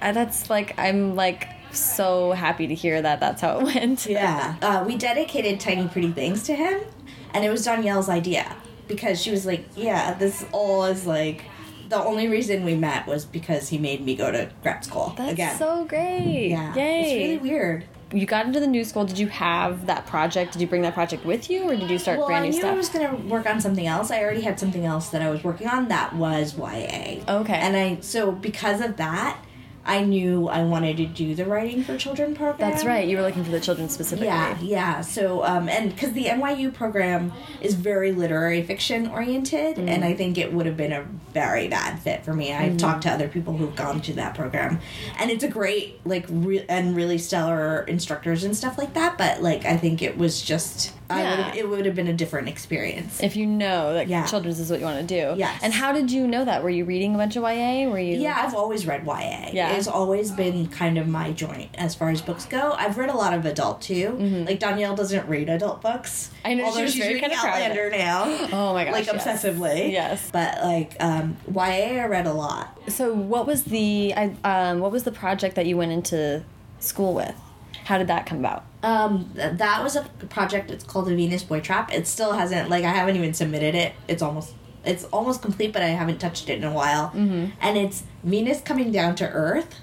that's 0.00 0.48
like 0.50 0.78
I'm 0.78 1.14
like 1.16 1.48
so 1.72 2.32
happy 2.32 2.66
to 2.68 2.74
hear 2.74 3.00
that 3.02 3.20
that's 3.20 3.40
how 3.42 3.58
it 3.60 3.64
went. 3.74 4.06
Yeah. 4.06 4.56
Uh, 4.62 4.84
we 4.86 4.96
dedicated 4.96 5.60
Tiny 5.60 5.86
Pretty 5.88 6.12
Things 6.12 6.42
to 6.44 6.54
him, 6.54 6.80
and 7.34 7.44
it 7.44 7.50
was 7.50 7.66
Dhonielle's 7.66 8.08
idea 8.08 8.56
because 8.88 9.20
she 9.20 9.30
was 9.30 9.44
like, 9.46 9.64
yeah, 9.76 10.14
this 10.14 10.44
all 10.52 10.84
is 10.86 11.06
like. 11.06 11.44
The 11.88 12.02
only 12.02 12.28
reason 12.28 12.64
we 12.64 12.74
met 12.74 13.06
was 13.06 13.24
because 13.24 13.68
he 13.70 13.78
made 13.78 14.00
me 14.04 14.14
go 14.14 14.30
to 14.30 14.50
grad 14.62 14.84
school 14.84 15.14
That's 15.16 15.32
again. 15.32 15.56
so 15.56 15.84
great. 15.84 16.48
yeah, 16.50 16.74
Yay. 16.74 17.00
it's 17.00 17.12
really 17.14 17.50
weird. 17.50 17.84
you 18.12 18.26
got 18.26 18.46
into 18.46 18.60
the 18.60 18.66
new 18.66 18.84
school. 18.84 19.04
Did 19.04 19.18
you 19.18 19.28
have 19.28 19.86
that 19.86 20.06
project? 20.06 20.52
Did 20.52 20.60
you 20.60 20.66
bring 20.68 20.82
that 20.82 20.94
project 20.94 21.24
with 21.24 21.48
you, 21.50 21.62
or 21.64 21.76
did 21.76 21.90
you 21.90 21.98
start 21.98 22.18
Well, 22.18 22.26
brand 22.28 22.44
I 22.44 22.48
knew 22.48 22.58
stuff? 22.58 22.72
I 22.74 22.76
was 22.76 22.88
going 22.88 23.08
to 23.08 23.16
work 23.28 23.46
on 23.46 23.60
something 23.60 23.86
else. 23.86 24.10
I 24.10 24.20
already 24.22 24.42
had 24.42 24.58
something 24.60 24.84
else 24.84 25.08
that 25.10 25.22
I 25.22 25.30
was 25.30 25.42
working 25.44 25.66
on 25.66 25.88
that 25.88 26.14
was 26.14 26.56
YA. 26.58 27.22
Okay. 27.28 27.54
And 27.54 27.76
I 27.76 27.98
so 28.00 28.32
because 28.32 28.80
of 28.80 28.96
that, 28.98 29.38
I 29.88 30.04
knew 30.04 30.48
I 30.48 30.62
wanted 30.64 30.98
to 30.98 31.06
do 31.06 31.34
the 31.34 31.44
writing 31.46 31.82
for 31.82 31.96
children 31.96 32.34
program. 32.36 32.70
That's 32.70 32.84
right. 32.84 33.08
You 33.08 33.16
were 33.16 33.22
looking 33.22 33.42
for 33.42 33.50
the 33.50 33.58
children 33.60 33.88
specifically. 33.88 34.26
Yeah, 34.26 34.56
yeah. 34.60 35.00
So, 35.00 35.44
um, 35.44 35.68
and 35.68 35.92
because 35.94 36.12
the 36.12 36.26
NYU 36.26 36.72
program 36.72 37.32
is 37.60 37.74
very 37.74 38.12
literary 38.12 38.62
fiction 38.62 39.08
oriented, 39.08 39.76
Mm-hmm. 39.76 39.88
and 39.88 40.04
I 40.04 40.14
think 40.14 40.36
it 40.38 40.52
would 40.52 40.66
have 40.66 40.76
been 40.76 40.92
a 40.92 41.04
very 41.32 41.68
bad 41.68 41.98
fit 42.00 42.24
for 42.24 42.34
me. 42.34 42.52
I've 42.52 42.76
talked 42.76 43.02
to 43.04 43.10
other 43.10 43.28
people 43.28 43.56
who've 43.56 43.74
gone 43.74 44.00
to 44.02 44.12
that 44.14 44.34
program, 44.34 44.78
and 45.18 45.30
it's 45.30 45.42
a 45.44 45.48
great, 45.48 46.00
like, 46.06 46.26
re- 46.28 46.64
and 46.68 46.94
really 46.94 47.16
stellar 47.18 47.82
instructors 47.84 48.44
and 48.44 48.54
stuff 48.56 48.76
like 48.76 48.92
that. 48.94 49.16
But 49.16 49.42
like, 49.42 49.64
I 49.64 49.76
think 49.78 50.02
it 50.02 50.18
was 50.18 50.42
just, 50.42 50.92
I 51.10 51.22
Yeah. 51.22 51.30
would 51.30 51.44
have, 51.46 51.56
it 51.56 51.68
would 51.68 51.86
have 51.86 51.94
been 51.94 52.08
a 52.08 52.12
different 52.12 52.48
experience. 52.48 53.22
If 53.22 53.34
you 53.36 53.46
know 53.46 53.94
that 53.94 54.08
Yeah. 54.08 54.26
children's 54.26 54.60
is 54.60 54.70
what 54.70 54.78
you 54.80 54.84
want 54.86 55.00
to 55.00 55.06
do. 55.06 55.38
Yes. 55.38 55.60
And 55.62 55.72
how 55.72 55.92
did 55.92 56.10
you 56.10 56.26
know 56.26 56.44
that? 56.44 56.62
Were 56.62 56.68
you 56.70 56.84
reading 56.84 57.14
a 57.14 57.18
bunch 57.18 57.36
of 57.36 57.42
YA? 57.44 57.86
Were 57.88 57.98
you? 57.98 58.18
Yeah, 58.18 58.36
I've 58.44 58.54
always 58.54 58.86
read 58.86 59.04
YA. 59.06 59.50
Yeah. 59.52 59.72
It's 59.72 59.86
always 59.88 60.30
been 60.30 60.66
kind 60.68 60.98
of 60.98 61.08
my 61.08 61.32
joint 61.32 61.70
as 61.78 61.94
far 61.94 62.10
as 62.10 62.20
books 62.20 62.44
go. 62.44 62.74
I've 62.76 62.98
read 62.98 63.08
a 63.10 63.14
lot 63.16 63.32
of 63.32 63.46
adult 63.46 63.80
too. 63.80 64.44
Like 64.46 64.60
Dhonielle 64.60 64.96
doesn't 64.96 65.26
read 65.28 65.48
adult 65.48 65.80
books. 65.80 66.30
I 66.44 66.54
know, 66.54 66.64
although 66.66 66.86
she's 66.86 66.96
very 66.96 67.14
reading 67.14 67.30
proud 67.30 67.44
of 67.44 67.54
Outlander 67.54 67.90
now. 67.90 68.48
Oh 68.52 68.74
my 68.74 68.84
gosh. 68.84 68.92
like 68.92 69.06
yes. 69.06 69.24
obsessively. 69.26 69.92
Yes. 69.92 70.28
But 70.32 70.62
like 70.62 70.94
um, 71.00 71.36
YA, 71.52 72.02
I 72.02 72.06
read 72.06 72.26
a 72.26 72.32
lot. 72.32 72.78
So 72.88 73.12
what 73.14 73.46
was 73.46 73.64
the 73.64 74.12
I, 74.16 74.34
um, 74.44 74.80
what 74.80 74.92
was 74.92 75.04
the 75.04 75.12
project 75.12 75.54
that 75.56 75.66
you 75.66 75.76
went 75.76 75.92
into 75.92 76.42
school 76.80 77.14
with? 77.14 77.34
How 77.84 77.96
did 77.98 78.08
that 78.08 78.26
come 78.26 78.38
about? 78.38 78.64
Um, 78.82 79.30
that 79.34 79.82
was 79.82 79.96
a 79.96 80.02
project. 80.28 80.70
It's 80.70 80.84
called 80.84 81.06
the 81.06 81.16
Venus 81.16 81.42
Boy 81.42 81.60
Trap. 81.60 81.92
It 81.92 82.06
still 82.06 82.32
hasn't 82.32 82.70
like 82.70 82.84
I 82.84 82.90
haven't 82.90 83.16
even 83.16 83.34
submitted 83.34 83.74
it. 83.74 83.92
It's 84.06 84.22
almost 84.22 84.54
it's 84.84 85.04
almost 85.04 85.42
complete, 85.42 85.72
but 85.72 85.82
I 85.82 85.88
haven't 85.88 86.18
touched 86.18 86.48
it 86.48 86.58
in 86.58 86.64
a 86.64 86.72
while. 86.72 87.08
Mm-hmm. 87.08 87.46
And 87.60 87.76
it's 87.76 88.04
Venus 88.22 88.60
coming 88.60 88.92
down 88.92 89.16
to 89.16 89.28
Earth 89.28 89.80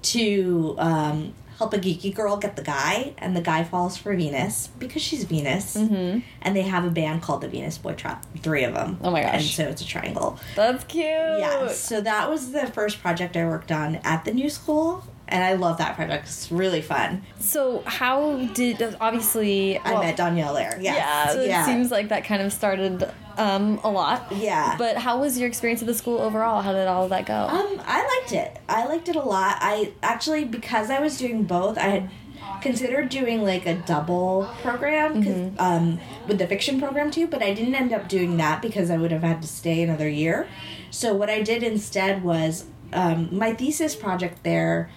to 0.00 0.74
um, 0.78 1.34
help 1.58 1.74
a 1.74 1.78
geeky 1.78 2.14
girl 2.14 2.36
get 2.36 2.56
the 2.56 2.62
guy, 2.62 3.14
and 3.18 3.36
the 3.36 3.40
guy 3.40 3.64
falls 3.64 3.96
for 3.96 4.14
Venus 4.16 4.68
because 4.78 5.02
she's 5.02 5.24
Venus. 5.24 5.76
Mm-hmm. 5.76 6.20
And 6.42 6.56
they 6.56 6.62
have 6.62 6.84
a 6.84 6.90
band 6.90 7.22
called 7.22 7.42
the 7.42 7.48
Venus 7.48 7.78
Boy 7.78 7.94
Trap. 7.94 8.24
Three 8.38 8.64
of 8.64 8.74
them. 8.74 8.98
Oh 9.02 9.10
my 9.10 9.22
gosh. 9.22 9.34
And 9.34 9.42
so 9.44 9.68
it's 9.68 9.82
a 9.82 9.86
triangle. 9.86 10.38
That's 10.56 10.84
cute. 10.84 11.04
Yeah. 11.04 11.68
So 11.68 12.00
that 12.00 12.30
was 12.30 12.52
the 12.52 12.66
first 12.68 13.00
project 13.00 13.36
I 13.36 13.44
worked 13.44 13.72
on 13.72 13.96
at 13.96 14.24
the 14.24 14.32
new 14.32 14.48
school. 14.48 15.04
And 15.28 15.44
I 15.44 15.54
love 15.54 15.78
that 15.78 15.94
project. 15.94 16.26
It's 16.26 16.50
really 16.50 16.80
fun. 16.80 17.22
So 17.38 17.82
how 17.84 18.46
did 18.54 18.96
obviously 19.00 19.78
I 19.78 19.92
well, 19.92 20.02
met 20.02 20.16
Dhonielle 20.16 20.54
there. 20.54 20.78
Yes. 20.80 20.96
Yeah, 20.96 21.32
so 21.32 21.42
yeah. 21.42 21.62
it 21.62 21.66
seems 21.66 21.90
like 21.90 22.08
that 22.08 22.24
kind 22.24 22.42
of 22.42 22.52
started 22.52 23.10
um, 23.36 23.78
a 23.84 23.90
lot. 23.90 24.32
Yeah. 24.32 24.74
But 24.78 24.96
how 24.96 25.20
was 25.20 25.38
your 25.38 25.48
experience 25.48 25.82
at 25.82 25.86
the 25.86 25.94
school 25.94 26.18
overall? 26.18 26.62
How 26.62 26.72
did 26.72 26.88
all 26.88 27.04
of 27.04 27.10
that 27.10 27.26
go? 27.26 27.34
Um, 27.34 27.80
I 27.84 28.20
liked 28.20 28.32
it. 28.32 28.58
I 28.68 28.86
liked 28.86 29.08
it 29.08 29.16
a 29.16 29.22
lot. 29.22 29.58
I 29.60 29.92
actually 30.02 30.44
because 30.44 30.90
I 30.90 31.00
was 31.00 31.18
doing 31.18 31.44
both, 31.44 31.78
I 31.78 31.88
had 31.88 32.10
considered 32.62 33.08
doing 33.08 33.42
like 33.42 33.66
a 33.66 33.74
double 33.74 34.48
program 34.62 35.22
'cause, 35.22 35.52
um, 35.58 36.00
with 36.26 36.38
the 36.38 36.46
fiction 36.46 36.80
program 36.80 37.10
too, 37.10 37.26
but 37.26 37.42
I 37.42 37.54
didn't 37.54 37.74
end 37.74 37.92
up 37.92 38.08
doing 38.08 38.36
that 38.38 38.62
because 38.62 38.90
I 38.90 38.96
would 38.96 39.12
have 39.12 39.22
had 39.22 39.42
to 39.42 39.48
stay 39.48 39.82
another 39.82 40.08
year. 40.08 40.48
So 40.90 41.14
what 41.14 41.30
I 41.30 41.42
did 41.42 41.62
instead 41.62 42.24
was 42.24 42.64
um, 42.92 43.28
my 43.30 43.52
thesis 43.52 43.94
project 43.94 44.42
there 44.44 44.90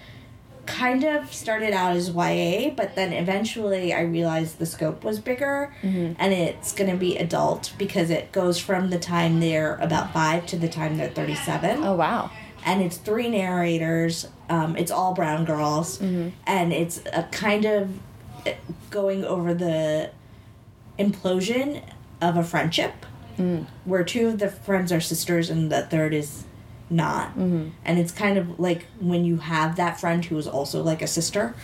kind 0.66 1.04
of 1.04 1.32
started 1.32 1.72
out 1.72 1.96
as 1.96 2.10
YA, 2.10 2.70
but 2.70 2.94
then 2.94 3.12
eventually 3.12 3.92
I 3.92 4.02
realized 4.02 4.58
the 4.58 4.66
scope 4.66 5.02
was 5.02 5.18
bigger 5.18 5.74
mm-hmm. 5.82 6.12
and 6.18 6.32
it's 6.32 6.72
going 6.72 6.90
to 6.90 6.96
be 6.96 7.16
adult 7.16 7.72
because 7.78 8.10
it 8.10 8.32
goes 8.32 8.58
from 8.58 8.90
the 8.90 8.98
time 8.98 9.40
they're 9.40 9.76
about 9.76 10.12
five 10.12 10.46
to 10.46 10.56
the 10.56 10.68
time 10.68 10.96
they're 10.96 11.08
37 11.08 11.82
oh 11.82 11.94
wow. 11.94 12.30
and 12.64 12.80
it's 12.80 12.96
three 12.96 13.28
narrators. 13.28 14.28
Um, 14.48 14.76
it's 14.76 14.90
all 14.90 15.14
brown 15.14 15.44
girls, 15.44 15.98
mm-hmm. 15.98 16.28
and 16.46 16.72
it's 16.72 17.00
a 17.12 17.24
kind 17.32 17.64
of 17.64 17.98
going 18.90 19.24
over 19.24 19.54
the 19.54 20.10
implosion 20.98 21.82
of 22.20 22.36
a 22.36 22.44
friendship, 22.44 23.06
mm. 23.38 23.66
where 23.84 24.04
two 24.04 24.28
of 24.28 24.38
the 24.38 24.48
friends 24.48 24.92
are 24.92 25.00
sisters 25.00 25.48
and 25.48 25.72
the 25.72 25.82
third 25.82 26.12
is 26.12 26.44
not, 26.92 27.34
and 27.36 27.72
it's 27.98 28.12
kind 28.12 28.38
of 28.38 28.60
like 28.60 28.86
when 29.00 29.24
you 29.24 29.38
have 29.38 29.76
that 29.76 29.98
friend 30.00 30.24
who 30.24 30.36
is 30.38 30.46
also 30.46 30.82
like 30.82 31.02
a 31.02 31.06
sister. 31.06 31.54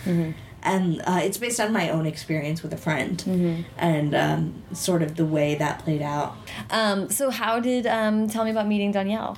And 0.61 1.01
uh, 1.05 1.21
it's 1.23 1.37
based 1.37 1.61
on 1.61 1.71
my 1.71 1.89
own 1.89 2.05
experience 2.05 2.61
with 2.63 2.73
a 2.73 2.77
friend, 2.77 3.65
and 3.77 4.13
um, 4.13 4.63
sort 4.73 5.01
of 5.01 5.15
the 5.15 5.25
way 5.25 5.55
that 5.55 5.79
played 5.79 6.01
out. 6.01 6.35
Um, 6.69 7.09
so 7.09 7.29
how 7.29 7.61
did 7.61 7.87
um, 7.87 8.27
tell 8.27 8.43
me 8.43 8.51
about 8.51 8.67
meeting 8.67 8.91
Dhonielle? 8.93 9.37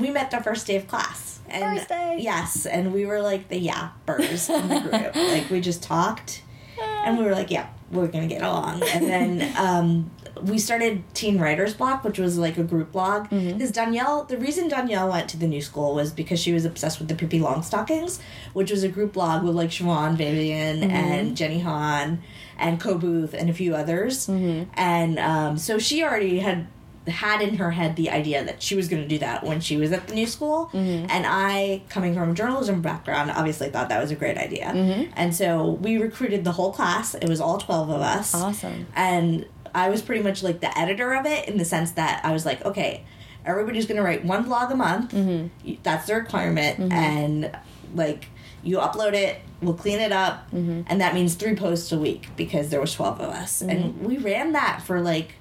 we 0.00 0.10
met 0.10 0.30
the 0.30 0.40
first 0.42 0.66
day 0.66 0.76
of 0.76 0.86
class. 0.88 1.40
And 1.48 1.78
First 1.78 1.88
day. 1.88 2.16
Yes, 2.20 2.66
and 2.66 2.92
we 2.92 3.06
were 3.06 3.20
like 3.20 3.48
the 3.48 3.68
yappers 3.68 4.48
in 4.50 4.68
the 4.68 4.80
group. 4.80 5.14
like 5.32 5.50
we 5.50 5.60
just 5.60 5.82
talked, 5.82 6.42
and 6.80 7.18
we 7.18 7.24
were 7.24 7.32
like, 7.32 7.50
yeah, 7.50 7.68
we're 7.90 8.08
gonna 8.08 8.26
get 8.26 8.42
along. 8.42 8.82
And 8.82 9.06
then 9.06 9.56
um, 9.56 10.10
we 10.42 10.58
started 10.58 11.02
Teen 11.14 11.38
Writers 11.38 11.74
Block, 11.74 12.04
which 12.04 12.18
was 12.18 12.38
like 12.38 12.58
a 12.58 12.64
group 12.64 12.92
blog. 12.92 13.28
Mm-hmm. 13.28 13.58
Because 13.58 13.72
Dhonielle, 13.72 14.28
the 14.28 14.38
reason 14.38 14.68
Dhonielle 14.68 15.10
went 15.10 15.28
to 15.30 15.36
the 15.36 15.46
new 15.46 15.62
school 15.62 15.94
was 15.94 16.12
because 16.12 16.40
she 16.40 16.52
was 16.52 16.64
obsessed 16.64 16.98
with 16.98 17.08
the 17.08 17.14
Pippi 17.14 17.40
Longstockings, 17.40 18.20
which 18.52 18.70
was 18.70 18.82
a 18.82 18.88
group 18.88 19.12
blog 19.12 19.42
with 19.44 19.54
like 19.54 19.70
Siobhan 19.70 20.16
Vivian 20.16 20.80
mm-hmm. 20.80 20.90
and 20.90 21.36
Jenny 21.36 21.60
Han 21.60 22.22
and 22.58 22.80
Coe 22.80 22.98
Booth 22.98 23.34
and 23.34 23.50
a 23.50 23.54
few 23.54 23.74
others. 23.74 24.26
Mm-hmm. 24.26 24.70
And 24.74 25.18
um, 25.18 25.58
so 25.58 25.78
she 25.78 26.02
already 26.02 26.40
had 26.40 26.66
had 27.06 27.42
in 27.42 27.56
her 27.56 27.70
head 27.70 27.96
the 27.96 28.08
idea 28.08 28.42
that 28.44 28.62
she 28.62 28.74
was 28.74 28.88
going 28.88 29.02
to 29.02 29.08
do 29.08 29.18
that 29.18 29.44
when 29.44 29.60
she 29.60 29.76
was 29.76 29.92
at 29.92 30.08
the 30.08 30.14
new 30.14 30.26
school. 30.26 30.70
And 30.72 31.26
I, 31.26 31.82
coming 31.90 32.14
from 32.14 32.30
a 32.30 32.34
journalism 32.34 32.80
background, 32.80 33.30
obviously 33.30 33.68
thought 33.68 33.90
that 33.90 34.00
was 34.00 34.10
a 34.10 34.14
great 34.14 34.38
idea. 34.38 34.68
And 35.14 35.34
so 35.34 35.72
we 35.72 35.98
recruited 35.98 36.44
the 36.44 36.52
whole 36.52 36.72
class. 36.72 37.14
It 37.14 37.28
was 37.28 37.40
all 37.40 37.58
12 37.58 37.90
of 37.90 38.00
us. 38.00 38.34
Awesome. 38.34 38.86
And 38.96 39.46
I 39.74 39.88
was 39.90 40.02
pretty 40.02 40.22
much 40.22 40.42
like 40.42 40.60
the 40.60 40.76
editor 40.78 41.12
of 41.14 41.26
it 41.26 41.48
in 41.48 41.58
the 41.58 41.64
sense 41.64 41.92
that 41.92 42.24
I 42.24 42.32
was 42.32 42.46
like, 42.46 42.64
okay, 42.64 43.04
everybody's 43.44 43.86
going 43.86 43.96
to 43.96 44.02
write 44.02 44.24
one 44.24 44.44
blog 44.44 44.70
a 44.70 44.76
month. 44.76 45.12
Mm-hmm. 45.12 45.74
That's 45.82 46.06
the 46.06 46.14
requirement. 46.14 46.92
And 46.92 47.56
like, 47.94 48.26
you 48.62 48.78
upload 48.78 49.12
it, 49.12 49.40
we'll 49.60 49.74
clean 49.74 50.00
it 50.00 50.10
up, 50.12 50.50
Mm-hmm. 50.50 50.82
and 50.86 51.00
that 51.00 51.12
means 51.14 51.34
three 51.34 51.54
posts 51.54 51.92
a 51.92 51.98
week 51.98 52.28
because 52.36 52.70
there 52.70 52.80
was 52.80 52.94
12 52.94 53.20
of 53.20 53.28
us. 53.28 53.60
Mm-hmm. 53.60 53.70
And 53.70 54.00
we 54.00 54.16
ran 54.16 54.52
that 54.52 54.82
for 54.82 55.00
like, 55.00 55.34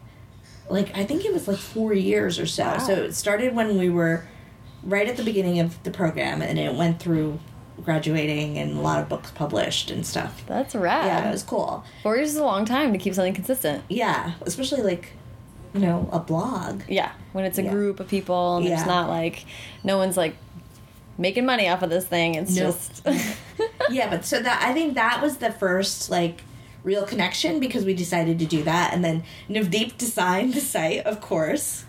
like 0.69 0.95
I 0.97 1.05
think 1.05 1.23
it 1.23 1.31
was 1.33 1.47
like 1.47 1.57
four 1.57 1.93
years 1.93 2.39
or 2.39 2.45
so. 2.45 2.63
Wow. 2.63 2.77
So 2.79 2.93
it 2.93 3.13
started 3.15 3.55
when 3.55 3.77
we 3.77 3.89
were 3.89 4.25
right 4.83 5.07
at 5.07 5.15
the 5.15 5.23
beginning 5.23 5.59
of 5.59 5.81
the 5.83 5.91
program, 5.91 6.41
and 6.41 6.59
it 6.59 6.73
went 6.75 6.99
through 6.99 7.39
graduating 7.83 8.57
and 8.57 8.77
a 8.77 8.81
lot 8.81 8.99
of 9.01 9.09
books 9.09 9.31
published 9.31 9.89
and 9.91 10.05
stuff. 10.05 10.43
That's 10.47 10.75
rad. 10.75 11.05
Yeah, 11.05 11.29
it 11.29 11.31
was 11.31 11.43
cool. 11.43 11.83
Four 12.03 12.15
years 12.17 12.29
is 12.29 12.37
a 12.37 12.43
long 12.43 12.65
time 12.65 12.91
to 12.93 12.99
keep 12.99 13.13
something 13.13 13.33
consistent. 13.33 13.83
Yeah, 13.89 14.33
especially 14.41 14.81
like, 14.83 15.13
you 15.73 15.79
know, 15.81 16.07
a 16.11 16.19
blog. 16.19 16.83
Yeah, 16.87 17.11
when 17.31 17.45
it's 17.45 17.57
a 17.57 17.63
Yeah. 17.63 17.71
group 17.71 17.99
of 17.99 18.07
people 18.07 18.57
and 18.57 18.67
there's 18.67 18.81
Yeah. 18.81 18.85
not 18.85 19.09
like, 19.09 19.45
no 19.83 19.97
one's 19.97 20.17
like 20.17 20.35
making 21.17 21.45
money 21.45 21.67
off 21.67 21.81
of 21.81 21.89
this 21.89 22.05
thing. 22.05 22.35
It's 22.35 22.55
Nope. 22.55 22.75
just. 22.75 23.07
yeah, 23.91 24.09
but 24.09 24.25
so 24.25 24.39
that 24.41 24.63
I 24.67 24.73
think 24.73 24.95
that 24.95 25.21
was 25.21 25.37
the 25.37 25.51
first 25.51 26.09
like 26.09 26.41
real 26.83 27.05
connection 27.05 27.59
because 27.59 27.85
we 27.85 27.93
decided 27.93 28.39
to 28.39 28.45
do 28.45 28.61
that, 28.63 28.93
and 28.93 29.03
then 29.05 29.23
Navdeep 29.49 29.97
designed 29.97 30.53
the 30.53 30.59
site, 30.61 31.05
of 31.05 31.21
course, 31.21 31.85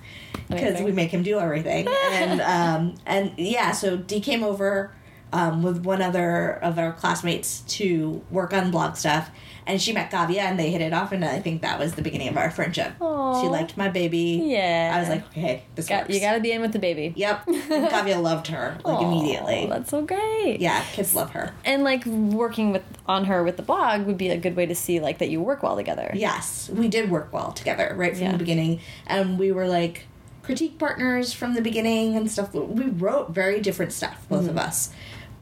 because 0.49 0.81
we 0.83 0.93
make 0.93 1.11
him 1.11 1.23
do 1.23 1.39
everything, 1.41 1.89
and 2.13 2.41
um, 2.43 2.95
and 3.07 3.33
yeah, 3.37 3.73
so 3.73 3.97
D 3.97 4.21
came 4.21 4.45
over 4.45 4.93
um, 5.35 5.63
with 5.63 5.85
one 5.85 6.01
other 6.01 6.53
of 6.63 6.79
our 6.79 6.93
classmates 6.93 7.61
to 7.79 8.23
work 8.31 8.53
on 8.55 8.71
blog 8.71 8.95
stuff. 8.97 9.31
And 9.67 9.81
she 9.81 9.95
met 9.95 10.11
Gavia 10.11 10.41
and 10.43 10.59
they 10.59 10.71
hit 10.71 10.83
it 10.83 10.93
off, 10.93 11.11
and 11.11 11.25
I 11.25 11.41
think 11.41 11.63
that 11.63 11.79
was 11.79 11.95
the 11.95 12.03
beginning 12.03 12.29
of 12.29 12.37
our 12.37 12.51
friendship. 12.51 12.93
Aw. 13.01 13.41
She 13.41 13.49
liked 13.49 13.79
my 13.79 13.89
baby. 13.89 14.43
Yeah. 14.45 14.93
I 14.95 15.01
was 15.01 15.09
like, 15.09 15.27
okay, 15.29 15.63
this 15.75 15.89
got, 15.89 16.03
works. 16.03 16.15
you 16.15 16.21
got 16.21 16.35
to 16.35 16.41
be 16.41 16.53
in 16.53 16.61
with 16.61 16.73
the 16.73 16.79
baby. 16.79 17.15
Yep. 17.17 17.47
Gavia 17.47 18.21
loved 18.21 18.49
her 18.49 18.77
like 18.85 18.95
Aw, 18.99 19.07
immediately. 19.07 19.67
That's 19.71 19.89
so 19.91 20.03
great. 20.03 20.59
Yeah, 20.61 20.85
kids 20.93 21.15
love 21.15 21.31
her. 21.31 21.55
And 21.65 21.83
like 21.83 22.05
working 22.05 22.73
with 22.73 22.83
on 23.07 23.25
her 23.25 23.43
with 23.43 23.57
the 23.57 23.63
blog 23.63 24.05
would 24.07 24.19
be 24.19 24.29
a 24.29 24.37
good 24.37 24.55
way 24.55 24.67
to 24.67 24.75
see 24.75 25.01
like 25.01 25.17
that 25.19 25.31
you 25.31 25.41
work 25.41 25.63
well 25.63 25.77
together. 25.77 26.11
Yes, 26.15 26.69
we 26.71 26.87
did 26.89 27.11
work 27.11 27.33
well 27.33 27.53
together 27.53 27.95
right 27.97 28.13
from 28.13 28.23
Yeah. 28.27 28.33
the 28.33 28.39
beginning, 28.39 28.81
and 29.07 29.39
we 29.39 29.51
were 29.51 29.67
like 29.67 30.05
critique 30.43 30.79
partners 30.79 31.33
from 31.33 31.55
the 31.55 31.63
beginning 31.63 32.17
and 32.17 32.31
stuff. 32.31 32.53
We 32.53 32.85
wrote 32.85 33.31
very 33.31 33.61
different 33.61 33.93
stuff, 33.95 34.27
both 34.29 34.41
Mm-hmm. 34.43 34.51
of 34.51 34.59
us. 34.59 34.91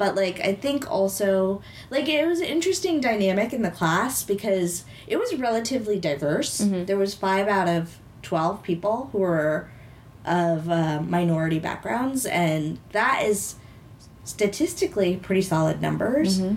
But 0.02 0.16
like, 0.16 0.40
I 0.40 0.54
think 0.54 0.90
also 0.90 1.62
like 1.88 2.08
it 2.08 2.26
was 2.26 2.40
an 2.40 2.46
interesting 2.46 3.00
dynamic 3.00 3.52
in 3.52 3.62
the 3.62 3.70
class 3.70 4.24
because 4.24 4.84
it 5.06 5.16
was 5.16 5.32
relatively 5.36 6.00
diverse. 6.00 6.60
Mm-hmm. 6.60 6.86
There 6.86 6.96
was 6.96 7.14
five 7.14 7.46
out 7.46 7.68
of 7.68 8.00
twelve 8.20 8.64
people 8.64 9.10
who 9.12 9.18
were 9.18 9.70
of 10.24 10.68
uh, 10.68 11.02
minority 11.02 11.60
backgrounds, 11.60 12.26
and 12.26 12.80
that 12.90 13.22
is 13.24 13.54
statistically 14.24 15.18
pretty 15.18 15.42
solid 15.42 15.80
numbers. 15.80 16.40
Mm-hmm. 16.40 16.56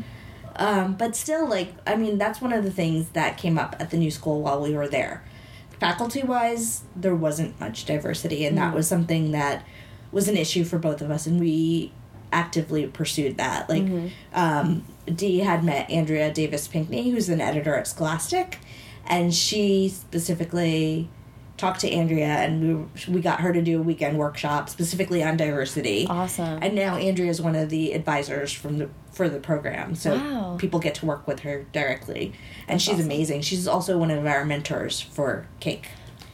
Um, 0.56 0.96
but 0.96 1.16
still, 1.16 1.48
like, 1.48 1.76
I 1.86 1.96
mean, 1.96 2.18
that's 2.18 2.42
one 2.42 2.52
of 2.52 2.64
the 2.64 2.72
things 2.72 3.10
that 3.10 3.38
came 3.38 3.60
up 3.60 3.76
at 3.80 3.92
the 3.92 3.98
new 3.98 4.10
school 4.10 4.42
while 4.42 4.60
we 4.60 4.74
were 4.74 4.88
there. 4.88 5.24
Faculty 5.80 6.24
wise, 6.24 6.82
there 6.96 7.16
wasn't 7.16 7.60
much 7.60 7.86
diversity, 7.86 8.44
and 8.48 8.58
that 8.58 8.74
was 8.74 8.88
something 8.88 9.34
that 9.34 9.64
was 10.12 10.28
an 10.28 10.36
issue 10.36 10.64
for 10.64 10.80
both 10.80 11.00
of 11.00 11.12
us, 11.12 11.28
and 11.28 11.40
we 11.40 11.92
actively 12.40 12.86
pursued 12.86 13.38
that. 13.38 13.70
Like, 13.70 13.86
um, 14.34 14.84
Dee 15.14 15.40
had 15.40 15.64
met 15.64 15.90
Andrea 15.90 16.32
Davis 16.34 16.68
Pinkney, 16.68 17.10
who's 17.12 17.30
an 17.30 17.40
editor 17.42 17.76
at 17.76 17.88
Scholastic, 17.88 18.60
and 19.08 19.34
she 19.34 19.88
specifically 19.90 21.08
talked 21.58 21.80
to 21.80 21.90
Andrea, 21.90 22.28
and 22.28 22.90
we, 23.08 23.14
we 23.14 23.22
got 23.22 23.40
her 23.40 23.54
to 23.54 23.62
do 23.62 23.80
a 23.80 23.82
weekend 23.82 24.18
workshop 24.18 24.68
specifically 24.68 25.24
on 25.24 25.38
diversity. 25.38 26.06
Awesome. 26.10 26.60
And 26.62 26.76
now 26.76 26.98
Andrea 26.98 27.30
is 27.30 27.42
one 27.42 27.56
of 27.56 27.70
the 27.70 27.94
advisors 27.94 28.52
from 28.52 28.78
the 28.78 28.90
for 29.12 29.30
the 29.30 29.40
program, 29.40 29.96
so 29.96 30.16
Wow. 30.18 30.58
people 30.60 30.82
get 30.82 30.96
to 30.96 31.06
work 31.06 31.26
with 31.26 31.40
her 31.42 31.66
directly, 31.72 32.34
and 32.68 32.74
That's 32.76 32.84
she's 32.84 32.96
awesome. 32.96 33.06
amazing. 33.06 33.42
She's 33.44 33.66
also 33.66 33.98
one 33.98 34.12
of 34.12 34.26
our 34.26 34.44
mentors 34.44 35.00
for 35.00 35.48
Cake. 35.62 35.88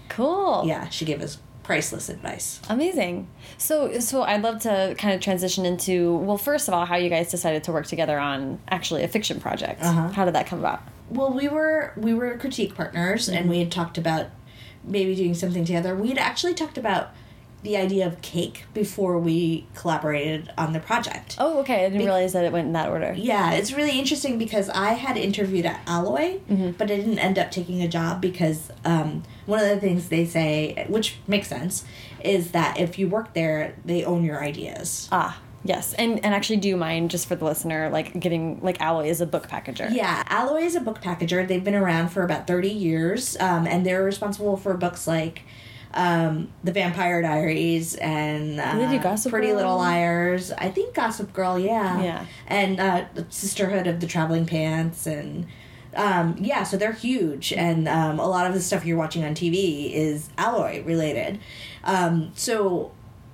cool. 0.09 0.63
Yeah, 0.65 0.89
she 0.89 1.05
gave 1.05 1.21
us 1.21 1.37
priceless 1.72 2.09
advice. 2.09 2.59
Amazing. 2.67 3.30
So, 3.57 3.99
so 3.99 4.24
I'd 4.24 4.41
love 4.41 4.59
to 4.63 4.93
kind 4.97 5.13
of 5.13 5.22
transition 5.22 5.65
into 5.65 6.17
well, 6.17 6.38
first 6.38 6.67
of 6.67 6.74
all, 6.74 6.86
how 6.86 6.97
you 6.97 7.09
guys 7.09 7.32
decided 7.32 7.63
to 7.63 7.72
work 7.72 7.88
together 7.88 8.19
on 8.19 8.59
actually 8.67 9.03
a 9.03 9.07
fiction 9.07 9.39
project. 9.39 9.82
Uh-huh. 9.82 10.09
How 10.09 10.26
did 10.26 10.36
that 10.36 10.47
come 10.47 10.59
about? 10.59 10.82
Well, 11.09 11.32
we 11.34 11.47
were 11.47 11.93
we 11.95 12.13
were 12.13 12.38
critique 12.38 12.76
partners, 12.76 13.30
and 13.30 13.49
we 13.49 13.59
had 13.59 13.72
talked 13.72 13.97
about 13.97 14.28
maybe 14.84 15.15
doing 15.15 15.34
something 15.34 15.63
together. 15.63 15.95
We 15.95 16.09
had 16.09 16.17
actually 16.17 16.55
talked 16.55 16.78
about 16.78 17.11
the 17.64 17.78
idea 17.78 18.07
of 18.07 18.22
cake 18.22 18.66
before 18.74 19.20
we 19.20 19.68
collaborated 19.76 20.51
on 20.57 20.74
the 20.74 20.80
project. 20.80 21.36
Oh, 21.38 21.59
okay. 21.59 21.86
I 21.86 21.89
didn't 21.89 22.05
realize 22.05 22.34
that 22.34 22.43
it 22.43 22.51
went 22.51 22.68
in 22.68 22.74
that 22.74 22.89
order. 22.89 23.14
Yeah, 23.16 23.53
it's 23.53 23.72
really 23.72 23.99
interesting 23.99 24.38
because 24.38 24.70
I 24.70 24.93
had 24.93 25.16
interviewed 25.16 25.66
at 25.66 25.80
Alloy, 25.86 26.39
but 26.47 26.89
I 26.89 26.95
didn't 26.95 27.20
end 27.20 27.38
up 27.38 27.51
taking 27.51 27.84
a 27.84 27.88
job 27.88 28.20
because 28.20 28.72
um, 28.84 29.24
one 29.45 29.59
of 29.59 29.68
the 29.70 29.80
things 29.80 30.09
they 30.09 30.26
say, 30.26 30.86
which 30.89 31.18
makes 31.28 31.47
sense, 31.47 31.86
is 32.24 32.51
that 32.51 32.80
if 32.80 32.97
you 32.97 33.07
work 33.07 33.34
there, 33.34 33.76
they 33.86 34.03
own 34.03 34.24
your 34.24 34.43
ideas. 34.43 35.07
Ah, 35.12 35.39
yes. 35.64 35.93
And 35.93 36.24
and 36.26 36.34
actually, 36.34 36.57
do 36.57 36.68
you 36.68 36.78
mind 36.78 37.12
just 37.12 37.28
for 37.28 37.36
the 37.36 37.45
listener, 37.45 37.89
like 37.89 38.20
getting 38.20 38.59
like 38.62 38.82
Alloy 38.82 39.07
is 39.07 39.22
a 39.22 39.28
book 39.28 39.47
packager? 39.47 39.93
Yeah, 39.93 40.24
Alloy 40.28 40.62
is 40.62 40.76
a 40.76 40.82
book 40.82 41.01
packager. 41.01 41.47
They've 41.47 41.64
been 41.64 41.76
around 41.76 42.09
for 42.09 42.24
about 42.24 42.47
30 42.47 42.70
years, 42.70 43.38
um, 43.39 43.68
and 43.68 43.86
they're 43.86 44.03
responsible 44.03 44.57
for 44.57 44.74
books 44.76 45.07
like 45.07 45.43
um, 45.93 46.51
The 46.63 46.71
Vampire 46.71 47.21
Diaries 47.21 47.95
and 47.95 48.59
uh, 48.59 48.73
Pretty 49.31 49.47
Girl? 49.47 49.57
Little 49.57 49.77
Liars. 49.77 50.51
I 50.51 50.69
think 50.69 50.93
Gossip 50.93 51.33
Girl, 51.33 51.59
yeah. 51.59 52.01
Yeah. 52.01 52.25
And 52.47 52.79
uh, 52.79 53.05
the 53.13 53.25
Sisterhood 53.29 53.87
of 53.87 53.99
the 53.99 54.07
Traveling 54.07 54.45
Pants 54.45 55.05
and. 55.05 55.47
Um, 55.93 56.37
yeah, 56.39 56.63
so 56.63 56.77
they're 56.77 56.93
huge, 56.93 57.51
and 57.51 57.85
um, 57.89 58.17
a 58.17 58.25
lot 58.25 58.47
of 58.47 58.53
the 58.53 58.61
stuff 58.61 58.85
you're 58.85 58.97
watching 58.97 59.25
on 59.25 59.35
TV 59.35 59.91
is 59.91 60.29
Alloy 60.37 60.81
related. 60.85 61.37
Um, 61.83 62.31
so, 62.33 62.93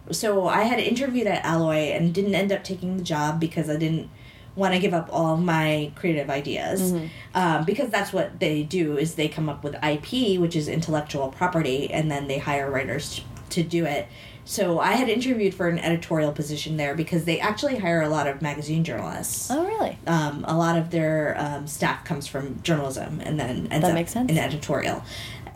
so 0.10 0.47
I 0.47 0.64
had 0.64 0.80
interviewed 0.80 1.28
at 1.28 1.45
Alloy 1.45 1.91
and 1.91 2.16
didn't 2.16 2.34
end 2.34 2.51
up 2.51 2.64
taking 2.64 2.97
the 2.97 3.03
job 3.03 3.39
because 3.39 3.70
I 3.70 3.78
didn't 3.78 4.10
want 4.58 4.74
to 4.74 4.80
give 4.80 4.93
up 4.93 5.08
all 5.12 5.38
my 5.38 5.91
creative 5.95 6.30
ideas 6.30 6.93
um, 7.36 7.64
because 7.64 7.89
that's 7.89 8.12
what 8.12 8.39
they 8.39 8.64
do 8.64 8.97
is 8.97 9.16
they 9.16 9.28
come 9.30 9.47
up 9.47 9.64
with 9.64 9.76
ip 9.84 10.39
which 10.41 10.55
is 10.55 10.68
intellectual 10.68 11.30
property 11.30 11.89
and 11.93 12.10
then 12.12 12.28
they 12.28 12.39
hire 12.39 12.70
writers 12.70 13.22
to 13.51 13.62
do 13.64 13.86
it 13.86 14.08
so 14.45 14.80
i 14.80 14.93
had 14.93 15.08
interviewed 15.10 15.53
for 15.53 15.68
an 15.68 15.78
editorial 15.80 16.32
position 16.32 16.76
there 16.78 16.95
because 16.95 17.26
they 17.26 17.39
actually 17.39 17.78
hire 17.78 18.01
a 18.01 18.10
lot 18.10 18.26
of 18.28 18.41
magazine 18.41 18.84
journalists 18.84 19.49
Oh, 19.51 19.64
really? 19.66 19.97
um, 20.08 20.43
a 20.47 20.58
lot 20.58 20.78
of 20.78 20.89
their 20.89 21.36
um, 21.38 21.68
staff 21.68 22.03
comes 22.03 22.26
from 22.28 22.60
journalism 22.64 23.22
and 23.24 23.39
then 23.39 23.68
ends 23.70 23.82
That 23.84 23.89
up 23.89 23.93
makes 23.93 24.12
sense. 24.14 24.32
in 24.32 24.38
editorial. 24.38 25.03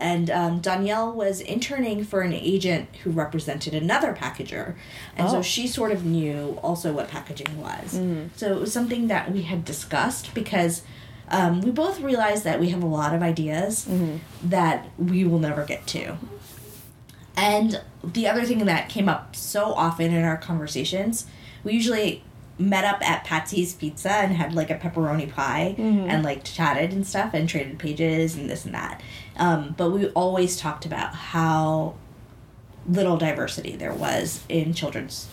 And 0.02 0.32
um, 0.32 0.62
Dhonielle 0.62 1.14
was 1.14 1.41
interning 1.41 2.04
for 2.04 2.22
an 2.22 2.34
agent 2.34 2.89
who 3.04 3.12
represented 3.12 3.76
another 3.76 4.14
packager. 4.14 4.74
And 5.16 5.28
Oh. 5.28 5.32
so 5.34 5.41
she 5.43 5.68
sort 5.68 5.91
of 5.91 6.04
knew 6.04 6.58
also 6.64 6.91
what 6.91 7.08
packaging 7.08 7.62
was. 7.62 7.99
So 8.36 8.52
it 8.52 8.60
was 8.60 8.74
something 8.74 9.08
that 9.10 9.32
we 9.32 9.43
had 9.43 9.64
discussed 9.64 10.34
because 10.34 10.82
um, 11.30 11.62
we 11.62 11.70
both 11.70 12.02
realized 12.02 12.43
that 12.45 12.60
we 12.60 12.70
have 12.70 12.82
a 12.82 12.88
lot 12.88 13.14
of 13.14 13.22
ideas 13.22 13.88
that 14.43 14.89
we 14.97 15.24
will 15.24 15.39
never 15.39 15.64
get 15.66 15.86
to. 15.88 16.18
And 17.38 17.80
the 18.04 18.28
other 18.28 18.43
thing 18.43 18.66
that 18.66 18.89
came 18.89 19.08
up 19.08 19.36
so 19.36 19.72
often 19.74 20.12
in 20.14 20.24
our 20.24 20.36
conversations, 20.38 21.28
we 21.64 21.74
usually 21.74 22.24
met 22.62 22.84
up 22.86 23.01
at 23.07 23.24
Patsy's 23.24 23.74
Pizza 23.74 24.12
and 24.12 24.34
had 24.34 24.53
like 24.53 24.70
a 24.70 24.76
pepperoni 24.76 25.30
pie 25.32 25.76
and 26.07 26.24
like 26.24 26.43
chatted 26.43 26.93
and 26.93 27.05
stuff 27.05 27.34
and 27.34 27.49
traded 27.49 27.80
pages 27.80 28.36
and 28.36 28.49
this 28.49 28.64
and 28.66 28.74
that. 28.74 29.01
Um, 29.38 29.74
but 29.78 29.89
we 29.89 30.07
always 30.09 30.57
talked 30.57 30.86
about 30.86 31.14
how 31.16 31.95
little 32.88 33.18
diversity 33.18 33.76
there 33.76 33.93
was 33.93 34.43
in 34.49 34.74
children's 34.74 35.28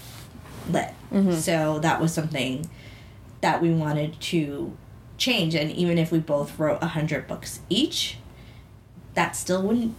lit. 0.70 0.90
So 1.40 1.78
that 1.80 2.00
was 2.00 2.12
something 2.12 2.68
that 3.40 3.62
we 3.62 3.70
wanted 3.70 4.20
to 4.20 4.76
change. 5.16 5.54
And 5.54 5.70
even 5.70 5.98
if 5.98 6.10
we 6.12 6.18
both 6.18 6.58
wrote 6.58 6.80
100 6.80 7.26
books 7.26 7.60
each, 7.68 8.18
that 9.14 9.34
still 9.36 9.62
wouldn't 9.62 9.94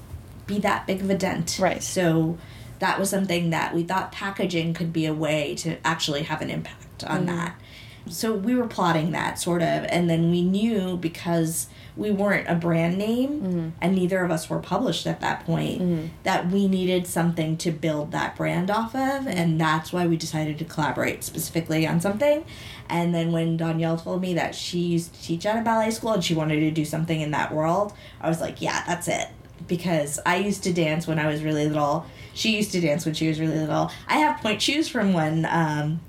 be 0.46 0.60
that 0.60 0.86
big 0.88 1.02
of 1.02 1.10
a 1.10 1.16
dent. 1.16 1.58
Right. 1.60 1.82
So 1.84 2.38
that 2.80 3.00
was 3.00 3.10
something 3.10 3.50
that 3.50 3.74
we 3.74 3.84
thought 3.84 4.12
packaging 4.12 4.74
could 4.74 4.92
be 4.92 5.06
a 5.06 5.14
way 5.14 5.56
to 5.56 5.78
actually 5.86 6.24
have 6.24 6.42
an 6.42 6.50
impact 6.50 7.04
on 7.04 7.24
mm. 7.24 7.28
that. 7.28 7.60
So 8.08 8.34
we 8.34 8.56
were 8.56 8.68
plotting 8.68 9.12
that 9.12 9.40
sort 9.40 9.62
of, 9.62 9.86
and 9.90 10.10
then 10.10 10.32
we 10.32 10.42
knew 10.42 10.98
because 10.98 11.68
we 11.96 12.12
weren't 12.12 12.48
a 12.48 12.56
brand 12.56 12.98
name 12.98 13.42
mm-hmm. 13.42 13.70
and 13.82 13.96
neither 13.96 14.24
of 14.24 14.32
us 14.32 14.50
were 14.50 14.60
published 14.60 15.06
at 15.06 15.20
that 15.20 15.46
point 15.46 15.82
mm-hmm. 15.82 16.08
that 16.24 16.50
we 16.50 16.68
needed 16.68 17.06
something 17.06 17.58
to 17.58 17.72
build 17.72 18.12
that 18.12 18.36
brand 18.36 18.72
off 18.72 18.96
of, 18.96 19.28
and 19.28 19.60
that's 19.60 19.92
why 19.92 20.08
we 20.08 20.16
decided 20.16 20.58
to 20.58 20.66
collaborate 20.66 21.24
specifically 21.24 21.86
on 21.86 22.00
something. 22.00 22.46
And 22.88 23.14
then 23.14 23.32
when 23.32 23.58
Dhonielle 23.58 24.02
told 24.02 24.22
me 24.22 24.34
that 24.34 24.56
she 24.56 24.80
used 24.80 25.14
to 25.14 25.22
teach 25.22 25.46
at 25.46 25.58
a 25.58 25.62
ballet 25.62 25.92
school 25.92 26.14
and 26.14 26.24
she 26.24 26.34
wanted 26.34 26.62
to 26.62 26.72
do 26.72 26.86
something 26.86 27.20
in 27.20 27.32
that 27.32 27.54
world, 27.54 27.94
I 28.22 28.30
was 28.30 28.42
like, 28.42 28.62
yeah, 28.62 28.84
that's 28.88 29.08
it. 29.08 29.28
Because 29.68 30.20
I 30.26 30.38
used 30.38 30.64
to 30.64 30.74
dance 30.74 31.08
when 31.08 31.20
I 31.20 31.28
was 31.28 31.44
really 31.44 31.68
little. 31.68 32.06
She 32.34 32.56
used 32.56 32.72
to 32.72 32.82
dance 32.82 33.06
when 33.06 33.14
she 33.14 33.28
was 33.28 33.40
really 33.40 33.58
little. 33.58 33.92
I 34.08 34.18
have 34.18 34.42
pointe 34.42 34.62
shoes 34.62 34.88
from 34.88 35.14
when 35.14 35.46
um, 35.50 36.00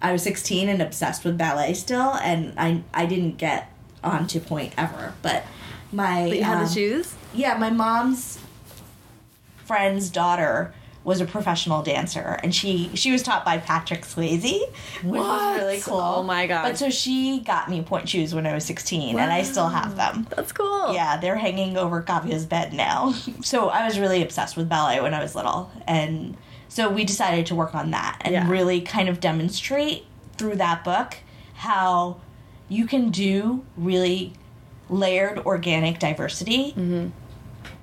I 0.00 0.12
was 0.12 0.22
16 0.22 0.68
and 0.68 0.80
obsessed 0.80 1.24
with 1.24 1.36
ballet 1.36 1.74
still, 1.74 2.14
and 2.14 2.54
I 2.58 2.82
I 2.94 3.06
didn't 3.06 3.36
get 3.36 3.72
onto 4.02 4.40
pointe 4.40 4.72
ever. 4.78 5.12
But 5.22 5.44
my 5.92 6.26
But 6.28 6.36
you 6.38 6.44
had 6.44 6.58
um, 6.58 6.64
the 6.66 6.72
shoes? 6.72 7.14
yeah, 7.34 7.56
my 7.58 7.70
mom's 7.70 8.38
friend's 9.64 10.10
daughter 10.10 10.74
was 11.02 11.20
a 11.20 11.24
professional 11.24 11.82
dancer, 11.82 12.38
and 12.42 12.54
she 12.54 12.90
she 12.94 13.10
was 13.10 13.22
taught 13.22 13.42
by 13.44 13.56
Patrick 13.58 14.02
Swayze, 14.02 14.42
which 14.42 14.70
What? 15.02 15.18
was 15.20 15.58
really 15.58 15.80
cool. 15.80 15.98
Oh 16.00 16.22
my 16.22 16.46
God. 16.46 16.62
But 16.64 16.78
so 16.78 16.90
she 16.90 17.40
got 17.40 17.70
me 17.70 17.80
pointe 17.82 18.08
shoes 18.08 18.34
when 18.34 18.46
I 18.46 18.52
was 18.52 18.64
16, 18.66 19.18
and 19.18 19.32
I 19.32 19.42
still 19.42 19.68
have 19.68 19.96
them. 19.96 20.26
That's 20.36 20.52
cool. 20.52 20.92
Yeah, 20.92 21.16
they're 21.16 21.36
hanging 21.36 21.76
over 21.78 22.02
Kavya's 22.02 22.44
bed 22.46 22.72
now. 22.74 23.14
So 23.42 23.68
I 23.70 23.86
was 23.86 23.98
really 23.98 24.22
obsessed 24.22 24.56
with 24.56 24.68
ballet 24.68 25.00
when 25.00 25.14
I 25.14 25.20
was 25.22 25.34
little. 25.34 25.70
And 25.86 26.36
so 26.68 26.90
we 26.90 27.04
decided 27.04 27.46
to 27.46 27.54
work 27.54 27.74
on 27.74 27.90
that 27.92 28.18
and 28.20 28.32
Yeah. 28.34 28.48
really 28.48 28.80
kind 28.82 29.08
of 29.08 29.18
demonstrate 29.20 30.04
through 30.36 30.56
that 30.56 30.84
book 30.84 31.16
how 31.54 32.20
you 32.68 32.86
can 32.86 33.10
do 33.10 33.64
really 33.76 34.34
layered 34.90 35.38
organic 35.40 35.98
diversity, 35.98 36.72
Mm-hmm. 36.76 37.08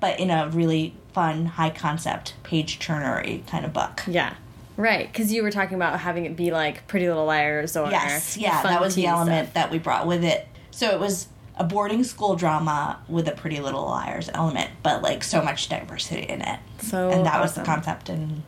but 0.00 0.18
in 0.20 0.30
a 0.30 0.48
really 0.50 0.94
fun, 1.12 1.46
high 1.46 1.70
concept, 1.70 2.34
page 2.42 2.78
turnery 2.78 3.46
kind 3.46 3.64
of 3.64 3.72
book. 3.72 4.02
Yeah. 4.06 4.34
Right, 4.76 5.10
because 5.12 5.32
you 5.32 5.42
were 5.42 5.50
talking 5.50 5.74
about 5.74 5.98
having 5.98 6.24
it 6.24 6.36
be 6.36 6.52
like 6.52 6.86
Pretty 6.86 7.08
Little 7.08 7.26
Liars 7.26 7.76
or 7.76 7.90
Yes, 7.90 8.36
yeah, 8.36 8.62
that 8.62 8.80
was 8.80 8.94
the 8.94 9.06
element 9.06 9.46
stuff. 9.46 9.54
that 9.54 9.70
we 9.72 9.78
brought 9.78 10.06
with 10.06 10.22
it. 10.22 10.46
So 10.70 10.90
it 10.90 11.00
was 11.00 11.26
a 11.56 11.64
boarding 11.64 12.04
school 12.04 12.36
drama 12.36 13.00
with 13.08 13.26
a 13.26 13.32
Pretty 13.32 13.58
Little 13.58 13.84
Liars 13.84 14.30
element, 14.32 14.70
but 14.84 15.02
like 15.02 15.24
so 15.24 15.42
much 15.42 15.68
diversity 15.68 16.22
in 16.22 16.42
it. 16.42 16.60
So 16.78 17.10
and 17.10 17.26
that 17.26 17.40
was 17.40 17.54
the 17.56 17.64
concept, 17.64 18.08
and 18.08 18.44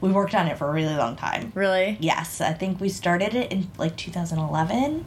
we 0.00 0.12
worked 0.12 0.36
on 0.36 0.46
it 0.46 0.56
for 0.56 0.68
a 0.68 0.72
really 0.72 0.94
long 0.94 1.16
time. 1.16 1.50
Really? 1.56 1.96
Yes, 1.98 2.40
I 2.40 2.52
think 2.52 2.80
we 2.80 2.88
started 2.88 3.34
it 3.34 3.50
in 3.50 3.68
like 3.76 3.96
2011, 3.96 5.04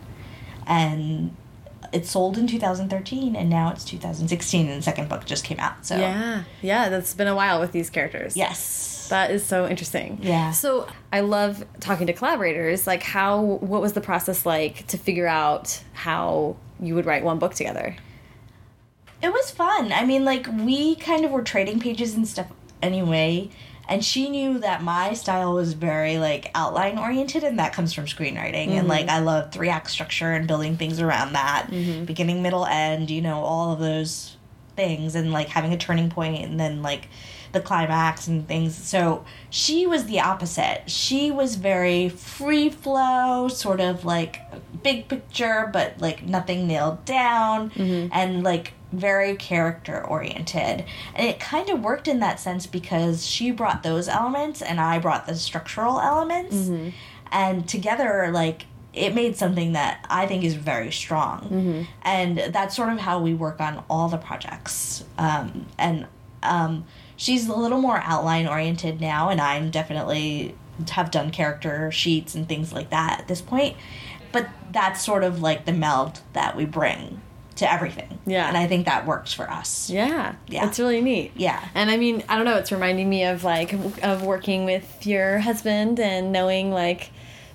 and 0.68 1.36
it 1.94 2.06
sold 2.06 2.38
in 2.38 2.48
2013, 2.48 3.36
and 3.36 3.50
now 3.50 3.72
it's 3.72 3.84
2016, 3.86 4.68
and 4.68 4.78
the 4.80 4.84
second 4.84 5.10
book 5.10 5.26
just 5.26 5.44
came 5.44 5.60
out. 5.60 5.86
So 5.86 5.96
Yeah. 5.98 6.44
Yeah, 6.62 6.90
that's 6.90 7.14
been 7.14 7.28
a 7.28 7.36
while 7.36 7.60
with 7.60 7.72
these 7.72 7.90
characters. 7.90 8.36
yes, 8.38 9.08
That 9.10 9.32
is 9.32 9.46
so 9.46 9.68
interesting. 9.68 10.20
Yeah. 10.22 10.52
So 10.52 10.88
I 11.12 11.22
love 11.22 11.64
talking 11.80 12.08
to 12.08 12.14
collaborators. 12.14 12.86
Like, 12.86 13.04
how, 13.04 13.42
what 13.42 13.82
was 13.82 13.94
the 13.94 14.02
process 14.02 14.46
like 14.46 14.86
to 14.88 14.98
figure 14.98 15.28
out 15.28 15.82
how 15.94 16.58
you 16.80 16.96
would 16.96 17.06
write 17.06 17.24
one 17.24 17.40
book 17.40 17.56
together? 17.56 17.96
It 19.22 19.34
was 19.34 19.52
fun. 19.52 19.92
I 19.92 20.06
mean, 20.06 20.24
like 20.24 20.48
we 20.48 20.96
kind 20.96 21.26
of 21.26 21.32
were 21.32 21.42
trading 21.42 21.80
pages 21.80 22.16
and 22.16 22.28
stuff 22.28 22.48
anyway, 22.82 23.50
and 23.90 24.06
she 24.06 24.30
knew 24.30 24.60
that 24.60 24.84
my 24.84 25.14
style 25.14 25.54
was 25.54 25.74
very 25.74 26.20
like 26.20 26.52
outline 26.56 26.98
oriented, 26.98 27.44
and 27.44 27.60
that 27.60 27.74
comes 27.74 27.94
from 27.94 28.06
screenwriting. 28.06 28.70
And 28.70 28.88
like 28.88 29.08
mm-hmm. 29.08 29.16
I 29.16 29.20
love 29.20 29.52
three 29.52 29.70
act 29.70 29.90
structure 29.90 30.32
and 30.32 30.48
building 30.48 30.78
things 30.78 31.02
around 31.02 31.34
that, 31.34 31.68
mm-hmm. 31.70 32.06
beginning, 32.06 32.42
middle, 32.42 32.66
end. 32.66 33.10
You 33.10 33.22
know, 33.22 33.40
all 33.40 33.74
of 33.74 33.80
those 33.80 34.38
things, 34.76 35.16
and 35.16 35.32
like 35.32 35.48
having 35.50 35.74
a 35.74 35.78
turning 35.78 36.10
point, 36.10 36.46
and 36.46 36.60
then 36.60 36.82
like 36.82 37.08
the 37.52 37.60
climax 37.60 38.28
and 38.28 38.48
things. 38.48 38.76
So 38.76 39.26
she 39.50 39.88
was 39.88 40.06
the 40.06 40.20
opposite. 40.20 40.84
She 40.90 41.32
was 41.32 41.56
very 41.56 42.10
free 42.10 42.70
flow, 42.70 43.48
sort 43.48 43.82
of 43.82 44.06
like 44.06 44.40
big 44.84 45.08
picture, 45.08 45.70
but 45.74 46.00
like 46.00 46.24
nothing 46.24 46.68
nailed 46.68 47.06
down, 47.06 47.72
mm-hmm. 47.72 48.10
and 48.14 48.44
like 48.44 48.74
very 48.92 49.36
character 49.36 50.04
oriented. 50.06 50.86
And 51.16 51.28
it 51.28 51.40
kind 51.40 51.70
of 51.70 51.82
worked 51.82 52.08
in 52.08 52.20
that 52.20 52.40
sense 52.40 52.66
because 52.66 53.26
she 53.26 53.52
brought 53.52 53.84
those 53.84 54.08
elements 54.08 54.62
and 54.62 54.80
I 54.80 55.00
brought 55.00 55.28
the 55.28 55.36
structural 55.36 56.00
elements. 56.00 56.56
And 57.32 57.68
together, 57.68 58.30
like, 58.34 58.66
it 58.94 59.14
made 59.14 59.38
something 59.38 59.74
that 59.74 60.04
I 60.10 60.26
think 60.26 60.44
is 60.44 60.56
very 60.56 60.92
strong. 60.92 61.86
And 62.02 62.40
that's 62.40 62.76
sort 62.76 62.90
of 62.90 63.00
how 63.00 63.20
we 63.22 63.36
work 63.36 63.62
on 63.62 63.84
all 63.90 64.10
the 64.10 64.18
projects. 64.18 65.04
Um, 65.20 65.68
and 65.78 66.08
um, 66.42 66.86
she's 67.16 67.48
a 67.48 67.54
little 67.56 67.80
more 67.80 67.98
outline 68.04 68.48
oriented 68.48 69.00
now, 69.00 69.30
and 69.30 69.40
I'm 69.40 69.70
definitely 69.70 70.56
have 70.92 71.12
done 71.12 71.30
character 71.30 71.92
sheets 71.92 72.34
and 72.34 72.48
things 72.48 72.74
like 72.74 72.90
that 72.90 73.20
at 73.20 73.28
this 73.28 73.42
point. 73.42 73.78
But 74.32 74.50
that's 74.72 75.04
sort 75.06 75.24
of 75.24 75.42
like 75.42 75.66
the 75.66 75.74
meld 75.74 76.22
that 76.34 76.56
we 76.56 76.66
bring 76.66 77.22
to 77.60 77.72
everything. 77.72 78.20
Yeah. 78.26 78.48
And 78.48 78.58
I 78.58 78.68
think 78.68 78.86
that 78.86 79.06
works 79.06 79.32
for 79.34 79.50
us. 79.50 79.90
Yeah. 79.90 80.36
Yeah. 80.48 80.68
It's 80.68 80.80
really 80.80 81.02
neat. 81.02 81.32
Yeah. 81.36 81.64
And 81.74 81.90
I 81.90 81.98
mean, 81.98 82.24
I 82.28 82.36
don't 82.36 82.46
know, 82.46 82.58
it's 82.58 82.72
reminding 82.72 83.10
me 83.10 83.24
of 83.26 83.44
like, 83.44 83.74
of 84.04 84.24
working 84.24 84.66
with 84.66 85.06
your 85.06 85.40
husband 85.40 86.00
and 86.00 86.32
knowing 86.32 86.72
like, 86.72 87.12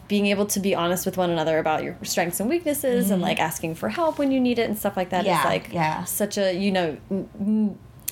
being 0.07 0.27
able 0.27 0.45
to 0.45 0.61
be 0.61 0.75
honest 0.75 1.07
with 1.07 1.17
one 1.17 1.31
another 1.31 1.59
about 1.59 1.83
your 1.83 1.97
strengths 2.03 2.39
and 2.39 2.49
weaknesses 2.51 3.11
and 3.11 3.23
like 3.23 3.41
asking 3.41 3.75
for 3.75 3.89
help 3.89 4.19
when 4.19 4.31
you 4.31 4.39
need 4.39 4.59
it 4.59 4.69
and 4.69 4.79
stuff 4.79 4.99
like 4.99 5.09
that 5.09 5.25
is 5.25 5.33
Mm-hmm. 5.33 5.43
Yeah, 5.45 5.49
like 5.49 5.73
yeah. 5.73 6.05
such 6.05 6.37
a 6.37 6.53
you 6.53 6.71
know 6.71 6.99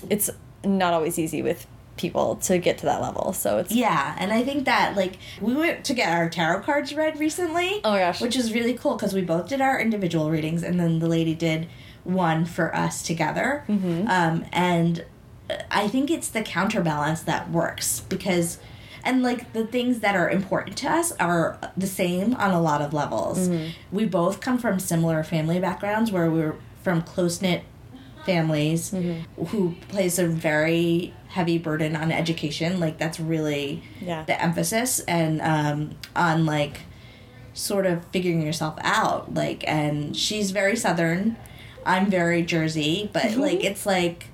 it's 0.08 0.30
not 0.64 0.94
always 0.94 1.18
easy 1.18 1.42
with 1.42 1.66
people 1.98 2.36
to 2.36 2.56
get 2.56 2.78
to 2.78 2.86
that 2.86 3.02
level 3.02 3.34
so 3.34 3.58
it's 3.58 3.70
Yeah, 3.72 4.16
and 4.18 4.32
I 4.32 4.42
think 4.42 4.64
that 4.64 4.96
like 4.96 5.18
we 5.42 5.54
went 5.54 5.84
to 5.84 5.92
get 5.92 6.08
our 6.08 6.30
tarot 6.30 6.62
cards 6.62 6.94
read 6.94 7.20
recently. 7.20 7.82
Oh 7.84 7.90
my 7.90 7.98
gosh. 7.98 8.22
which 8.22 8.36
is 8.36 8.54
really 8.54 8.72
cool 8.72 8.96
because 8.96 9.12
we 9.12 9.20
both 9.20 9.48
did 9.48 9.60
our 9.60 9.78
individual 9.78 10.30
readings, 10.30 10.62
and 10.62 10.80
then 10.80 10.98
the 10.98 11.08
lady 11.08 11.34
did 11.34 11.68
one 12.04 12.44
for 12.44 12.74
us 12.74 13.02
together. 13.02 13.64
Mm-hmm. 13.68 14.08
Um, 14.08 14.44
and 14.52 15.04
I 15.70 15.88
think 15.88 16.10
it's 16.10 16.28
the 16.28 16.42
counterbalance 16.42 17.22
that 17.22 17.50
works 17.50 18.00
because, 18.08 18.58
and 19.04 19.22
like 19.22 19.52
the 19.52 19.66
things 19.66 20.00
that 20.00 20.14
are 20.16 20.30
important 20.30 20.76
to 20.78 20.90
us 20.90 21.12
are 21.20 21.58
the 21.76 21.86
same 21.86 22.34
on 22.34 22.50
a 22.52 22.60
lot 22.60 22.80
of 22.82 22.92
levels. 22.92 23.48
Mm-hmm. 23.48 23.70
We 23.96 24.04
both 24.06 24.40
come 24.40 24.58
from 24.58 24.78
similar 24.78 25.22
family 25.24 25.60
backgrounds 25.60 26.10
where 26.10 26.30
we're 26.30 26.56
from 26.82 27.02
close 27.02 27.40
knit 27.42 27.62
families 28.24 28.92
Mm-hmm. 28.92 29.44
who 29.46 29.74
place 29.88 30.18
a 30.18 30.26
very 30.28 31.12
heavy 31.28 31.58
burden 31.58 31.96
on 31.96 32.12
education 32.12 32.78
like 32.78 32.96
that's 32.98 33.18
really 33.18 33.82
Yeah. 34.00 34.22
the 34.24 34.40
emphasis 34.40 35.00
and 35.00 35.40
um, 35.40 35.90
on 36.14 36.46
like 36.46 36.82
sort 37.54 37.84
of 37.84 38.04
figuring 38.12 38.42
yourself 38.42 38.78
out 38.82 39.34
like 39.34 39.64
and 39.66 40.16
she's 40.16 40.52
very 40.52 40.76
southern 40.76 41.36
i'm 41.86 42.10
very 42.10 42.42
jersey 42.42 43.10
but 43.12 43.22
mm-hmm. 43.22 43.40
like 43.40 43.64
it's 43.64 43.86
like 43.86 44.26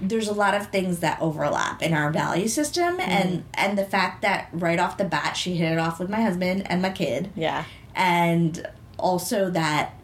there's 0.00 0.28
a 0.28 0.34
lot 0.34 0.54
of 0.54 0.66
things 0.68 0.98
that 0.98 1.20
overlap 1.20 1.82
in 1.82 1.94
our 1.94 2.10
value 2.10 2.48
system 2.48 2.98
mm-hmm. 2.98 3.10
and 3.10 3.44
and 3.54 3.78
the 3.78 3.84
fact 3.84 4.22
that 4.22 4.48
right 4.52 4.78
off 4.78 4.96
the 4.96 5.04
bat 5.04 5.36
she 5.36 5.56
hit 5.56 5.72
it 5.72 5.78
off 5.78 5.98
with 5.98 6.10
my 6.10 6.20
husband 6.20 6.68
and 6.70 6.82
my 6.82 6.90
kid. 6.90 7.30
Yeah. 7.34 7.64
And 7.94 8.66
also 8.98 9.50
that 9.50 9.94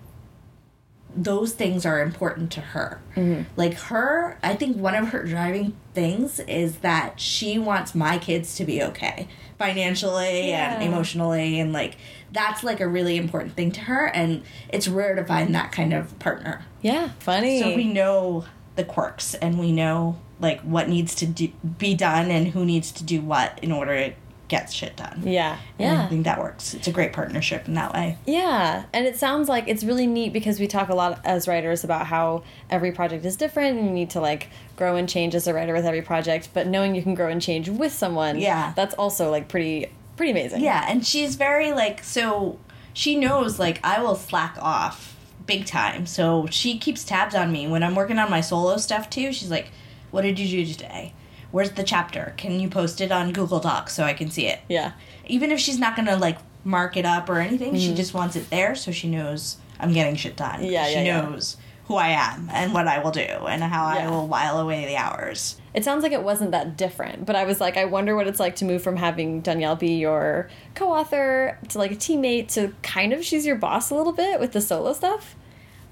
those 1.25 1.53
things 1.53 1.85
are 1.85 2.01
important 2.01 2.53
to 2.53 2.61
her. 2.61 3.01
Mm-hmm. 3.17 3.43
Like 3.57 3.75
her, 3.75 4.39
I 4.43 4.55
think 4.55 4.77
one 4.77 4.95
of 4.95 5.09
her 5.09 5.25
driving 5.25 5.77
things 5.95 6.39
is 6.41 6.79
that 6.79 7.19
she 7.21 7.59
wants 7.59 7.95
my 7.95 8.19
kids 8.19 8.55
to 8.57 8.65
be 8.65 8.83
okay 8.83 9.27
financially 9.59 10.53
and 10.53 10.83
emotionally 10.85 11.59
and 11.59 11.73
like 11.73 11.97
that's 12.31 12.63
like 12.63 12.81
a 12.81 12.87
really 12.87 13.17
important 13.17 13.55
thing 13.55 13.73
to 13.73 13.81
her 13.81 14.07
and 14.07 14.43
it's 14.69 14.87
rare 14.87 15.17
to 15.17 15.25
find 15.25 15.53
that 15.55 15.73
kind 15.73 15.93
of 15.93 16.17
partner. 16.21 16.65
yeah 16.81 17.11
funny 17.19 17.61
So 17.61 17.75
we 17.75 17.85
know 17.85 18.45
the 18.77 18.85
quirks 18.85 19.35
and 19.35 19.59
we 19.59 19.73
know 19.73 20.21
like 20.39 20.61
what 20.61 20.89
needs 20.89 21.17
to 21.17 21.27
do, 21.27 21.49
be 21.79 21.97
done 21.97 22.31
and 22.31 22.47
who 22.49 22.65
needs 22.65 22.93
to 22.93 23.03
do 23.03 23.21
what 23.21 23.59
in 23.61 23.73
order 23.73 24.15
to 24.49 24.57
get 24.57 24.73
shit 24.73 24.97
done. 24.97 25.23
yeah 25.25 25.59
And 25.79 25.99
I 25.99 26.07
think 26.07 26.25
that 26.25 26.39
works. 26.39 26.75
It's 26.75 26.89
a 26.89 26.93
great 26.93 27.13
partnership 27.13 27.69
in 27.69 27.75
that 27.75 27.93
way. 27.93 28.17
Yeah, 28.27 28.85
and 28.93 29.07
it 29.07 29.17
sounds 29.17 29.49
like 29.49 29.69
it's 29.69 29.85
really 29.85 30.07
neat 30.07 30.33
because 30.33 30.59
we 30.61 30.67
talk 30.67 30.89
a 30.89 30.95
lot 30.95 31.21
as 31.25 31.47
writers 31.47 31.85
about 31.85 32.07
how 32.07 32.43
every 32.71 32.93
project 32.93 33.25
is 33.25 33.37
different 33.37 33.79
and 33.79 33.87
you 33.87 33.93
need 33.93 34.11
to 34.11 34.21
like 34.21 34.49
grow 34.77 34.97
and 34.97 35.09
change 35.09 35.35
as 35.35 35.47
a 35.47 35.55
writer 35.55 35.73
with 35.75 35.85
every 35.87 36.03
project, 36.03 36.49
but 36.55 36.67
knowing 36.67 36.95
you 36.95 37.03
can 37.03 37.15
grow 37.15 37.29
and 37.29 37.41
change 37.43 37.69
with 37.69 37.93
someone, 37.93 38.39
Yeah. 38.39 38.73
that's 38.77 38.95
also 38.95 39.31
like 39.31 39.49
pretty 39.49 39.91
pretty 40.17 40.33
amazing. 40.33 40.63
Yeah, 40.63 40.85
and 40.89 41.07
she's 41.07 41.37
very 41.37 41.73
like 41.73 42.03
so 42.03 42.59
she 42.93 43.17
knows 43.17 43.59
like 43.59 43.79
I 43.85 44.01
will 44.03 44.17
slack 44.17 44.57
off 44.61 45.15
big 45.47 45.65
time. 45.67 46.05
So 46.07 46.47
she 46.51 46.79
keeps 46.79 47.05
tabs 47.05 47.35
on 47.35 47.53
me 47.53 47.67
when 47.69 47.83
I'm 47.83 47.95
working 47.95 48.19
on 48.19 48.31
my 48.31 48.41
solo 48.41 48.77
stuff 48.77 49.09
too. 49.09 49.33
She's 49.33 49.51
like, 49.51 49.71
"What 50.11 50.23
did 50.23 50.39
you 50.39 50.65
do 50.65 50.73
today? 50.73 51.13
Where's 51.51 51.71
the 51.73 51.83
chapter? 51.83 52.35
Can 52.37 52.61
you 52.61 52.69
post 52.69 53.01
it 53.01 53.11
on 53.11 53.33
Google 53.33 53.61
Docs 53.61 53.95
so 53.95 54.05
I 54.05 54.13
can 54.15 54.31
see 54.31 54.47
it?" 54.47 54.61
Yeah. 54.69 54.93
Even 55.27 55.51
if 55.51 55.61
she's 55.61 55.79
not 55.79 55.97
going 55.97 56.07
to 56.07 56.17
like 56.17 56.39
mark 56.65 56.97
it 56.97 57.07
up 57.07 57.29
or 57.29 57.39
anything. 57.39 57.77
She 57.77 57.95
just 57.95 58.15
wants 58.15 58.37
it 58.37 58.51
there 58.51 58.75
so 58.75 58.91
she 58.93 59.09
knows 59.09 59.57
I'm 59.81 59.93
getting 59.93 60.17
shit 60.17 60.37
done. 60.37 60.61
Mm-hmm. 60.61 60.65
Yeah, 60.73 60.87
she 60.87 60.95
yeah, 60.95 61.03
yeah. 61.03 61.21
knows 61.23 61.57
who 61.87 61.95
I 61.97 62.09
am 62.09 62.51
and 62.53 62.75
what 62.75 62.87
I 62.87 62.99
will 63.03 63.11
do 63.11 63.21
and 63.23 63.63
how 63.63 63.91
Yeah. 63.95 64.07
I 64.07 64.11
will 64.11 64.29
while 64.29 64.61
away 64.61 64.85
the 64.85 64.97
hours. 64.97 65.59
It 65.73 65.85
sounds 65.85 66.03
like 66.03 66.13
it 66.13 66.23
wasn't 66.23 66.51
that 66.51 66.77
different, 66.77 67.25
but 67.25 67.35
I 67.35 67.45
was 67.45 67.61
like, 67.63 67.79
I 67.79 67.87
wonder 67.87 68.15
what 68.15 68.27
it's 68.27 68.41
like 68.41 68.57
to 68.57 68.67
move 68.67 68.83
from 68.83 68.97
having 68.97 69.43
Dhonielle 69.43 69.79
be 69.79 69.95
your 69.95 70.51
co-author 70.75 71.59
to 71.69 71.79
like 71.79 71.93
a 71.93 71.97
teammate 71.97 72.49
to 72.55 72.75
kind 72.83 73.15
of 73.15 73.25
she's 73.25 73.47
your 73.47 73.57
boss 73.57 73.91
a 73.91 73.95
little 73.95 74.13
bit 74.13 74.39
with 74.39 74.53
the 74.53 74.61
solo 74.61 74.93
stuff. 74.93 75.35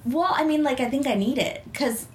Well, 0.07 0.29
I 0.31 0.45
mean, 0.45 0.63
like 0.63 0.79
I 0.79 0.89
think 0.89 1.09
I 1.09 1.15
need 1.15 1.37
it 1.39 1.63
because 1.65 2.07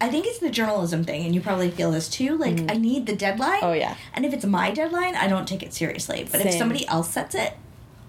I 0.00 0.08
think 0.08 0.26
it's 0.26 0.38
the 0.38 0.50
journalism 0.50 1.02
thing, 1.02 1.24
and 1.24 1.34
you 1.34 1.40
probably 1.40 1.70
feel 1.70 1.90
this 1.90 2.08
too. 2.08 2.36
Like 2.36 2.70
I 2.70 2.74
need 2.74 3.06
the 3.06 3.16
deadline. 3.16 3.60
Mm-hmm. 3.60 3.66
Oh, 3.66 3.72
yeah. 3.72 3.96
And 4.12 4.26
if 4.26 4.34
it's 4.34 4.44
my 4.44 4.70
deadline, 4.70 5.14
I 5.14 5.28
don't 5.28 5.48
take 5.48 5.62
it 5.62 5.72
seriously. 5.72 6.28
But 6.30 6.36
if 6.36 6.42
Same. 6.42 6.50
Mm-hmm. 6.50 6.58
somebody 6.58 6.86
else 6.88 7.10
sets 7.10 7.34
it, 7.34 7.54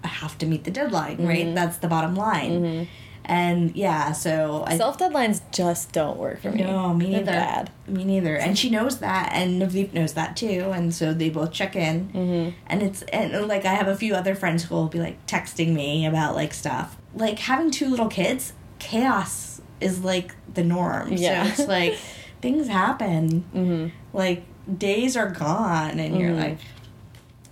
I 0.04 0.08
have 0.08 0.36
to 0.38 0.46
meet 0.46 0.64
the 0.64 0.70
deadline. 0.70 1.26
Right. 1.26 1.54
That's 1.54 1.78
the 1.78 1.88
bottom 1.88 2.14
line. 2.14 2.88
And 3.24 3.76
yeah, 3.76 4.12
so 4.12 4.64
I 4.66 4.76
Self 4.76 4.98
deadlines 4.98 5.40
just 5.52 5.92
don't 5.92 6.18
work 6.18 6.40
for 6.42 6.50
me. 6.50 6.62
no, 6.62 6.92
me 6.92 7.10
neither. 7.10 7.26
Bad. 7.26 7.70
Me 7.86 8.02
neither. 8.04 8.34
And 8.34 8.58
she 8.58 8.70
knows 8.70 8.98
that, 8.98 9.30
and 9.32 9.62
Navdeep 9.62 9.92
knows 9.92 10.14
that 10.14 10.36
too. 10.36 10.70
And 10.74 10.92
so 10.94 11.12
they 11.14 11.30
both 11.30 11.52
check 11.52 11.76
in. 11.76 12.08
Mm-hmm. 12.08 12.56
And 12.66 12.82
it's 12.82 13.02
and 13.02 13.46
like 13.46 13.64
I 13.64 13.74
have 13.74 13.88
a 13.88 13.96
few 13.96 14.14
other 14.14 14.34
friends 14.34 14.64
who 14.64 14.74
will 14.74 14.88
be 14.88 14.98
like 14.98 15.24
texting 15.26 15.74
me 15.74 16.06
about 16.06 16.34
like 16.34 16.52
stuff. 16.52 16.96
Like 17.14 17.38
having 17.40 17.70
two 17.70 17.88
little 17.88 18.08
kids, 18.08 18.52
chaos 18.80 19.60
is 19.80 20.02
like 20.02 20.34
the 20.52 20.64
norm. 20.64 21.12
Yeah. 21.12 21.44
So 21.44 21.62
it's 21.62 21.68
like 21.68 21.98
things 22.40 22.66
happen. 22.68 23.44
Mm-hmm. 23.54 24.16
Like 24.16 24.42
days 24.78 25.16
are 25.16 25.30
gone, 25.30 26.00
and 26.00 26.18
you're 26.18 26.32
like. 26.34 26.58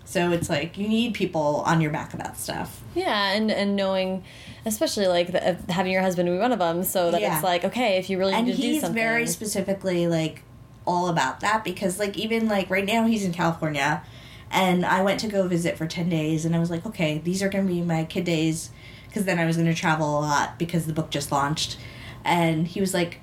So 0.04 0.32
it's 0.32 0.48
like 0.48 0.78
you 0.78 0.88
need 0.88 1.12
people 1.12 1.62
on 1.66 1.82
your 1.82 1.90
back 1.90 2.14
about 2.14 2.38
stuff. 2.38 2.80
Yeah, 2.94 3.32
and 3.32 3.50
and 3.50 3.76
knowing, 3.76 4.24
especially 4.64 5.06
like 5.06 5.32
the, 5.32 5.58
having 5.70 5.92
your 5.92 6.00
husband 6.00 6.30
be 6.30 6.38
one 6.38 6.50
of 6.50 6.58
them, 6.58 6.82
so 6.82 7.10
that 7.10 7.20
Yeah. 7.20 7.34
it's 7.34 7.44
like 7.44 7.62
okay, 7.66 7.98
if 7.98 8.08
you 8.08 8.18
really 8.18 8.32
and 8.32 8.46
need 8.46 8.56
to 8.56 8.62
do 8.62 8.68
he's 8.68 8.80
something, 8.80 8.94
very 8.94 9.26
specifically 9.26 10.06
like 10.06 10.42
all 10.86 11.08
about 11.08 11.40
that 11.40 11.62
because 11.62 11.98
like 11.98 12.16
even 12.16 12.48
like 12.48 12.70
right 12.70 12.86
now 12.86 13.06
he's 13.06 13.22
in 13.22 13.30
california 13.30 14.02
and 14.50 14.86
i 14.86 15.02
went 15.02 15.20
to 15.20 15.26
go 15.28 15.46
visit 15.46 15.76
for 15.76 15.86
10 15.86 16.08
days 16.08 16.46
and 16.46 16.56
i 16.56 16.58
was 16.58 16.70
like 16.70 16.86
okay 16.86 17.18
these 17.18 17.42
are 17.42 17.50
gonna 17.50 17.68
be 17.68 17.82
my 17.82 18.04
kid 18.04 18.24
days 18.24 18.70
because 19.08 19.24
then 19.24 19.38
i 19.38 19.44
was 19.46 19.56
gonna 19.56 19.74
travel 19.74 20.18
a 20.18 20.20
lot 20.20 20.58
because 20.58 20.86
the 20.86 20.92
book 20.92 21.10
just 21.10 21.32
launched 21.32 21.76
and 22.24 22.68
he 22.68 22.80
was 22.80 22.94
like 22.94 23.20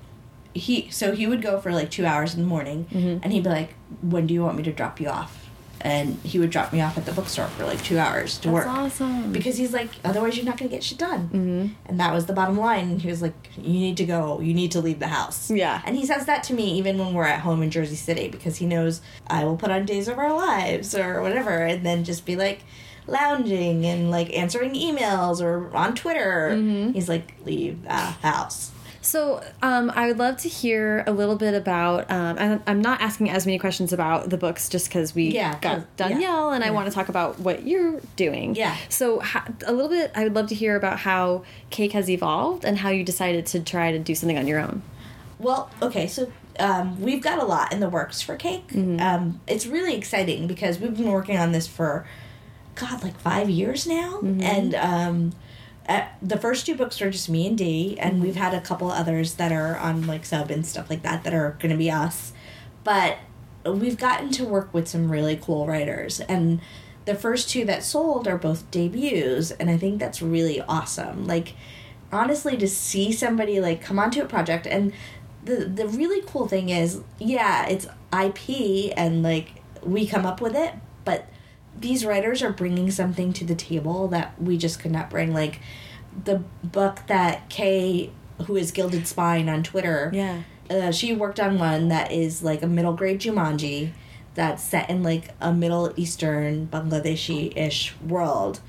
he 0.54 0.88
so 0.90 1.12
he 1.14 1.28
would 1.28 1.42
go 1.42 1.60
for 1.60 1.72
like 1.72 1.92
two 1.92 2.06
hours 2.06 2.34
in 2.34 2.42
the 2.42 2.48
morning 2.48 2.86
Mm-hmm. 2.92 3.20
and 3.24 3.34
he'd 3.34 3.44
be 3.44 3.50
like 3.50 3.74
when 4.02 4.26
do 4.28 4.34
you 4.34 4.42
want 4.44 4.58
me 4.58 4.64
to 4.64 4.72
drop 4.72 5.00
you 5.02 5.08
off 5.10 5.42
and 5.82 6.16
he 6.24 6.40
would 6.40 6.50
drop 6.50 6.72
me 6.74 6.82
off 6.82 6.98
at 6.98 7.06
the 7.06 7.12
bookstore 7.12 7.46
for 7.48 7.66
like 7.66 7.84
two 7.84 8.00
hours 8.00 8.38
to 8.40 8.48
That's 8.50 8.54
work 8.54 8.68
awesome. 8.68 9.32
because 9.34 9.58
he's 9.58 9.74
like 9.74 9.90
otherwise 10.06 10.36
you're 10.38 10.46
not 10.46 10.58
going 10.58 10.70
to 10.70 10.76
get 10.76 10.84
shit 10.84 10.98
done 10.98 11.26
Mm-hmm. 11.28 11.74
and 11.88 12.00
that 12.00 12.14
was 12.14 12.26
the 12.26 12.34
bottom 12.34 12.58
line 12.58 12.90
and 12.92 13.02
he 13.02 13.10
was 13.10 13.22
like 13.22 13.34
you 13.58 13.74
need 13.74 13.98
to 13.98 14.06
go 14.06 14.40
you 14.40 14.54
need 14.54 14.72
to 14.72 14.80
leave 14.82 15.00
the 15.00 15.08
house 15.10 15.52
Yeah. 15.52 15.82
and 15.86 15.96
he 15.98 16.06
says 16.06 16.26
that 16.26 16.44
to 16.44 16.54
me 16.54 16.78
even 16.80 16.98
when 16.98 17.14
we're 17.14 17.26
at 17.26 17.42
home 17.42 17.62
in 17.62 17.70
jersey 17.70 17.96
city 17.98 18.30
because 18.30 18.56
he 18.58 18.66
knows 18.66 19.02
i 19.28 19.44
will 19.44 19.58
put 19.58 19.70
on 19.70 19.86
days 19.86 20.08
of 20.08 20.18
our 20.18 20.34
lives 20.34 20.96
or 20.96 21.22
whatever 21.22 21.52
and 21.66 21.86
then 21.86 22.06
just 22.06 22.26
be 22.26 22.38
like 22.38 22.62
lounging 23.08 23.86
and 23.86 24.12
like 24.12 24.36
answering 24.36 24.74
emails 24.74 25.42
or 25.42 25.76
on 25.76 25.94
twitter 25.96 26.50
Mm-hmm. 26.54 26.94
he's 26.94 27.08
like 27.10 27.34
leave 27.46 27.84
the 27.84 27.90
house 27.94 28.72
So, 29.02 29.44
um, 29.62 29.92
I 29.96 30.08
would 30.08 30.18
love 30.18 30.38
to 30.38 30.50
hear 30.50 31.04
a 31.06 31.12
little 31.12 31.36
bit 31.36 31.54
about. 31.54 32.10
Um, 32.10 32.64
I'm 32.66 32.82
not 32.82 33.02
asking 33.02 33.30
as 33.30 33.46
many 33.46 33.60
questions 33.60 33.94
about 33.94 34.32
the 34.32 34.38
books 34.38 34.68
just 34.68 34.88
because 34.88 35.14
we 35.14 35.26
Yeah, 35.28 35.60
got 35.60 35.96
Dhonielle, 35.96 36.22
yeah, 36.22 36.54
and 36.56 36.64
I 36.64 36.72
want 36.72 36.88
to 36.90 36.92
talk 36.96 37.08
about 37.08 37.38
what 37.40 37.68
you're 37.68 38.02
doing. 38.16 38.56
Yeah. 38.56 38.76
So, 38.90 39.22
a 39.68 39.72
little 39.72 39.90
bit, 39.92 40.10
I 40.16 40.24
would 40.24 40.34
love 40.34 40.48
to 40.48 40.56
hear 40.56 40.76
about 40.76 40.98
how 41.02 41.44
Cake 41.70 41.92
has 41.92 42.10
evolved 42.10 42.66
and 42.66 42.80
how 42.80 42.90
you 42.90 43.04
decided 43.04 43.46
to 43.54 43.60
try 43.60 43.92
to 43.92 44.00
do 44.00 44.16
something 44.16 44.40
on 44.40 44.48
your 44.48 44.60
own. 44.60 44.82
Well, 45.38 45.70
okay, 45.84 46.08
so 46.08 46.32
um, 46.58 47.00
we've 47.00 47.22
got 47.22 47.38
a 47.38 47.46
lot 47.46 47.72
in 47.72 47.82
the 47.82 47.90
works 47.90 48.22
for 48.24 48.36
Cake. 48.36 48.72
Um, 48.76 49.40
it's 49.48 49.68
really 49.68 49.94
exciting 49.96 50.48
because 50.48 50.80
we've 50.80 50.98
been 50.98 51.12
working 51.12 51.38
on 51.38 51.52
this 51.52 51.68
for, 51.68 52.08
God, 52.76 53.04
like 53.04 53.20
five 53.20 53.50
years 53.50 53.88
now. 53.88 54.20
And 54.42 54.76
um, 54.76 55.34
uh, 55.88 56.08
the 56.22 56.38
first 56.38 56.66
two 56.66 56.76
books 56.76 57.02
are 57.02 57.10
just 57.10 57.30
me 57.30 57.48
and 57.48 57.58
Dee, 57.58 57.98
and 58.00 58.22
we've 58.22 58.36
had 58.36 58.54
a 58.54 58.62
couple 58.62 58.92
others 58.92 59.36
that 59.36 59.52
are 59.52 59.78
on 59.78 60.08
like 60.08 60.26
sub 60.26 60.52
and 60.52 60.66
stuff 60.66 60.90
like 60.90 61.04
that 61.04 61.24
that 61.24 61.34
are 61.34 61.58
going 61.60 61.72
to 61.72 61.78
be 61.78 61.90
us. 61.90 62.34
But 62.84 63.18
we've 63.66 63.98
gotten 63.98 64.30
to 64.32 64.46
work 64.46 64.74
with 64.74 64.88
some 64.88 65.12
really 65.12 65.38
cool 65.42 65.68
writers. 65.68 66.20
And 66.22 66.62
the 67.06 67.16
first 67.16 67.50
two 67.50 67.66
that 67.66 67.84
sold 67.84 68.28
are 68.28 68.38
both 68.38 68.70
debuts, 68.72 69.52
and 69.52 69.70
I 69.70 69.78
think 69.78 70.00
that's 70.00 70.22
really 70.22 70.62
awesome. 70.62 71.26
Like, 71.26 71.54
honestly 72.12 72.58
to 72.58 72.68
see 72.68 73.12
somebody 73.12 73.60
like 73.60 73.82
come 73.82 74.00
onto 74.00 74.22
a 74.22 74.26
project 74.26 74.66
and 74.66 74.94
the 75.44 75.66
the 75.66 75.88
really 75.88 76.22
cool 76.28 76.48
thing 76.48 76.70
is 76.70 77.02
yeah 77.20 77.68
it's 77.68 77.86
IP 78.14 78.94
and 78.98 79.24
like 79.24 79.62
we 79.84 80.08
come 80.08 80.26
up 80.26 80.42
with 80.42 80.56
it 80.56 80.74
but 81.04 81.28
these 81.80 82.06
writers 82.06 82.42
are 82.42 82.52
bringing 82.52 82.90
something 82.92 83.34
to 83.34 83.44
the 83.46 83.56
table 83.56 84.08
that 84.10 84.40
we 84.42 84.58
just 84.58 84.80
could 84.80 84.92
not 84.92 85.10
bring 85.10 85.34
like 85.34 85.60
the 86.24 86.38
book 86.64 87.02
that 87.08 87.50
Kaye 87.50 88.12
who 88.48 88.56
is 88.56 88.72
Gilded 88.72 89.08
Spine 89.08 89.48
on 89.50 89.64
Twitter 89.64 90.10
Yeah. 90.14 90.42
uh, 90.70 90.92
she 90.92 91.14
worked 91.14 91.40
on 91.40 91.58
one 91.60 91.90
that 91.90 92.12
is 92.12 92.44
like 92.44 92.62
a 92.64 92.68
middle 92.68 92.94
grade 92.94 93.20
Jumanji 93.20 93.92
that's 94.34 94.62
set 94.64 94.90
in 94.90 95.02
like 95.04 95.30
a 95.40 95.54
Middle 95.54 95.94
Eastern 95.96 96.68
Bangladeshi 96.68 97.56
ish 97.58 97.96
world. 98.02 98.60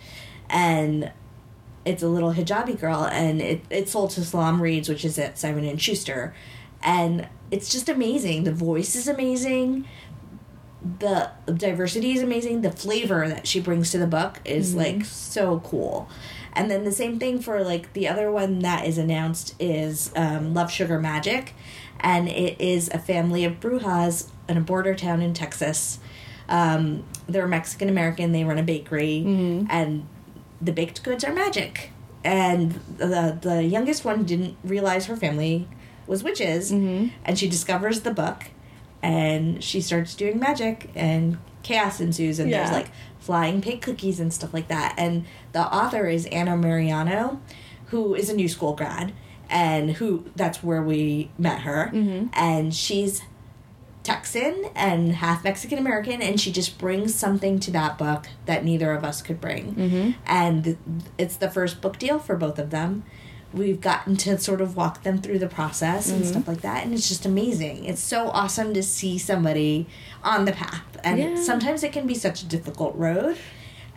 And 0.48 1.10
it's 1.84 2.02
a 2.04 2.08
little 2.08 2.34
hijabi 2.34 2.78
girl 2.80 3.04
and 3.04 3.40
it, 3.42 3.62
it 3.70 3.88
sold 3.88 4.10
to 4.10 4.24
Salaam 4.24 4.62
Reads, 4.62 4.88
which 4.88 5.04
is 5.04 5.18
at 5.18 5.38
Simon 5.38 5.64
and 5.64 5.80
Schuster. 5.82 6.34
And 6.82 7.28
it's 7.50 7.68
just 7.68 7.88
amazing. 7.88 8.44
The 8.44 8.52
voice 8.52 8.94
is 8.94 9.08
amazing. 9.08 9.86
The 10.98 11.30
diversity 11.52 12.12
is 12.12 12.22
amazing. 12.22 12.60
The 12.62 12.70
flavor 12.70 13.28
that 13.28 13.46
she 13.46 13.60
brings 13.60 13.90
to 13.92 13.98
the 13.98 14.06
book 14.06 14.40
is 14.44 14.74
like 14.74 15.04
so 15.04 15.60
cool. 15.60 16.08
And 16.52 16.70
then 16.70 16.84
the 16.84 16.92
same 16.92 17.18
thing 17.18 17.40
for 17.40 17.62
like 17.62 17.92
the 17.92 18.08
other 18.08 18.30
one 18.30 18.60
that 18.60 18.86
is 18.86 18.96
announced 18.98 19.54
is 19.58 20.10
um, 20.16 20.54
Love 20.54 20.70
Sugar 20.70 20.98
Magic, 20.98 21.54
and 22.00 22.28
it 22.28 22.60
is 22.60 22.88
a 22.90 22.98
family 22.98 23.44
of 23.44 23.60
Brujas 23.60 24.28
in 24.48 24.56
a 24.56 24.60
border 24.60 24.94
town 24.94 25.20
in 25.22 25.34
Texas. 25.34 25.98
Um, 26.48 27.04
they're 27.28 27.48
Mexican 27.48 27.88
American. 27.88 28.32
They 28.32 28.44
run 28.44 28.58
a 28.58 28.62
bakery, 28.62 29.18
and 29.68 30.06
the 30.62 30.72
baked 30.72 31.02
goods 31.02 31.24
are 31.24 31.32
magic. 31.32 31.90
And 32.24 32.72
the 32.98 33.36
the 33.40 33.62
youngest 33.64 34.04
one 34.04 34.24
didn't 34.24 34.56
realize 34.64 35.06
her 35.06 35.16
family 35.16 35.68
was 36.06 36.22
witches, 36.22 36.70
and 37.24 37.38
she 37.38 37.48
discovers 37.48 38.00
the 38.00 38.12
book, 38.12 38.44
and 39.02 39.62
she 39.62 39.80
starts 39.80 40.14
doing 40.14 40.38
magic, 40.38 40.90
and 40.94 41.38
chaos 41.62 42.00
ensues, 42.00 42.38
and 42.38 42.52
there's 42.52 42.70
like 42.70 42.90
flying 43.18 43.60
pig 43.60 43.82
cookies 43.82 44.20
and 44.20 44.32
stuff 44.32 44.54
like 44.54 44.68
that. 44.68 44.94
And 44.96 45.24
the 45.52 45.62
author 45.62 46.06
is 46.06 46.26
Anna 46.26 46.52
Meriano, 46.52 47.40
who 47.86 48.14
is 48.14 48.30
a 48.30 48.34
new 48.34 48.48
school 48.48 48.74
grad, 48.74 49.12
and 49.50 49.92
who 49.92 50.24
that's 50.36 50.62
where 50.62 50.82
we 50.82 51.30
met 51.38 51.60
her, 51.62 51.90
and 52.32 52.74
she's 52.74 53.22
Texan 54.02 54.66
and 54.76 55.14
half 55.16 55.42
Mexican 55.42 55.78
American, 55.78 56.22
and 56.22 56.40
she 56.40 56.52
just 56.52 56.78
brings 56.78 57.12
something 57.12 57.58
to 57.58 57.72
that 57.72 57.98
book 57.98 58.26
that 58.44 58.64
neither 58.64 58.92
of 58.92 59.02
us 59.02 59.20
could 59.20 59.40
bring. 59.40 59.74
Mm-hmm. 59.74 60.10
And 60.26 61.04
it's 61.18 61.36
the 61.36 61.50
first 61.50 61.80
book 61.80 61.98
deal 61.98 62.20
for 62.20 62.36
both 62.36 62.60
of 62.60 62.70
them. 62.70 63.02
We've 63.56 63.80
gotten 63.80 64.16
to 64.18 64.38
sort 64.38 64.60
of 64.60 64.76
walk 64.76 65.02
them 65.02 65.18
through 65.22 65.38
the 65.38 65.48
process 65.48 66.10
and 66.10 66.24
stuff 66.26 66.46
like 66.46 66.60
that, 66.60 66.84
and 66.84 66.92
it's 66.92 67.08
just 67.08 67.24
amazing. 67.24 67.84
It's 67.86 68.02
so 68.02 68.28
awesome 68.28 68.74
to 68.74 68.82
see 68.82 69.18
somebody 69.18 69.86
on 70.22 70.44
the 70.44 70.52
path, 70.52 70.84
and 71.02 71.18
Yeah. 71.18 71.42
sometimes 71.42 71.82
it 71.82 71.92
can 71.92 72.06
be 72.06 72.14
such 72.14 72.42
a 72.42 72.46
difficult 72.46 72.94
road, 72.96 73.36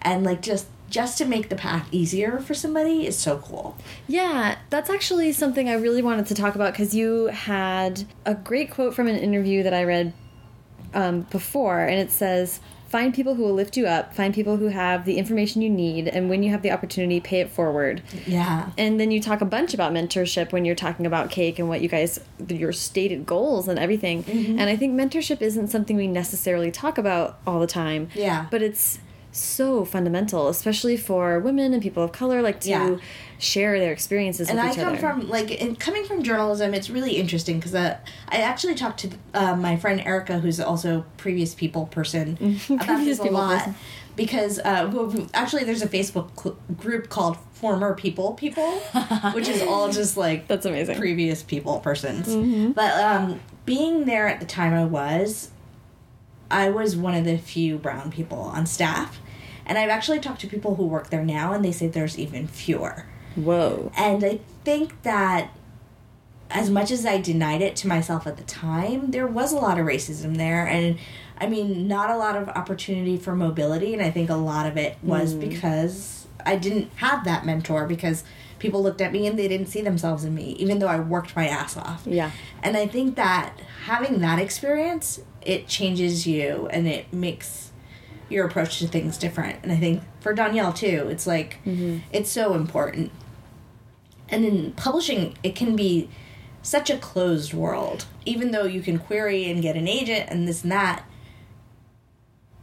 and 0.01 0.24
like 0.24 0.41
just 0.41 0.68
just 0.89 1.20
to 1.20 1.26
make 1.26 1.49
the 1.49 1.55
path 1.55 1.88
easier 1.91 2.39
for 2.39 2.55
somebody 2.55 3.05
is 3.05 3.16
so 3.16 3.38
cool. 3.38 3.78
Yeah, 4.07 4.55
that's 4.72 4.89
actually 4.89 5.32
something 5.34 5.70
I 5.70 5.74
really 5.74 6.01
wanted 6.01 6.26
to 6.28 6.34
talk 6.34 6.55
about 6.55 6.74
because 6.74 6.95
you 6.95 7.28
had 7.28 8.05
a 8.26 8.34
great 8.34 8.72
quote 8.72 8.95
from 8.95 9.07
an 9.07 9.16
interview 9.16 9.62
that 9.62 9.74
I 9.74 9.84
read 9.84 10.14
um, 10.95 11.22
before, 11.30 11.82
and 11.82 11.99
it 11.99 12.10
says, 12.12 12.60
Find 12.90 13.14
people 13.14 13.36
who 13.36 13.44
will 13.44 13.54
lift 13.54 13.78
you 13.78 13.86
up, 13.86 14.16
find 14.16 14.34
people 14.34 14.58
who 14.58 14.68
have 14.70 15.06
the 15.06 15.18
information 15.18 15.62
you 15.62 15.70
need, 15.70 16.08
and 16.08 16.28
when 16.28 16.42
you 16.42 16.50
have 16.50 16.64
the 16.64 16.72
opportunity, 16.72 17.20
pay 17.20 17.40
it 17.40 17.52
forward. 17.52 18.02
Yeah. 18.26 18.72
And 18.80 19.00
then 19.00 19.12
you 19.12 19.22
talk 19.22 19.42
a 19.42 19.46
bunch 19.46 19.76
about 19.76 19.94
mentorship 19.94 20.52
when 20.52 20.66
you're 20.66 20.76
talking 20.76 21.06
about 21.06 21.30
cake 21.30 21.60
and 21.60 21.70
what 21.70 21.82
you 21.82 21.88
guys, 21.88 22.20
your 22.48 22.74
stated 22.74 23.28
goals 23.28 23.68
and 23.68 23.78
everything. 23.78 24.24
Mm-hmm. 24.24 24.58
And 24.58 24.70
I 24.70 24.76
think 24.76 25.00
mentorship 25.00 25.40
isn't 25.40 25.68
something 25.68 25.98
we 25.98 26.08
necessarily 26.08 26.72
talk 26.72 26.98
about 26.98 27.40
all 27.46 27.60
the 27.60 27.68
time. 27.68 28.10
Yeah. 28.16 28.48
But 28.50 28.64
it's 28.64 28.98
so 29.32 29.86
fundamental, 29.86 30.48
especially 30.50 30.98
for 30.98 31.40
women 31.40 31.74
and 31.74 31.82
people 31.84 32.04
of 32.04 32.12
color, 32.12 32.42
like 32.42 32.60
to 32.62 32.70
Yeah. 32.70 32.98
share 33.38 33.80
their 33.80 33.92
experiences 33.94 34.50
and 34.50 34.60
I 34.60 34.74
come 34.76 34.90
other. 34.90 34.98
from 34.98 35.30
like 35.30 35.52
in 35.52 35.76
coming 35.76 36.04
from 36.04 36.24
journalism. 36.24 36.74
It's 36.74 36.90
really 36.90 37.14
interesting 37.18 37.58
because 37.60 37.76
uh, 37.76 37.98
I 38.30 38.38
actually 38.38 38.76
talked 38.76 39.00
to 39.02 39.10
uh, 39.34 39.56
my 39.56 39.78
friend 39.78 40.02
Erica, 40.02 40.40
who's 40.40 40.60
also 40.60 41.06
previous 41.18 41.54
people 41.54 41.86
person, 41.86 42.38
about 42.70 43.06
this 43.06 43.20
a 43.20 43.24
lot. 43.26 43.58
person. 43.60 43.76
Because 44.16 44.60
uh, 44.60 45.26
actually, 45.34 45.64
there's 45.64 45.82
a 45.82 45.88
Facebook 45.88 46.56
group 46.78 47.08
called 47.08 47.38
Former 47.54 47.94
People 47.96 48.34
People, 48.34 48.70
which 49.34 49.48
is 49.48 49.62
all 49.62 49.90
just 49.90 50.18
like 50.18 50.48
That's 50.50 50.66
amazing. 50.66 50.98
previous 50.98 51.42
people 51.42 51.80
persons. 51.80 52.28
Mm-hmm. 52.28 52.72
But 52.72 53.00
um, 53.02 53.40
being 53.66 54.04
there 54.06 54.28
at 54.28 54.42
the 54.42 54.46
time 54.46 54.74
I 54.74 54.84
was, 54.84 55.52
I 56.52 56.70
was 56.70 56.95
one 56.95 57.14
of 57.14 57.26
the 57.26 57.38
few 57.38 57.78
brown 57.78 58.12
people 58.12 58.39
on 58.39 58.66
staff. 58.66 59.20
And 59.66 59.78
I've 59.78 59.89
actually 59.89 60.20
talked 60.20 60.41
to 60.41 60.47
people 60.47 60.76
who 60.76 60.86
work 60.86 61.12
there 61.12 61.24
now, 61.24 61.54
and 61.54 61.64
they 61.64 61.72
say 61.72 61.88
there's 61.88 62.18
even 62.18 62.47
fewer. 62.47 63.06
Whoa. 63.36 63.91
And 63.95 64.24
I 64.24 64.39
think 64.64 65.04
that 65.04 65.52
as 66.50 66.70
much 66.70 66.89
as 66.89 67.06
I 67.06 67.22
denied 67.22 67.62
it 67.62 67.76
to 67.78 67.88
myself 67.88 68.26
at 68.26 68.38
the 68.38 68.43
time, 68.43 69.12
there 69.12 69.28
was 69.28 69.52
a 69.54 69.58
lot 69.58 69.80
of 69.80 69.86
racism 69.86 70.38
there. 70.38 70.66
And 70.66 70.97
I 71.38 71.47
mean, 71.47 71.88
not 71.88 72.10
a 72.10 72.18
lot 72.18 72.36
of 72.36 72.50
opportunity 72.50 73.18
for 73.18 73.36
mobility. 73.36 73.93
And 73.93 74.02
I 74.02 74.10
think 74.10 74.30
a 74.30 74.36
lot 74.36 74.66
of 74.66 74.76
it 74.76 74.97
was 75.04 75.34
hmm. 75.34 75.41
because 75.41 76.28
I 76.45 76.56
didn't 76.56 76.91
have 76.95 77.24
that 77.26 77.45
mentor 77.45 77.86
because 77.86 78.24
people 78.60 78.84
looked 78.84 79.01
at 79.01 79.12
me 79.12 79.26
and 79.26 79.39
they 79.39 79.47
didn't 79.47 79.68
see 79.68 79.82
themselves 79.82 80.24
in 80.24 80.36
me, 80.36 80.51
even 80.60 80.80
though 80.80 80.88
I 80.88 80.99
worked 80.99 81.36
my 81.36 81.47
ass 81.47 81.78
off. 81.78 82.03
Yeah. 82.05 82.32
And 82.62 82.78
I 82.78 82.88
think 82.88 83.16
that 83.16 83.60
having 83.86 84.20
that 84.20 84.39
experience, 84.39 85.22
it 85.41 85.68
changes 85.68 86.28
you 86.28 86.68
and 86.72 86.88
it 86.88 87.12
makes 87.14 87.72
your 88.30 88.45
approach 88.45 88.80
to 88.80 88.88
things 88.88 89.18
different. 89.18 89.60
And 89.64 89.72
I 89.72 89.78
think 89.78 90.03
for 90.20 90.36
Dhonielle 90.36 90.76
too, 90.76 91.07
it's 91.10 91.26
like 91.26 91.60
mm-hmm. 91.66 91.99
it's 92.12 92.30
so 92.30 92.53
important. 92.53 93.12
And 94.30 94.45
in 94.45 94.74
publishing, 94.74 95.36
it 95.41 95.55
can 95.55 95.76
be 95.76 96.10
such 96.62 96.89
a 96.89 96.97
closed 96.97 97.53
world. 97.53 98.05
Even 98.26 98.51
though 98.51 98.66
you 98.66 98.82
can 98.82 98.99
query 98.99 99.49
and 99.49 99.62
get 99.62 99.76
an 99.76 99.88
agent 99.88 100.30
and 100.30 100.47
this 100.47 100.62
and 100.62 100.72
that, 100.72 101.03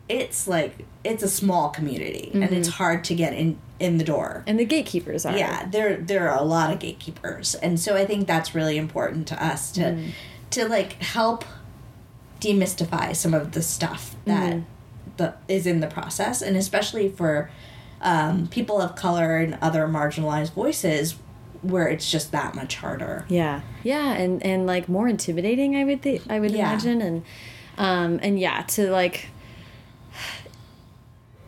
it's 0.08 0.46
like 0.46 0.86
it's 1.02 1.24
a 1.24 1.28
small 1.28 1.70
community 1.70 2.30
and 2.32 2.44
it's 2.44 2.68
mm-hmm. 2.68 2.76
hard 2.76 3.02
to 3.04 3.14
get 3.14 3.32
in 3.32 3.58
in 3.78 3.98
the 3.98 4.04
door. 4.04 4.42
And 4.46 4.58
the 4.58 4.64
gatekeepers 4.64 5.26
are. 5.26 5.36
Yeah, 5.36 5.66
there 5.66 5.96
there 5.96 6.28
are 6.30 6.38
a 6.38 6.44
lot 6.44 6.72
of 6.72 6.78
gatekeepers, 6.78 7.54
and 7.56 7.78
so 7.78 7.94
I 7.96 8.04
think 8.06 8.26
that's 8.26 8.54
really 8.54 8.76
important 8.78 9.26
to 9.28 9.44
us 9.44 9.70
to 9.72 9.98
to 10.50 10.68
like 10.68 10.94
help 11.02 11.44
demystify 12.40 13.14
some 13.16 13.34
of 13.34 13.52
the 13.52 13.62
stuff 13.62 14.14
that 14.26 14.58
the 15.16 15.34
is 15.48 15.66
in 15.66 15.80
the 15.80 15.86
process, 15.86 16.42
and 16.42 16.56
especially 16.56 17.08
for 17.08 17.50
um, 18.02 18.46
people 18.48 18.80
of 18.80 18.94
color 18.96 19.38
and 19.38 19.56
other 19.62 19.86
marginalized 19.88 20.52
voices, 20.52 21.16
where 21.62 21.88
it's 21.88 22.10
just 22.10 22.32
that 22.32 22.54
much 22.54 22.76
harder. 22.76 23.24
Yeah, 23.28 23.62
yeah, 23.82 24.12
and 24.12 24.42
and 24.44 24.66
like 24.66 24.88
more 24.88 25.08
intimidating. 25.08 25.76
I 25.76 25.84
would 25.84 26.02
think. 26.02 26.22
I 26.28 26.38
would 26.40 26.50
Yeah. 26.50 26.70
imagine, 26.70 27.00
and 27.00 27.22
um, 27.78 28.20
and 28.22 28.38
yeah, 28.38 28.62
to 28.62 28.90
like 28.90 29.28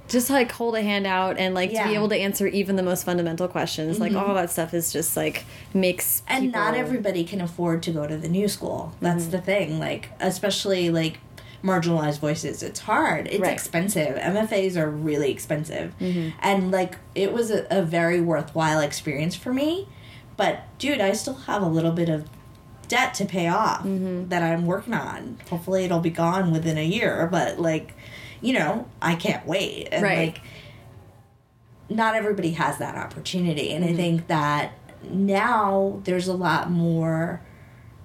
just 0.08 0.30
like 0.30 0.50
hold 0.52 0.74
a 0.74 0.82
hand 0.82 1.06
out 1.06 1.36
and 1.38 1.54
like 1.54 1.70
to 1.70 1.74
Yeah. 1.74 1.80
Mm-hmm. 1.82 1.90
be 1.90 1.94
able 1.96 2.08
to 2.08 2.16
answer 2.16 2.46
even 2.46 2.76
the 2.76 2.82
most 2.82 3.04
fundamental 3.04 3.46
questions. 3.48 3.98
Like 4.00 4.14
all 4.14 4.34
that 4.34 4.50
stuff 4.50 4.72
is 4.74 4.92
just 4.92 5.16
like 5.16 5.44
makes 5.74 6.22
and 6.26 6.46
people, 6.46 6.60
not 6.60 6.74
everybody 6.74 7.24
can 7.24 7.40
afford 7.40 7.82
to 7.84 7.90
go 7.92 8.06
to 8.06 8.16
the 8.16 8.28
new 8.28 8.48
school 8.48 8.94
that's 9.00 9.24
Mm-hmm. 9.24 9.30
the 9.32 9.40
thing 9.40 9.78
like 9.78 10.08
especially 10.20 10.90
like 10.90 11.18
marginalized 11.62 12.20
voices 12.20 12.62
it's 12.62 12.80
hard 12.80 13.26
it's 13.26 13.40
Right. 13.40 13.52
expensive 13.52 14.16
mfas 14.16 14.76
are 14.76 14.88
really 14.88 15.30
expensive 15.32 15.92
Mm-hmm. 16.00 16.30
and 16.40 16.70
like 16.70 16.96
it 17.16 17.32
was 17.32 17.50
a, 17.50 17.66
a 17.68 17.82
very 17.82 18.20
worthwhile 18.20 18.78
experience 18.80 19.34
for 19.34 19.52
me 19.52 19.88
but 20.36 20.60
dude 20.78 21.00
i 21.00 21.12
still 21.12 21.34
have 21.34 21.60
a 21.62 21.66
little 21.68 21.90
bit 21.90 22.08
of 22.08 22.28
debt 22.86 23.12
to 23.14 23.24
pay 23.24 23.48
off 23.48 23.80
Mm-hmm. 23.84 24.28
that 24.28 24.42
i'm 24.44 24.66
working 24.66 24.94
on 24.94 25.38
hopefully 25.50 25.84
it'll 25.84 25.98
be 26.00 26.10
gone 26.10 26.52
within 26.52 26.78
a 26.78 26.84
year 26.84 27.28
but 27.30 27.58
like 27.58 27.92
you 28.40 28.52
know 28.52 28.86
i 29.02 29.14
can't 29.14 29.46
wait 29.46 29.88
and 29.92 30.02
Right. 30.02 30.18
like 30.34 30.40
not 31.90 32.14
everybody 32.14 32.50
has 32.52 32.78
that 32.78 32.94
opportunity 32.96 33.72
and 33.72 33.84
Mm-hmm. 33.84 33.94
i 33.94 33.96
think 33.96 34.26
that 34.28 34.72
now 35.10 36.00
there's 36.04 36.28
a 36.28 36.34
lot 36.34 36.70
more 36.70 37.40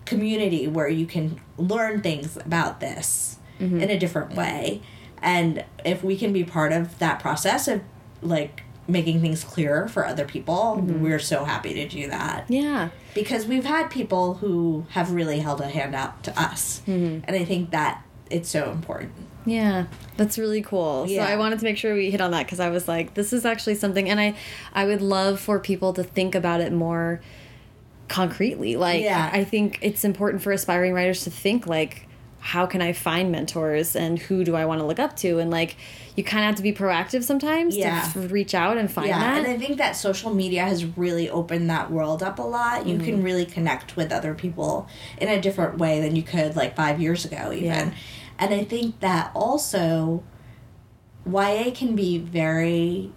community 0.05 0.67
where 0.67 0.87
you 0.87 1.05
can 1.05 1.39
learn 1.57 2.01
things 2.01 2.37
about 2.37 2.79
this 2.79 3.37
Mm-hmm. 3.59 3.81
in 3.81 3.89
a 3.91 3.99
different 3.99 4.35
way 4.35 4.81
and 5.21 5.63
if 5.85 6.03
we 6.03 6.17
can 6.17 6.33
be 6.33 6.43
part 6.43 6.73
of 6.73 6.97
that 6.99 7.19
process 7.19 7.67
of 7.67 7.81
like 8.21 8.63
making 8.87 9.21
things 9.21 9.43
clearer 9.43 9.87
for 9.87 10.05
other 10.05 10.25
people 10.25 10.77
Mm-hmm. 10.81 11.03
we're 11.03 11.19
so 11.19 11.45
happy 11.45 11.73
to 11.75 11.87
do 11.87 12.07
that 12.09 12.45
Yeah, 12.49 12.89
because 13.13 13.45
we've 13.45 13.63
had 13.65 13.89
people 13.89 14.33
who 14.35 14.85
have 14.89 15.11
really 15.11 15.39
held 15.39 15.61
a 15.61 15.67
hand 15.67 15.93
out 15.93 16.23
to 16.23 16.31
us 16.39 16.81
Mm-hmm. 16.87 17.25
and 17.25 17.35
i 17.35 17.45
think 17.45 17.69
that 17.71 18.03
it's 18.31 18.49
so 18.49 18.71
important 18.71 19.13
yeah, 19.45 19.85
that's 20.17 20.37
really 20.37 20.61
cool. 20.61 21.05
Yeah. 21.07 21.25
So 21.25 21.31
I 21.33 21.35
wanted 21.37 21.59
to 21.59 21.65
make 21.65 21.77
sure 21.77 21.93
we 21.95 22.09
hit 22.11 22.21
on 22.21 22.31
that 22.31 22.45
because 22.45 22.59
I 22.59 22.69
was 22.69 22.87
like, 22.87 23.13
this 23.13 23.33
is 23.33 23.45
actually 23.45 23.75
something, 23.75 24.09
and 24.09 24.19
I 24.19 24.35
I 24.73 24.85
would 24.85 25.01
love 25.01 25.39
for 25.39 25.59
people 25.59 25.93
to 25.93 26.03
think 26.03 26.35
about 26.35 26.61
it 26.61 26.71
more 26.71 27.21
concretely. 28.07 28.75
Like, 28.75 29.01
Yeah. 29.03 29.29
I 29.31 29.43
think 29.43 29.79
it's 29.81 30.03
important 30.03 30.43
for 30.43 30.51
aspiring 30.51 30.93
writers 30.93 31.23
to 31.23 31.29
think 31.31 31.67
like, 31.67 32.07
how 32.39 32.65
can 32.65 32.81
I 32.81 32.91
find 32.91 33.31
mentors 33.31 33.95
and 33.95 34.19
who 34.19 34.43
do 34.43 34.53
I 34.55 34.65
want 34.65 34.81
to 34.81 34.85
look 34.85 34.99
up 34.99 35.15
to? 35.17 35.39
And 35.39 35.49
like, 35.49 35.77
you 36.17 36.23
kind 36.25 36.43
of 36.43 36.47
have 36.47 36.55
to 36.57 36.61
be 36.61 36.73
proactive 36.73 37.23
sometimes 37.23 37.75
Yeah. 37.75 38.01
to 38.13 38.19
f- 38.19 38.31
reach 38.31 38.53
out 38.53 38.77
and 38.77 38.91
find 38.91 39.07
yeah 39.07 39.19
that. 39.19 39.37
and 39.39 39.47
i 39.47 39.57
think 39.57 39.79
that 39.79 39.93
social 39.95 40.31
media 40.31 40.63
has 40.63 40.85
really 40.95 41.27
opened 41.27 41.71
that 41.71 41.89
world 41.89 42.21
up 42.21 42.37
a 42.37 42.43
lot 42.43 42.85
you 42.85 42.97
Mm-hmm. 42.97 43.05
can 43.05 43.23
really 43.23 43.45
connect 43.47 43.95
with 43.95 44.11
other 44.11 44.35
people 44.35 44.87
in 45.17 45.27
a 45.27 45.41
different 45.41 45.79
way 45.79 45.99
than 46.01 46.15
you 46.15 46.21
could 46.21 46.55
like 46.55 46.75
five 46.75 47.01
years 47.01 47.25
ago 47.25 47.51
even 47.51 47.63
Yeah. 47.65 47.91
And 48.43 48.53
i 48.53 48.63
think 48.63 48.99
that 48.99 49.31
also 49.33 50.23
ya 51.25 51.71
can 51.73 51.95
be 51.95 52.17
very 52.17 53.11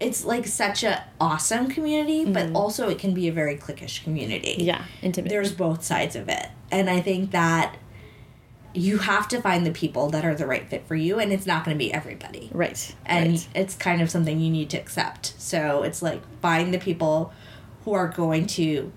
it's 0.00 0.24
like 0.24 0.46
such 0.46 0.82
an 0.84 0.98
awesome 1.20 1.68
community 1.68 2.24
but 2.24 2.50
also 2.52 2.88
it 2.88 2.98
can 2.98 3.14
be 3.14 3.28
a 3.28 3.32
very 3.32 3.56
cliquish 3.56 4.02
community 4.02 4.54
Mm-hmm. 4.56 4.66
yeah, 4.72 4.84
intimidating. 5.02 5.28
there's 5.34 5.52
both 5.52 5.82
sides 5.84 6.16
of 6.16 6.28
it 6.28 6.48
and 6.70 6.90
i 6.90 7.00
think 7.00 7.30
that 7.30 7.76
you 8.76 8.98
have 8.98 9.28
to 9.28 9.40
find 9.40 9.64
the 9.64 9.70
people 9.70 10.10
that 10.10 10.24
are 10.24 10.34
the 10.34 10.46
right 10.48 10.68
fit 10.68 10.84
for 10.88 10.96
you 10.96 11.20
and 11.20 11.32
it's 11.32 11.46
not 11.46 11.64
going 11.64 11.76
to 11.76 11.78
be 11.78 11.92
everybody 11.92 12.50
right, 12.52 12.92
and 13.06 13.30
right. 13.30 13.48
it's 13.54 13.76
kind 13.76 14.02
of 14.02 14.10
something 14.10 14.40
you 14.40 14.50
need 14.50 14.68
to 14.70 14.76
accept. 14.76 15.34
So 15.38 15.84
it's 15.84 16.02
like 16.02 16.20
find 16.40 16.74
the 16.74 16.78
people 16.78 17.32
who 17.84 17.92
are 17.92 18.08
going 18.08 18.48
to 18.58 18.90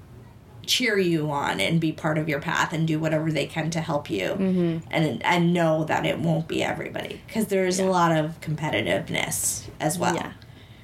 cheer 0.68 0.98
you 1.00 1.32
on 1.32 1.60
and 1.60 1.80
be 1.80 1.92
part 1.92 2.18
of 2.18 2.28
your 2.30 2.40
path 2.40 2.74
and 2.74 2.88
do 2.88 3.00
whatever 3.00 3.32
they 3.32 3.46
can 3.48 3.70
to 3.72 3.82
help 3.82 4.10
you, 4.10 4.28
Mm-hmm. 4.30 4.88
and 4.92 5.24
and 5.26 5.54
know 5.54 5.84
that 5.86 6.06
it 6.06 6.20
won't 6.20 6.48
be 6.48 6.64
everybody 6.64 7.22
because 7.28 7.48
there's 7.48 7.80
a 7.80 7.86
lot 7.86 8.12
of 8.16 8.40
competitiveness 8.42 9.64
as 9.80 9.98
well, 9.98 10.16
Yeah. 10.16 10.32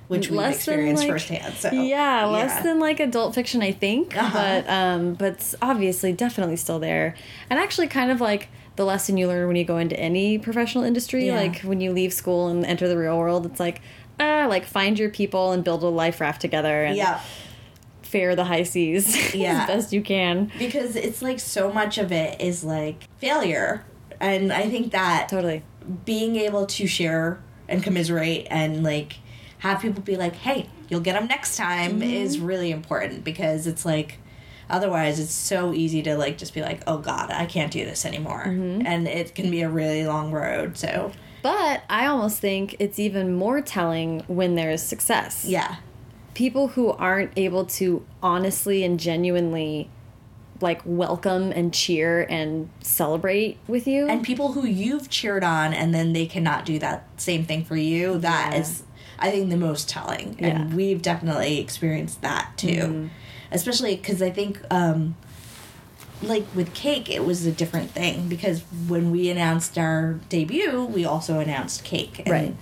which 0.07 0.29
we've 0.29 0.39
Less 0.39 0.55
experienced 0.55 1.03
like- 1.03 1.11
firsthand. 1.11 1.53
So 1.55 1.71
yeah, 1.71 2.25
less 2.25 2.63
than 2.63 2.79
like 2.79 2.99
adult 2.99 3.35
fiction, 3.35 3.61
I 3.61 3.71
think, 3.71 4.15
Uh-huh. 4.17 4.31
but 4.63 4.69
um, 4.69 5.13
but 5.15 5.53
obviously 5.61 6.13
definitely 6.13 6.55
still 6.57 6.79
there, 6.79 7.15
and 7.49 7.59
actually 7.59 7.87
kind 7.87 8.11
of 8.11 8.21
like 8.21 8.49
the 8.75 8.85
lesson 8.85 9.17
you 9.17 9.27
learn 9.27 9.47
when 9.47 9.55
you 9.55 9.63
go 9.65 9.77
into 9.77 9.99
any 9.99 10.37
professional 10.39 10.83
industry, 10.83 11.27
Yeah. 11.27 11.35
like 11.39 11.59
when 11.61 11.79
you 11.79 11.91
leave 11.91 12.11
school 12.13 12.47
and 12.47 12.65
enter 12.65 12.87
the 12.87 12.97
real 12.97 13.17
world, 13.17 13.45
it's 13.45 13.59
like 13.59 13.81
ah, 14.19 14.45
like 14.47 14.63
find 14.65 14.99
your 14.99 15.09
people 15.09 15.51
and 15.51 15.63
build 15.63 15.81
a 15.83 15.87
life 15.87 16.21
raft 16.21 16.39
together 16.39 16.83
and 16.83 16.95
yeah. 16.95 17.19
Fare 18.13 18.35
the 18.35 18.43
high 18.45 18.63
seas 18.63 19.05
Yeah. 19.45 19.61
as 19.61 19.67
best 19.67 19.93
you 19.93 20.01
can. 20.01 20.51
Because 20.59 20.95
it's 20.95 21.21
like 21.21 21.39
so 21.39 21.71
much 21.73 21.97
of 21.97 22.11
it 22.11 22.39
is 22.39 22.63
like 22.63 22.99
failure. 23.17 23.83
And 24.19 24.53
I 24.53 24.69
think 24.69 24.91
that 24.93 25.27
Totally. 25.29 25.63
being 26.05 26.35
able 26.47 26.65
to 26.77 26.87
share 26.87 27.41
and 27.67 27.81
commiserate 27.83 28.47
and 28.49 28.83
like 28.83 29.17
have 29.59 29.81
people 29.81 30.01
be 30.03 30.15
like, 30.17 30.35
"Hey, 30.35 30.67
you'll 30.89 30.99
get 31.09 31.13
them 31.19 31.27
next 31.27 31.55
time," 31.57 31.93
mm-hmm. 31.93 32.03
is 32.25 32.39
really 32.39 32.71
important 32.71 33.23
because 33.23 33.65
it's 33.67 33.85
like 33.85 34.19
otherwise 34.69 35.19
it's 35.19 35.31
so 35.33 35.73
easy 35.73 36.01
to 36.03 36.15
like 36.17 36.37
just 36.37 36.53
be 36.53 36.61
like, 36.61 36.81
"Oh 36.87 36.97
God, 36.99 37.31
I 37.31 37.45
can't 37.45 37.71
do 37.71 37.83
this 37.85 38.05
anymore," 38.05 38.43
mm-hmm. 38.47 38.85
and 38.85 39.07
it 39.07 39.33
can 39.35 39.49
be 39.49 39.61
a 39.61 39.69
really 39.69 40.05
long 40.05 40.31
road. 40.31 40.77
So 40.77 41.11
But 41.41 41.83
I 41.89 42.05
almost 42.07 42.39
think 42.39 42.75
it's 42.79 42.99
even 42.99 43.33
more 43.33 43.61
telling 43.61 44.21
when 44.27 44.55
there 44.55 44.71
is 44.71 44.83
success. 44.83 45.45
yeah, 45.47 45.77
people 46.33 46.69
who 46.69 46.89
aren't 46.91 47.31
able 47.37 47.65
to 47.65 48.05
honestly 48.21 48.83
and 48.83 48.99
genuinely 48.99 49.89
like 50.61 50.81
welcome 50.85 51.51
and 51.51 51.73
cheer 51.73 52.25
and 52.29 52.69
celebrate 52.81 53.57
with 53.67 53.85
you 53.85 54.07
and 54.07 54.23
people 54.23 54.53
who 54.53 54.65
you've 54.65 55.09
cheered 55.09 55.43
on 55.43 55.73
and 55.73 55.93
then 55.93 56.13
they 56.13 56.25
cannot 56.25 56.65
do 56.65 56.79
that 56.79 57.05
same 57.17 57.43
thing 57.45 57.63
for 57.65 57.75
you. 57.75 58.17
That 58.19 58.53
is, 58.55 58.79
Yeah. 58.79 59.27
I 59.27 59.31
think, 59.31 59.49
the 59.49 59.57
most 59.57 59.89
telling, 59.89 60.37
Yeah. 60.39 60.47
and 60.61 60.73
we've 60.73 61.01
definitely 61.01 61.59
experienced 61.59 62.21
that 62.21 62.51
too. 62.57 63.09
Especially 63.51 63.95
because 63.95 64.21
I 64.21 64.29
think. 64.29 64.59
um 64.71 65.15
like 66.21 66.45
with 66.55 66.73
cake 66.73 67.09
it 67.09 67.25
was 67.25 67.45
a 67.45 67.51
different 67.51 67.91
thing 67.91 68.29
because 68.29 68.61
when 68.87 69.11
we 69.11 69.29
announced 69.29 69.77
our 69.77 70.21
debut 70.29 70.85
we 70.85 71.03
also 71.03 71.39
announced 71.39 71.83
cake 71.83 72.19
and 72.19 72.29
Right. 72.29 72.55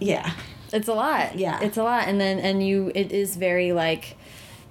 Yeah. 0.00 0.32
It's 0.72 0.88
a 0.88 0.94
lot. 0.94 1.36
Yeah. 1.38 1.60
It's 1.60 1.76
a 1.76 1.82
lot. 1.82 2.08
And 2.08 2.20
then, 2.20 2.38
and 2.38 2.66
you, 2.66 2.90
it 2.94 3.12
is 3.12 3.36
very 3.36 3.72
like, 3.72 4.16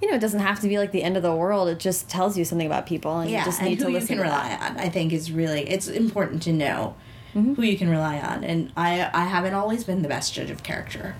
you 0.00 0.08
know, 0.10 0.16
it 0.16 0.20
doesn't 0.20 0.40
have 0.40 0.60
to 0.60 0.68
be 0.68 0.78
like 0.78 0.90
the 0.92 1.02
end 1.02 1.16
of 1.16 1.22
the 1.22 1.34
world. 1.34 1.68
It 1.68 1.78
just 1.78 2.08
tells 2.08 2.36
you 2.36 2.44
something 2.44 2.66
about 2.66 2.86
people, 2.86 3.20
and 3.20 3.30
Yeah, 3.30 3.40
you 3.40 3.44
just 3.44 3.62
need 3.62 3.78
who 3.78 3.84
to 3.86 3.92
you 4.00 4.06
can 4.06 4.18
rely 4.20 4.58
on. 4.60 4.76
I 4.76 4.88
think 4.88 5.12
is 5.12 5.30
really 5.30 5.60
it's 5.68 5.88
important 5.88 6.42
to 6.44 6.52
know 6.52 6.94
Mm-hmm. 7.34 7.54
who 7.54 7.62
you 7.62 7.78
can 7.78 7.88
rely 7.88 8.18
on. 8.20 8.44
And 8.44 8.70
I 8.76 9.08
I 9.14 9.24
haven't 9.24 9.54
always 9.54 9.84
been 9.84 10.02
the 10.02 10.08
best 10.08 10.34
judge 10.34 10.50
of 10.50 10.62
character. 10.62 11.14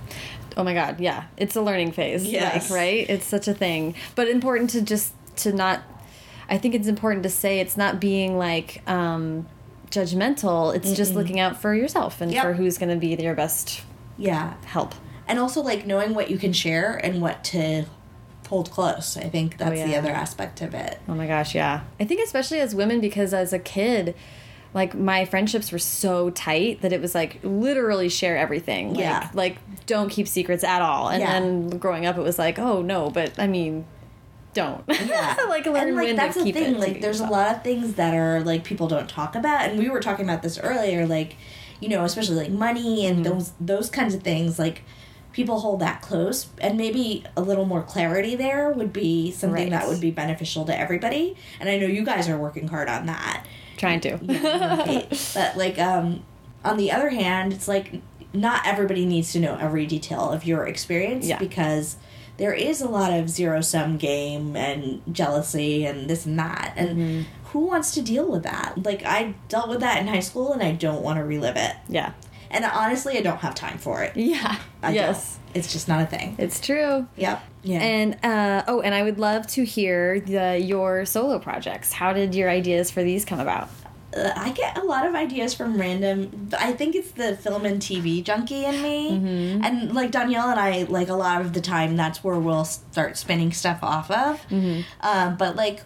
Oh 0.58 0.62
my 0.62 0.74
god, 0.74 1.00
yeah. 1.00 1.24
It's 1.38 1.56
a 1.56 1.62
learning 1.62 1.92
phase. 1.92 2.26
Yes. 2.26 2.68
Like, 2.70 2.78
right? 2.78 3.08
It's 3.08 3.24
such 3.24 3.48
a 3.48 3.54
thing. 3.54 3.94
But 4.14 4.28
important 4.28 4.68
to 4.70 4.82
just 4.82 5.14
to 5.36 5.52
not 5.54 5.80
I 6.50 6.58
think 6.58 6.74
it's 6.74 6.86
important 6.86 7.22
to 7.22 7.30
say 7.30 7.60
it's 7.60 7.78
not 7.78 7.98
being 7.98 8.36
like 8.36 8.82
um 8.86 9.46
judgmental. 9.90 10.74
It's 10.74 10.92
just 10.92 11.14
looking 11.14 11.40
out 11.40 11.60
for 11.60 11.74
yourself 11.74 12.20
and 12.20 12.32
Yep. 12.32 12.42
for 12.44 12.52
who's 12.54 12.78
going 12.78 12.88
to 12.90 12.96
be 12.96 13.14
your 13.22 13.34
best 13.34 13.82
Yeah, 14.16 14.54
help. 14.64 14.94
and 15.26 15.38
also 15.38 15.62
like 15.62 15.86
knowing 15.86 16.14
what 16.14 16.30
you 16.30 16.38
can 16.38 16.52
share 16.52 16.96
and 16.96 17.20
what 17.22 17.42
to 17.44 17.86
hold 18.48 18.70
close. 18.70 19.16
I 19.16 19.28
think 19.28 19.56
that's 19.56 19.70
the 19.70 19.82
oh, 19.82 19.86
yeah. 19.86 19.98
other 19.98 20.10
aspect 20.10 20.60
of 20.60 20.74
it. 20.74 21.00
Oh 21.08 21.14
my 21.14 21.26
gosh, 21.26 21.54
yeah. 21.54 21.82
I 21.98 22.04
think 22.04 22.20
especially 22.20 22.60
as 22.60 22.74
women 22.74 23.00
because 23.00 23.32
as 23.32 23.52
a 23.52 23.58
kid 23.58 24.14
like 24.74 24.94
my 24.94 25.24
friendships 25.24 25.70
were 25.70 25.78
so 25.78 26.30
tight 26.30 26.80
that 26.80 26.92
it 26.92 27.00
was 27.00 27.14
like 27.14 27.38
literally 27.42 28.08
share 28.08 28.36
everything. 28.38 28.90
Like, 28.94 29.00
Yeah. 29.00 29.30
Like 29.34 29.58
don't 29.86 30.08
keep 30.08 30.26
secrets 30.26 30.64
at 30.64 30.80
all. 30.80 31.08
And 31.08 31.20
Yeah. 31.20 31.40
then 31.40 31.68
growing 31.78 32.06
up 32.06 32.16
it 32.16 32.22
was 32.22 32.38
like, 32.38 32.58
oh 32.58 32.80
no, 32.82 33.10
but 33.10 33.38
I 33.38 33.46
mean, 33.46 33.84
don't. 34.54 34.82
Yeah, 34.88 35.36
like 35.48 35.66
learn 35.66 35.88
and 35.88 35.96
like 35.96 36.06
when 36.06 36.16
that's 36.16 36.34
to 36.34 36.40
the 36.40 36.44
keep 36.52 36.54
thing. 36.54 36.74
it. 36.74 36.80
Like, 36.80 37.00
there's 37.00 37.20
a 37.20 37.26
lot 37.26 37.54
of 37.54 37.62
things 37.64 37.94
that 37.94 38.14
are 38.14 38.40
like 38.42 38.64
people 38.64 38.88
don't 38.88 39.08
talk 39.08 39.34
about, 39.34 39.68
and 39.68 39.78
we 39.78 39.88
were 39.88 40.00
talking 40.00 40.24
about 40.24 40.42
this 40.42 40.58
earlier. 40.58 41.06
Like, 41.06 41.36
you 41.82 41.88
know, 41.88 42.04
especially 42.04 42.36
like 42.36 42.50
money 42.50 43.06
and 43.06 43.24
Mm-hmm. 43.24 43.34
those 43.34 43.52
those 43.60 43.90
kinds 43.90 44.14
of 44.14 44.22
things. 44.22 44.58
Like, 44.58 44.82
people 45.32 45.60
hold 45.60 45.80
that 45.80 46.02
close, 46.02 46.48
and 46.60 46.76
maybe 46.76 47.24
a 47.36 47.40
little 47.42 47.64
more 47.64 47.82
clarity 47.82 48.36
there 48.36 48.70
would 48.70 48.92
be 48.92 49.30
something 49.30 49.62
Right. 49.64 49.70
that 49.70 49.88
would 49.88 50.00
be 50.00 50.10
beneficial 50.10 50.64
to 50.66 50.78
everybody. 50.78 51.36
And 51.58 51.68
I 51.68 51.78
know 51.78 51.86
you 51.86 52.04
guys 52.04 52.28
are 52.28 52.36
working 52.38 52.68
hard 52.68 52.88
on 52.88 53.06
that. 53.06 53.44
trying 53.78 54.00
to. 54.00 54.12
Okay. 54.14 55.08
but 55.34 55.56
like, 55.56 55.78
um, 55.78 56.22
on 56.64 56.76
the 56.76 56.92
other 56.92 57.08
hand, 57.10 57.52
it's 57.52 57.66
like 57.66 58.00
not 58.34 58.66
everybody 58.66 59.04
needs 59.06 59.32
to 59.32 59.40
know 59.40 59.56
every 59.60 59.86
detail 59.86 60.30
of 60.30 60.44
your 60.44 60.66
experience 60.66 61.26
Yeah. 61.26 61.38
because 61.38 61.96
there 62.36 62.52
is 62.54 62.80
a 62.80 62.88
lot 62.88 63.12
of 63.12 63.28
zero 63.28 63.60
sum 63.60 63.96
game 63.98 64.54
and 64.56 65.02
jealousy 65.12 65.84
and 65.84 66.08
this 66.08 66.24
and 66.26 66.38
that 66.38 66.72
and 66.76 66.90
Mm-hmm. 66.98 67.22
Who 67.52 67.60
wants 67.66 67.92
to 67.94 68.02
deal 68.02 68.30
with 68.30 68.42
that 68.44 68.74
like 68.84 69.04
i 69.04 69.34
dealt 69.48 69.68
with 69.68 69.80
that 69.80 70.00
in 70.00 70.06
high 70.08 70.20
school 70.20 70.52
and 70.52 70.62
i 70.62 70.72
don't 70.72 71.02
want 71.02 71.18
to 71.18 71.24
relive 71.24 71.56
it 71.56 71.74
yeah. 71.88 72.12
and 72.50 72.64
honestly 72.64 73.16
i 73.18 73.20
don't 73.22 73.38
have 73.38 73.54
time 73.54 73.78
for 73.78 74.02
it 74.02 74.16
Yeah. 74.16 74.56
I 74.82 74.92
yes. 74.92 75.36
don't. 75.36 75.56
it's 75.58 75.72
just 75.72 75.86
not 75.88 76.00
a 76.02 76.06
thing 76.06 76.34
It's 76.38 76.60
true. 76.60 77.06
yep 77.16 77.42
yeah 77.62 77.80
And 77.80 78.16
uh, 78.24 78.62
oh, 78.66 78.80
and 78.80 78.92
I 78.94 79.02
would 79.02 79.18
love 79.18 79.46
to 79.48 79.64
hear 79.64 80.18
the 80.18 80.58
your 80.58 81.04
solo 81.06 81.38
projects. 81.38 81.92
How 81.92 82.12
did 82.12 82.34
your 82.34 82.50
ideas 82.50 82.90
for 82.90 83.04
these 83.04 83.24
come 83.24 83.38
about? 83.38 83.68
uh, 84.16 84.30
I 84.36 84.50
get 84.50 84.76
a 84.76 84.82
lot 84.84 85.06
of 85.06 85.14
ideas 85.14 85.54
from 85.54 85.78
random. 85.78 86.50
I 86.58 86.72
think 86.72 86.94
it's 86.96 87.12
the 87.12 87.36
film 87.36 87.64
and 87.64 87.80
TV 87.80 88.22
junkie 88.24 88.64
in 88.64 88.82
me, 88.82 89.10
Mm-hmm. 89.12 89.64
and 89.64 89.94
like 89.94 90.10
Dhonielle 90.10 90.50
and 90.50 90.58
I, 90.60 90.82
like 90.98 91.08
a 91.08 91.14
lot 91.14 91.40
of 91.40 91.52
the 91.52 91.60
time, 91.60 91.96
that's 91.96 92.24
where 92.24 92.38
we'll 92.38 92.64
start 92.66 93.16
spinning 93.16 93.52
stuff 93.52 93.78
off 93.82 94.10
of. 94.10 94.40
Mm-hmm. 94.48 94.80
Um, 95.00 95.36
but 95.36 95.54
like, 95.56 95.82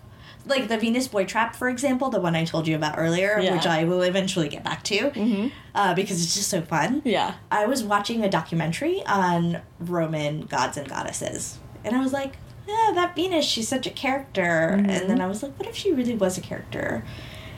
like 0.47 0.69
the 0.69 0.79
Venus 0.79 1.09
Boy 1.09 1.25
Trap, 1.25 1.55
for 1.57 1.69
example, 1.69 2.09
the 2.09 2.21
one 2.21 2.35
I 2.37 2.45
told 2.45 2.67
you 2.69 2.77
about 2.77 2.95
earlier, 2.99 3.39
Yeah. 3.41 3.55
which 3.55 3.67
I 3.67 3.85
will 3.85 4.03
eventually 4.03 4.49
get 4.49 4.63
back 4.65 4.83
to, 4.85 5.51
uh, 5.75 5.95
because 5.95 6.23
it's 6.23 6.35
just 6.35 6.49
so 6.49 6.63
fun. 6.63 7.03
Yeah. 7.05 7.35
I 7.51 7.67
was 7.67 7.83
watching 7.83 8.23
a 8.25 8.29
documentary 8.29 9.03
on 9.07 9.61
Roman 9.81 10.43
gods 10.43 10.77
and 10.77 10.89
goddesses, 10.89 11.59
and 11.85 11.97
I 11.97 12.01
was 12.01 12.13
like, 12.13 12.37
yeah, 12.69 12.93
that 12.95 13.15
Venus, 13.15 13.45
she's 13.45 13.69
such 13.69 13.87
a 13.87 13.91
character. 13.91 14.71
And 14.71 15.09
then 15.11 15.21
I 15.21 15.27
was 15.27 15.43
like, 15.43 15.57
what 15.59 15.69
if 15.69 15.77
she 15.77 15.93
really 15.93 16.17
was 16.17 16.37
a 16.37 16.41
character? 16.41 17.05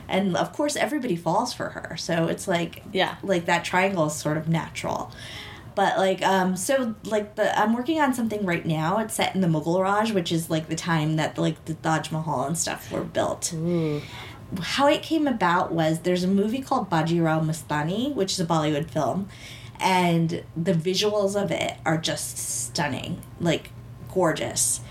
And 0.07 0.35
of 0.37 0.53
course, 0.53 0.75
everybody 0.75 1.15
falls 1.15 1.53
for 1.53 1.69
her. 1.69 1.95
So 1.97 2.25
it's 2.27 2.47
like, 2.47 2.83
Yeah. 2.91 3.15
like 3.23 3.45
that 3.45 3.63
triangle 3.63 4.07
is 4.07 4.13
sort 4.13 4.37
of 4.37 4.47
natural. 4.47 5.11
But 5.79 5.97
like, 5.97 6.21
um, 6.23 6.57
so 6.57 6.93
like 7.05 7.35
the 7.35 7.57
I'm 7.57 7.73
working 7.73 8.01
on 8.01 8.13
something 8.13 8.45
right 8.45 8.65
now. 8.65 8.97
It's 8.97 9.13
set 9.13 9.33
in 9.33 9.39
the 9.39 9.47
Mughal 9.47 9.81
Raj, 9.81 10.11
which 10.11 10.29
is 10.29 10.49
like 10.49 10.67
the 10.67 10.75
time 10.75 11.15
that 11.15 11.37
like 11.37 11.63
the 11.63 11.73
Taj 11.75 12.11
Mahal 12.11 12.43
and 12.43 12.57
stuff 12.57 12.91
were 12.91 13.05
built 13.05 13.53
Ooh. 13.53 14.01
how 14.59 14.87
it 14.87 15.01
came 15.01 15.25
about 15.25 15.71
was 15.71 15.99
there's 15.99 16.25
a 16.25 16.27
movie 16.27 16.59
called 16.61 16.89
Bajirao 16.89 17.45
Mastani, 17.45 18.13
which 18.13 18.33
is 18.33 18.41
a 18.41 18.45
Bollywood 18.45 18.91
film, 18.91 19.29
and 19.79 20.43
the 20.53 20.73
visuals 20.73 21.41
of 21.41 21.49
it 21.49 21.77
are 21.85 21.97
just 21.97 22.37
stunning, 22.37 23.21
like 23.39 23.69
gorgeous. 24.13 24.81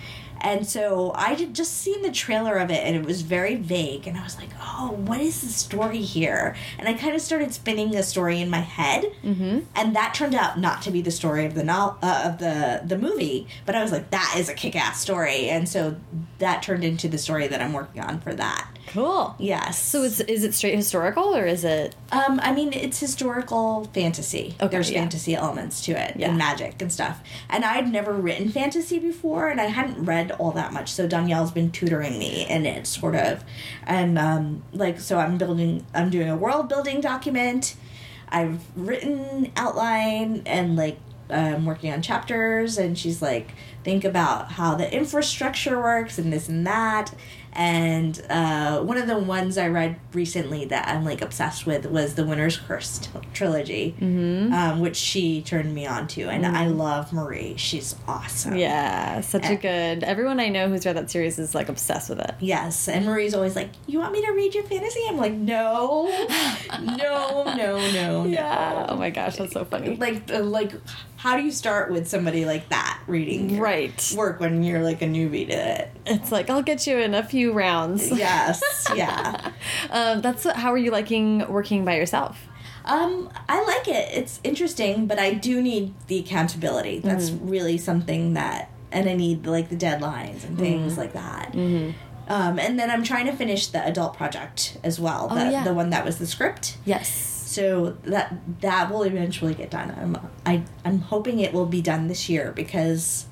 And 0.40 0.66
so 0.66 1.12
I 1.14 1.34
had 1.34 1.54
just 1.54 1.76
seen 1.78 2.02
the 2.02 2.10
trailer 2.10 2.56
of 2.56 2.70
it 2.70 2.84
and 2.84 2.96
it 2.96 3.04
was 3.04 3.22
very 3.22 3.56
vague 3.56 4.06
and 4.06 4.16
I 4.16 4.22
was 4.22 4.36
like, 4.36 4.50
"Oh, 4.60 4.92
what 4.92 5.20
is 5.20 5.40
the 5.40 5.48
story 5.48 6.02
here?" 6.02 6.54
And 6.78 6.88
I 6.88 6.94
kind 6.94 7.14
of 7.14 7.20
started 7.20 7.52
spinning 7.52 7.90
the 7.90 8.02
story 8.02 8.40
in 8.40 8.50
my 8.50 8.60
head. 8.60 9.04
Mm-hmm. 9.24 9.60
And 9.74 9.96
that 9.96 10.14
turned 10.14 10.34
out 10.34 10.58
not 10.58 10.82
to 10.82 10.90
be 10.90 11.02
the 11.02 11.10
story 11.10 11.44
of 11.44 11.54
the 11.54 11.64
no- 11.64 11.96
uh, 12.02 12.22
of 12.24 12.38
the 12.38 12.82
the 12.84 12.98
movie, 12.98 13.46
but 13.66 13.74
I 13.74 13.82
was 13.82 13.92
like, 13.92 14.10
"That 14.10 14.34
is 14.38 14.48
a 14.48 14.54
kick-ass 14.54 15.00
story." 15.00 15.48
And 15.48 15.68
so 15.68 15.96
that 16.38 16.62
turned 16.62 16.84
into 16.84 17.08
the 17.08 17.18
story 17.18 17.48
that 17.48 17.60
I'm 17.60 17.72
working 17.72 18.02
on 18.02 18.20
for 18.20 18.34
that. 18.34 18.68
Cool. 18.88 19.34
Yes. 19.38 19.78
So 19.82 20.02
it's 20.02 20.20
is 20.20 20.44
it 20.44 20.54
straight 20.54 20.74
historical 20.74 21.36
or 21.36 21.46
is 21.46 21.62
it 21.64 21.94
um 22.10 22.40
I 22.42 22.52
mean 22.52 22.72
it's 22.72 22.98
historical 22.98 23.84
fantasy. 23.92 24.54
Okay, 24.60 24.68
There's 24.68 24.90
yeah. 24.90 25.00
fantasy 25.00 25.34
elements 25.34 25.84
to 25.86 25.92
it 25.92 26.16
Yeah. 26.16 26.28
and 26.30 26.38
magic 26.38 26.80
and 26.80 26.90
stuff. 26.92 27.20
And 27.50 27.64
I'd 27.64 27.90
never 27.92 28.12
written 28.12 28.48
fantasy 28.48 28.98
before 28.98 29.48
and 29.48 29.60
I 29.60 29.66
hadn't 29.66 30.04
read 30.04 30.32
all 30.32 30.52
that 30.52 30.72
much. 30.72 30.90
So 30.92 31.06
Dhonielle's 31.06 31.50
been 31.52 31.70
tutoring 31.70 32.18
me 32.18 32.46
in 32.48 32.64
it 32.66 32.86
sort 32.86 33.14
of. 33.14 33.44
And 33.86 34.18
um 34.18 34.62
like 34.72 35.00
so 35.00 35.18
I'm 35.18 35.38
building 35.38 35.84
I'm 35.94 36.10
doing 36.10 36.28
a 36.30 36.36
world 36.36 36.68
building 36.68 37.00
document. 37.00 37.74
I've 38.30 38.60
written 38.76 39.52
outline 39.56 40.42
and 40.46 40.76
like 40.76 40.98
I'm 41.30 41.66
working 41.66 41.92
on 41.92 42.00
chapters 42.00 42.78
and 42.78 42.96
she's 42.98 43.20
like 43.20 43.52
think 43.84 44.02
about 44.04 44.52
how 44.52 44.74
the 44.74 44.90
infrastructure 44.90 45.78
works 45.78 46.18
and 46.18 46.32
this 46.32 46.48
and 46.48 46.66
that 46.66 47.12
and 47.58 48.24
uh, 48.30 48.80
one 48.80 48.96
of 48.96 49.08
the 49.08 49.18
ones 49.18 49.58
I 49.58 49.66
read 49.68 49.96
recently 50.14 50.64
that 50.66 50.86
I'm 50.88 51.04
like 51.04 51.20
obsessed 51.20 51.66
with 51.66 51.86
was 51.86 52.14
the 52.14 52.24
Winner's 52.24 52.56
Curse 52.56 53.00
trilogy, 53.34 53.96
Mm-hmm. 54.00 54.52
um, 54.54 54.80
which 54.80 54.96
she 54.96 55.42
turned 55.42 55.74
me 55.74 55.84
on 55.86 56.06
to, 56.08 56.28
and 56.28 56.46
I 56.46 56.68
love 56.68 57.12
Marie. 57.12 57.56
She's 57.56 57.96
awesome. 58.06 58.54
Yeah, 58.56 59.20
such 59.22 59.44
a 59.44 59.48
Eh. 59.52 59.54
good. 59.56 60.04
Everyone 60.04 60.38
I 60.40 60.48
know 60.48 60.68
who's 60.68 60.86
read 60.86 60.96
that 60.96 61.10
series 61.10 61.38
is 61.38 61.54
like 61.54 61.68
obsessed 61.68 62.08
with 62.08 62.20
it. 62.20 62.34
Yes, 62.40 62.88
and 62.88 63.04
Marie's 63.04 63.34
always 63.34 63.56
like, 63.56 63.70
"You 63.88 63.98
want 63.98 64.12
me 64.12 64.24
to 64.24 64.30
read 64.32 64.54
your 64.54 64.64
fantasy?" 64.64 65.00
I'm 65.08 65.16
like, 65.16 65.32
"No, 65.32 66.06
no, 66.80 67.42
no, 67.44 67.54
no, 67.56 67.92
no." 67.92 68.24
Yeah. 68.26 68.86
Oh 68.88 68.96
my 68.96 69.10
gosh, 69.10 69.36
that's 69.36 69.52
so 69.52 69.64
funny. 69.64 69.96
Like, 69.96 70.30
like, 70.30 70.72
how 71.18 71.36
do 71.36 71.42
you 71.42 71.50
start 71.50 71.90
with 71.92 72.08
somebody 72.08 72.44
like 72.46 72.68
that 72.70 73.00
reading 73.06 73.50
your 73.50 73.62
Right. 73.62 74.14
work 74.16 74.40
when 74.40 74.62
you're 74.62 74.82
like 74.82 75.02
a 75.02 75.06
newbie 75.06 75.46
to 75.48 75.52
it? 75.54 75.90
It's 76.06 76.32
like 76.32 76.48
I'll 76.48 76.62
get 76.62 76.86
you 76.86 76.96
in 76.98 77.12
a 77.14 77.22
few 77.22 77.52
rounds. 77.52 78.10
Yes, 78.16 78.62
yeah. 78.94 79.52
Um, 79.90 80.20
that's 80.22 80.44
how 80.44 80.72
are 80.72 80.78
you 80.78 80.90
liking 80.90 81.46
working 81.48 81.84
by 81.84 81.96
yourself? 81.96 82.46
Um, 82.84 83.30
I 83.48 83.62
like 83.64 83.86
it. 83.88 84.08
It's 84.16 84.40
interesting, 84.42 85.06
but 85.06 85.18
I 85.18 85.34
do 85.34 85.60
need 85.60 85.92
the 86.06 86.18
accountability. 86.20 87.00
That's 87.00 87.28
Mm-hmm. 87.30 87.48
really 87.50 87.76
something 87.78 88.32
that, 88.34 88.70
and 88.90 89.08
I 89.08 89.14
need 89.14 89.46
like 89.46 89.68
the 89.68 89.76
deadlines 89.76 90.44
and 90.44 90.56
things 90.58 90.92
Mm-hmm. 90.92 91.00
like 91.00 91.12
that. 91.12 91.54
Um, 92.30 92.58
and 92.58 92.78
then 92.78 92.90
I'm 92.90 93.02
trying 93.02 93.26
to 93.26 93.32
finish 93.32 93.66
the 93.68 93.84
adult 93.86 94.14
project 94.16 94.76
as 94.84 95.00
well. 95.00 95.28
The, 95.28 95.46
Oh, 95.46 95.50
yeah. 95.50 95.64
the 95.64 95.74
one 95.74 95.90
that 95.90 96.04
was 96.04 96.18
the 96.18 96.26
script. 96.26 96.76
Yes. 96.84 97.37
So 97.58 97.96
that 98.04 98.34
that 98.60 98.90
will 98.90 99.02
eventually 99.02 99.54
get 99.54 99.70
done. 99.70 99.90
I'm 100.00 100.16
I 100.46 100.62
I'm 100.84 101.00
hoping 101.00 101.40
it 101.40 101.52
will 101.52 101.66
be 101.66 101.80
done 101.82 102.08
this 102.08 102.28
year 102.28 102.52
because 102.54 103.26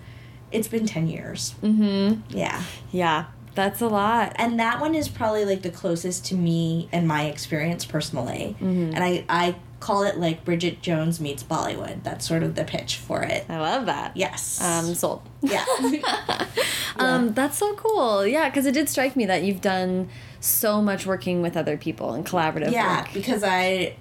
it's 0.52 0.68
been 0.68 0.86
ten 0.86 1.06
years. 1.06 1.54
Mm-hmm. 1.62 2.20
Yeah. 2.36 2.62
Yeah, 2.92 3.26
that's 3.54 3.80
a 3.80 3.88
lot. 3.88 4.32
and 4.36 4.58
that 4.60 4.80
one 4.80 4.94
is 4.94 5.08
probably 5.08 5.44
like 5.44 5.62
the 5.62 5.70
closest 5.70 6.24
to 6.26 6.34
me 6.34 6.88
and 6.92 7.06
my 7.08 7.24
experience 7.26 7.84
personally 7.86 8.54
and 8.60 8.98
i 8.98 9.24
i 9.28 9.54
call 9.80 10.02
it 10.04 10.16
like 10.18 10.44
bridget 10.44 10.80
jones 10.82 11.20
meets 11.20 11.42
bollywood 11.42 12.02
that's 12.02 12.26
sort 12.26 12.42
of 12.42 12.54
the 12.54 12.64
pitch 12.64 12.96
for 12.96 13.22
it 13.22 13.44
I 13.48 13.58
love 13.58 13.86
that. 13.86 14.16
yes 14.16 14.60
Um, 14.62 14.94
sold. 14.94 15.22
yeah 15.42 15.64
Um, 16.98 17.34
that's 17.34 17.58
so 17.58 17.74
cool. 17.74 18.26
Yeah, 18.26 18.48
because 18.48 18.64
it 18.64 18.72
did 18.72 18.88
strike 18.88 19.16
me 19.16 19.26
that 19.26 19.42
you've 19.42 19.60
done 19.60 20.08
so 20.40 20.80
much 20.80 21.04
working 21.04 21.42
with 21.42 21.54
other 21.56 21.76
people 21.76 22.14
and 22.14 22.24
collaborative 22.24 22.72
yeah 22.72 23.02
work. 23.02 23.12
because 23.12 23.42
i 23.44 23.94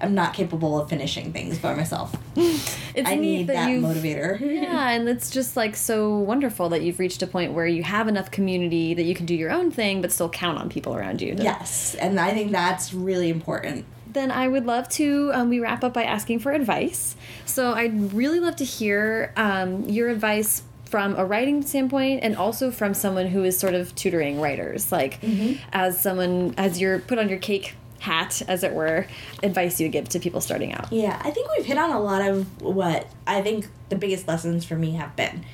am 0.00 0.14
not 0.14 0.34
capable 0.34 0.80
of 0.80 0.88
finishing 0.88 1.32
things 1.32 1.58
by 1.58 1.74
myself 1.74 2.14
It's 2.36 3.08
i 3.08 3.14
need 3.14 3.46
that, 3.46 3.66
that 3.66 3.68
motivator 3.68 4.40
yeah, 4.62 4.90
and 4.90 5.08
it's 5.08 5.30
just 5.30 5.56
like 5.56 5.76
so 5.76 6.18
wonderful 6.18 6.68
that 6.70 6.82
you've 6.82 6.98
reached 6.98 7.22
a 7.22 7.26
point 7.26 7.52
where 7.52 7.66
you 7.66 7.82
have 7.82 8.08
enough 8.08 8.30
community 8.30 8.94
that 8.94 9.04
you 9.04 9.14
can 9.14 9.26
do 9.26 9.34
your 9.34 9.50
own 9.50 9.70
thing, 9.70 10.00
but 10.02 10.10
still 10.10 10.28
count 10.28 10.58
on 10.58 10.68
people 10.68 10.94
around 10.94 11.20
you. 11.20 11.34
Yes 11.38 11.94
and 11.94 12.18
i 12.18 12.32
think 12.32 12.50
that's 12.52 12.92
really 12.92 13.28
important 13.28 13.84
then 14.12 14.30
I 14.32 14.48
would 14.48 14.66
love 14.66 14.88
to. 14.90 15.30
Um, 15.32 15.50
we 15.50 15.60
wrap 15.60 15.84
up 15.84 15.94
by 15.94 16.02
asking 16.02 16.40
for 16.40 16.50
advice. 16.50 17.14
So 17.46 17.74
I'd 17.74 18.12
really 18.12 18.40
love 18.40 18.56
to 18.56 18.64
hear 18.64 19.32
um, 19.36 19.88
your 19.88 20.08
advice 20.08 20.64
from 20.90 21.14
a 21.14 21.24
writing 21.24 21.62
standpoint 21.62 22.20
and 22.24 22.36
also 22.36 22.72
from 22.72 22.92
someone 22.94 23.28
who 23.28 23.44
is 23.44 23.56
sort 23.56 23.74
of 23.74 23.94
tutoring 23.94 24.40
writers 24.40 24.90
like 24.90 25.20
mm 25.22 25.30
-hmm. 25.30 25.58
as 25.72 26.00
someone 26.00 26.52
as 26.56 26.80
you're 26.80 26.98
put 26.98 27.16
on 27.16 27.28
your 27.28 27.38
cake 27.38 27.76
hat 28.00 28.42
as 28.48 28.64
it 28.64 28.72
were 28.72 29.06
advice 29.42 29.80
you 29.80 29.88
give 29.88 30.08
to 30.08 30.18
people 30.18 30.40
starting 30.40 30.72
out 30.72 30.90
yeah 30.92 31.20
i 31.24 31.30
think 31.30 31.48
we've 31.56 31.66
hit 31.66 31.78
on 31.78 31.90
a 31.90 32.00
lot 32.00 32.22
of 32.22 32.62
what 32.62 33.06
i 33.26 33.40
think 33.40 33.68
the 33.90 33.96
biggest 33.96 34.26
lessons 34.26 34.64
for 34.64 34.74
me 34.74 34.92
have 34.92 35.14
been 35.16 35.44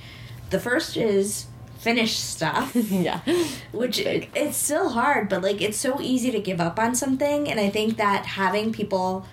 the 0.51 0.61
first 0.61 0.97
is 0.97 1.47
finish 1.79 2.17
stuff 2.17 2.73
yeah 2.75 3.21
which 3.73 3.99
it's 3.99 4.57
still 4.57 4.91
hard 4.91 5.29
but 5.29 5.43
like 5.43 5.61
it's 5.61 5.77
so 5.77 6.01
easy 6.01 6.31
to 6.31 6.41
give 6.41 6.61
up 6.61 6.79
on 6.79 6.95
something 6.95 7.49
and 7.51 7.61
i 7.61 7.69
think 7.69 7.97
that 7.97 8.25
having 8.25 8.73
people 8.73 9.27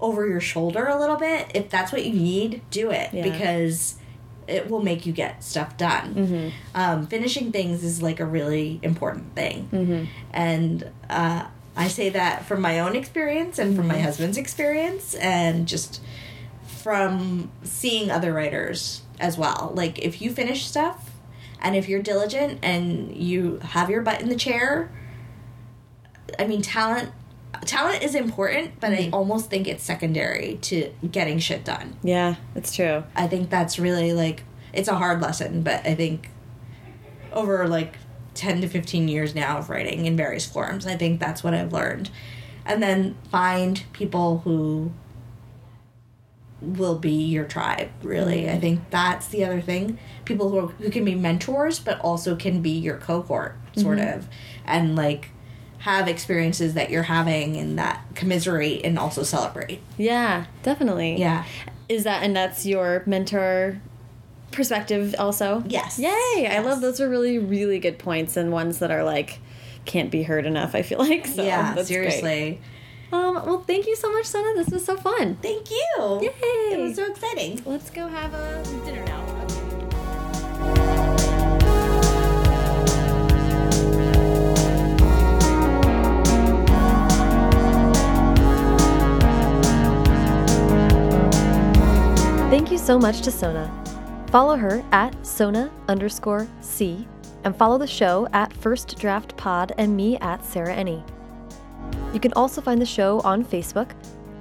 over 0.00 0.26
your 0.26 0.40
shoulder 0.40 0.86
a 0.86 0.98
little 0.98 1.16
bit 1.16 1.50
if 1.54 1.68
that's 1.70 1.92
what 1.92 2.04
you 2.04 2.12
need 2.12 2.62
do 2.70 2.90
it 2.90 3.12
yeah. 3.12 3.22
because 3.22 3.96
it 4.46 4.70
will 4.70 4.82
make 4.82 5.06
you 5.06 5.12
get 5.12 5.42
stuff 5.42 5.76
done. 5.76 6.14
Mm-hmm. 6.14 6.48
Um, 6.74 7.06
finishing 7.06 7.52
things 7.52 7.82
is 7.82 8.02
like 8.02 8.20
a 8.20 8.26
really 8.26 8.78
important 8.82 9.34
thing, 9.34 9.68
mm-hmm. 9.72 10.04
and 10.32 10.90
uh, 11.08 11.46
I 11.76 11.88
say 11.88 12.08
that 12.10 12.44
from 12.46 12.60
my 12.60 12.80
own 12.80 12.94
experience 12.94 13.58
and 13.58 13.76
from 13.76 13.88
my 13.88 13.94
mm-hmm. 13.94 14.04
husband's 14.04 14.38
experience, 14.38 15.14
and 15.14 15.66
just 15.66 16.00
from 16.66 17.50
seeing 17.62 18.10
other 18.10 18.32
writers 18.32 19.02
as 19.18 19.36
well. 19.36 19.72
Like 19.74 19.98
if 19.98 20.20
you 20.22 20.30
finish 20.30 20.66
stuff, 20.66 21.10
and 21.60 21.74
if 21.74 21.88
you're 21.88 22.02
diligent 22.02 22.60
and 22.62 23.16
you 23.16 23.58
have 23.62 23.90
your 23.90 24.02
butt 24.02 24.20
in 24.20 24.28
the 24.28 24.36
chair, 24.36 24.92
I 26.38 26.46
mean 26.46 26.62
talent 26.62 27.10
talent 27.64 28.02
is 28.02 28.14
important, 28.14 28.78
but 28.80 28.90
mm-hmm. 28.90 29.14
I 29.14 29.16
almost 29.16 29.50
think 29.50 29.66
it's 29.66 29.82
secondary 29.82 30.58
to 30.62 30.92
getting 31.10 31.38
shit 31.38 31.64
done. 31.64 31.96
Yeah, 32.02 32.36
it's 32.54 32.74
true. 32.74 33.04
I 33.16 33.26
think 33.26 33.50
that's 33.50 33.78
really 33.78 34.12
like 34.12 34.44
it's 34.72 34.88
a 34.88 34.94
hard 34.94 35.20
lesson, 35.20 35.62
but 35.62 35.86
I 35.86 35.94
think 35.94 36.30
over 37.32 37.66
like 37.66 37.96
10 38.34 38.60
to 38.62 38.68
15 38.68 39.08
years 39.08 39.34
now 39.34 39.58
of 39.58 39.70
writing 39.70 40.06
in 40.06 40.16
various 40.16 40.46
forms, 40.46 40.86
I 40.86 40.96
think 40.96 41.20
that's 41.20 41.42
what 41.44 41.54
I've 41.54 41.72
learned. 41.72 42.10
And 42.66 42.82
then 42.82 43.16
find 43.30 43.82
people 43.92 44.38
who 44.38 44.92
will 46.60 46.98
be 46.98 47.24
your 47.24 47.44
tribe, 47.44 47.90
really. 48.02 48.48
I 48.48 48.58
think 48.58 48.90
that's 48.90 49.28
the 49.28 49.44
other 49.44 49.60
thing. 49.60 49.98
People 50.24 50.48
who, 50.48 50.58
are, 50.58 50.68
who 50.68 50.90
can 50.90 51.04
be 51.04 51.14
mentors, 51.14 51.78
but 51.78 52.00
also 52.00 52.36
can 52.36 52.62
be 52.62 52.70
your 52.70 52.96
cohort, 52.96 53.56
sort 53.76 53.98
mm-hmm. 53.98 54.18
of. 54.18 54.28
And 54.64 54.96
like 54.96 55.30
have 55.84 56.08
experiences 56.08 56.72
that 56.72 56.88
you're 56.88 57.02
having 57.02 57.56
and 57.58 57.78
that 57.78 58.02
commiserate 58.14 58.82
and 58.84 58.98
also 58.98 59.22
celebrate. 59.22 59.82
Yeah, 59.98 60.46
definitely. 60.62 61.16
Yeah. 61.18 61.44
Is 61.90 62.04
that 62.04 62.22
and 62.22 62.34
that's 62.34 62.64
your 62.64 63.02
mentor 63.04 63.82
perspective 64.52 65.14
also? 65.18 65.62
Yes. 65.66 65.98
Yay! 65.98 66.08
Yes. 66.36 66.56
I 66.56 66.60
love 66.60 66.80
those 66.80 67.00
are 67.00 67.08
really 67.08 67.38
really 67.38 67.78
good 67.78 67.98
points 67.98 68.36
and 68.36 68.52
ones 68.52 68.78
that 68.78 68.90
are 68.90 69.04
like 69.04 69.40
can't 69.84 70.10
be 70.10 70.22
heard 70.22 70.46
enough. 70.46 70.74
I 70.74 70.82
feel 70.82 70.98
like 70.98 71.26
so. 71.26 71.42
Yeah, 71.42 71.74
seriously. 71.82 72.60
Great. 72.60 72.60
Um, 73.12 73.34
well, 73.46 73.60
thank 73.60 73.86
you 73.86 73.94
so 73.94 74.12
much, 74.12 74.26
Sona. 74.26 74.54
This 74.56 74.70
was 74.70 74.84
so 74.84 74.96
fun. 74.96 75.36
Thank 75.36 75.70
you. 75.70 76.20
Yay! 76.22 76.30
It 76.72 76.80
was 76.80 76.96
so 76.96 77.06
exciting. 77.06 77.62
Let's 77.64 77.90
go 77.90 78.08
have 78.08 78.34
a 78.34 78.62
dinner 78.84 79.04
now. 79.04 79.24
Thank 92.50 92.70
you 92.70 92.78
so 92.78 92.98
much 92.98 93.20
to 93.22 93.30
Sona. 93.30 93.83
Follow 94.34 94.56
her 94.56 94.84
at 94.90 95.14
Sona 95.24 95.70
underscore 95.86 96.48
C 96.60 97.06
and 97.44 97.54
follow 97.54 97.78
the 97.78 97.86
show 97.86 98.26
at 98.32 98.52
First 98.52 98.98
Draft 98.98 99.36
Pod 99.36 99.70
and 99.78 99.96
me 99.96 100.18
at 100.18 100.44
Sarah 100.44 100.74
Enni. 100.74 101.08
You 102.12 102.18
can 102.18 102.32
also 102.32 102.60
find 102.60 102.82
the 102.82 102.84
show 102.84 103.20
on 103.20 103.44
Facebook 103.44 103.92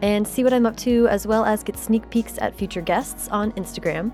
and 0.02 0.28
see 0.28 0.44
what 0.44 0.52
I'm 0.52 0.66
up 0.66 0.76
to, 0.78 1.08
as 1.10 1.28
well 1.28 1.46
as 1.46 1.64
get 1.64 1.78
sneak 1.78 2.10
peeks 2.10 2.40
at 2.40 2.58
future 2.58 2.82
guests 2.82 3.28
on 3.28 3.52
Instagram. 3.52 4.12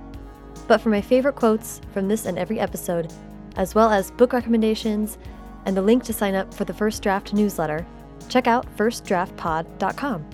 But 0.67 0.81
for 0.81 0.89
my 0.89 0.99
favorite 0.99 1.37
quotes 1.37 1.79
from 1.93 2.09
this 2.09 2.25
and 2.25 2.37
every 2.37 2.59
episode, 2.59 3.13
as 3.55 3.73
well 3.73 3.89
as 3.89 4.11
book 4.11 4.33
recommendations 4.33 5.17
and 5.65 5.77
the 5.77 5.81
link 5.81 6.03
to 6.03 6.11
sign 6.11 6.35
up 6.35 6.53
for 6.53 6.65
the 6.65 6.73
First 6.73 7.01
Draft 7.01 7.33
newsletter, 7.33 7.87
check 8.27 8.47
out 8.47 8.67
firstdraftpod.com. 8.75 10.25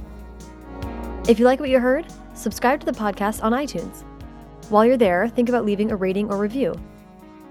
If 1.30 1.38
you 1.38 1.46
like 1.46 1.60
what 1.60 1.70
you 1.70 1.80
heard, 1.80 2.08
subscribe 2.34 2.80
to 2.80 2.88
the 2.88 2.94
podcast 2.94 3.44
on 3.44 3.52
iTunes. 3.52 4.04
While 4.70 4.86
you're 4.86 4.98
there, 4.98 5.28
think 5.28 5.48
about 5.48 5.64
leaving 5.64 5.92
a 5.92 5.96
rating 5.96 6.32
or 6.32 6.38
review. 6.38 6.74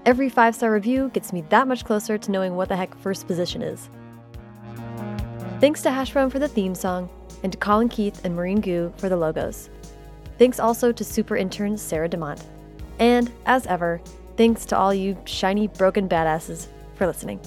Every 0.05 0.27
five 0.27 0.53
star 0.53 0.71
review 0.71 1.09
gets 1.13 1.31
me 1.31 1.41
that 1.49 1.67
much 1.67 1.85
closer 1.85 2.17
to 2.17 2.31
knowing 2.31 2.55
what 2.55 2.67
the 2.67 2.75
heck 2.75 2.93
first 2.95 3.25
position 3.25 3.61
is. 3.61 3.89
Thanks 5.61 5.81
to 5.83 5.91
Hash 5.91 6.11
for 6.11 6.27
the 6.27 6.49
theme 6.49 6.75
song, 6.75 7.09
and 7.41 7.53
to 7.53 7.57
Colin 7.57 7.87
Keith 7.87 8.25
and 8.25 8.35
Maureen 8.35 8.59
Goo 8.59 8.91
for 8.97 9.07
the 9.07 9.15
logos. 9.15 9.69
Thanks 10.37 10.59
also 10.59 10.91
to 10.91 11.03
super 11.03 11.37
intern 11.37 11.77
Sarah 11.77 12.09
DeMont. 12.09 12.43
And, 12.99 13.31
as 13.45 13.65
ever, 13.65 14.01
thanks 14.35 14.65
to 14.65 14.77
all 14.77 14.93
you 14.93 15.17
shiny, 15.25 15.67
broken 15.67 16.09
badasses 16.09 16.67
for 16.95 17.07
listening. 17.07 17.39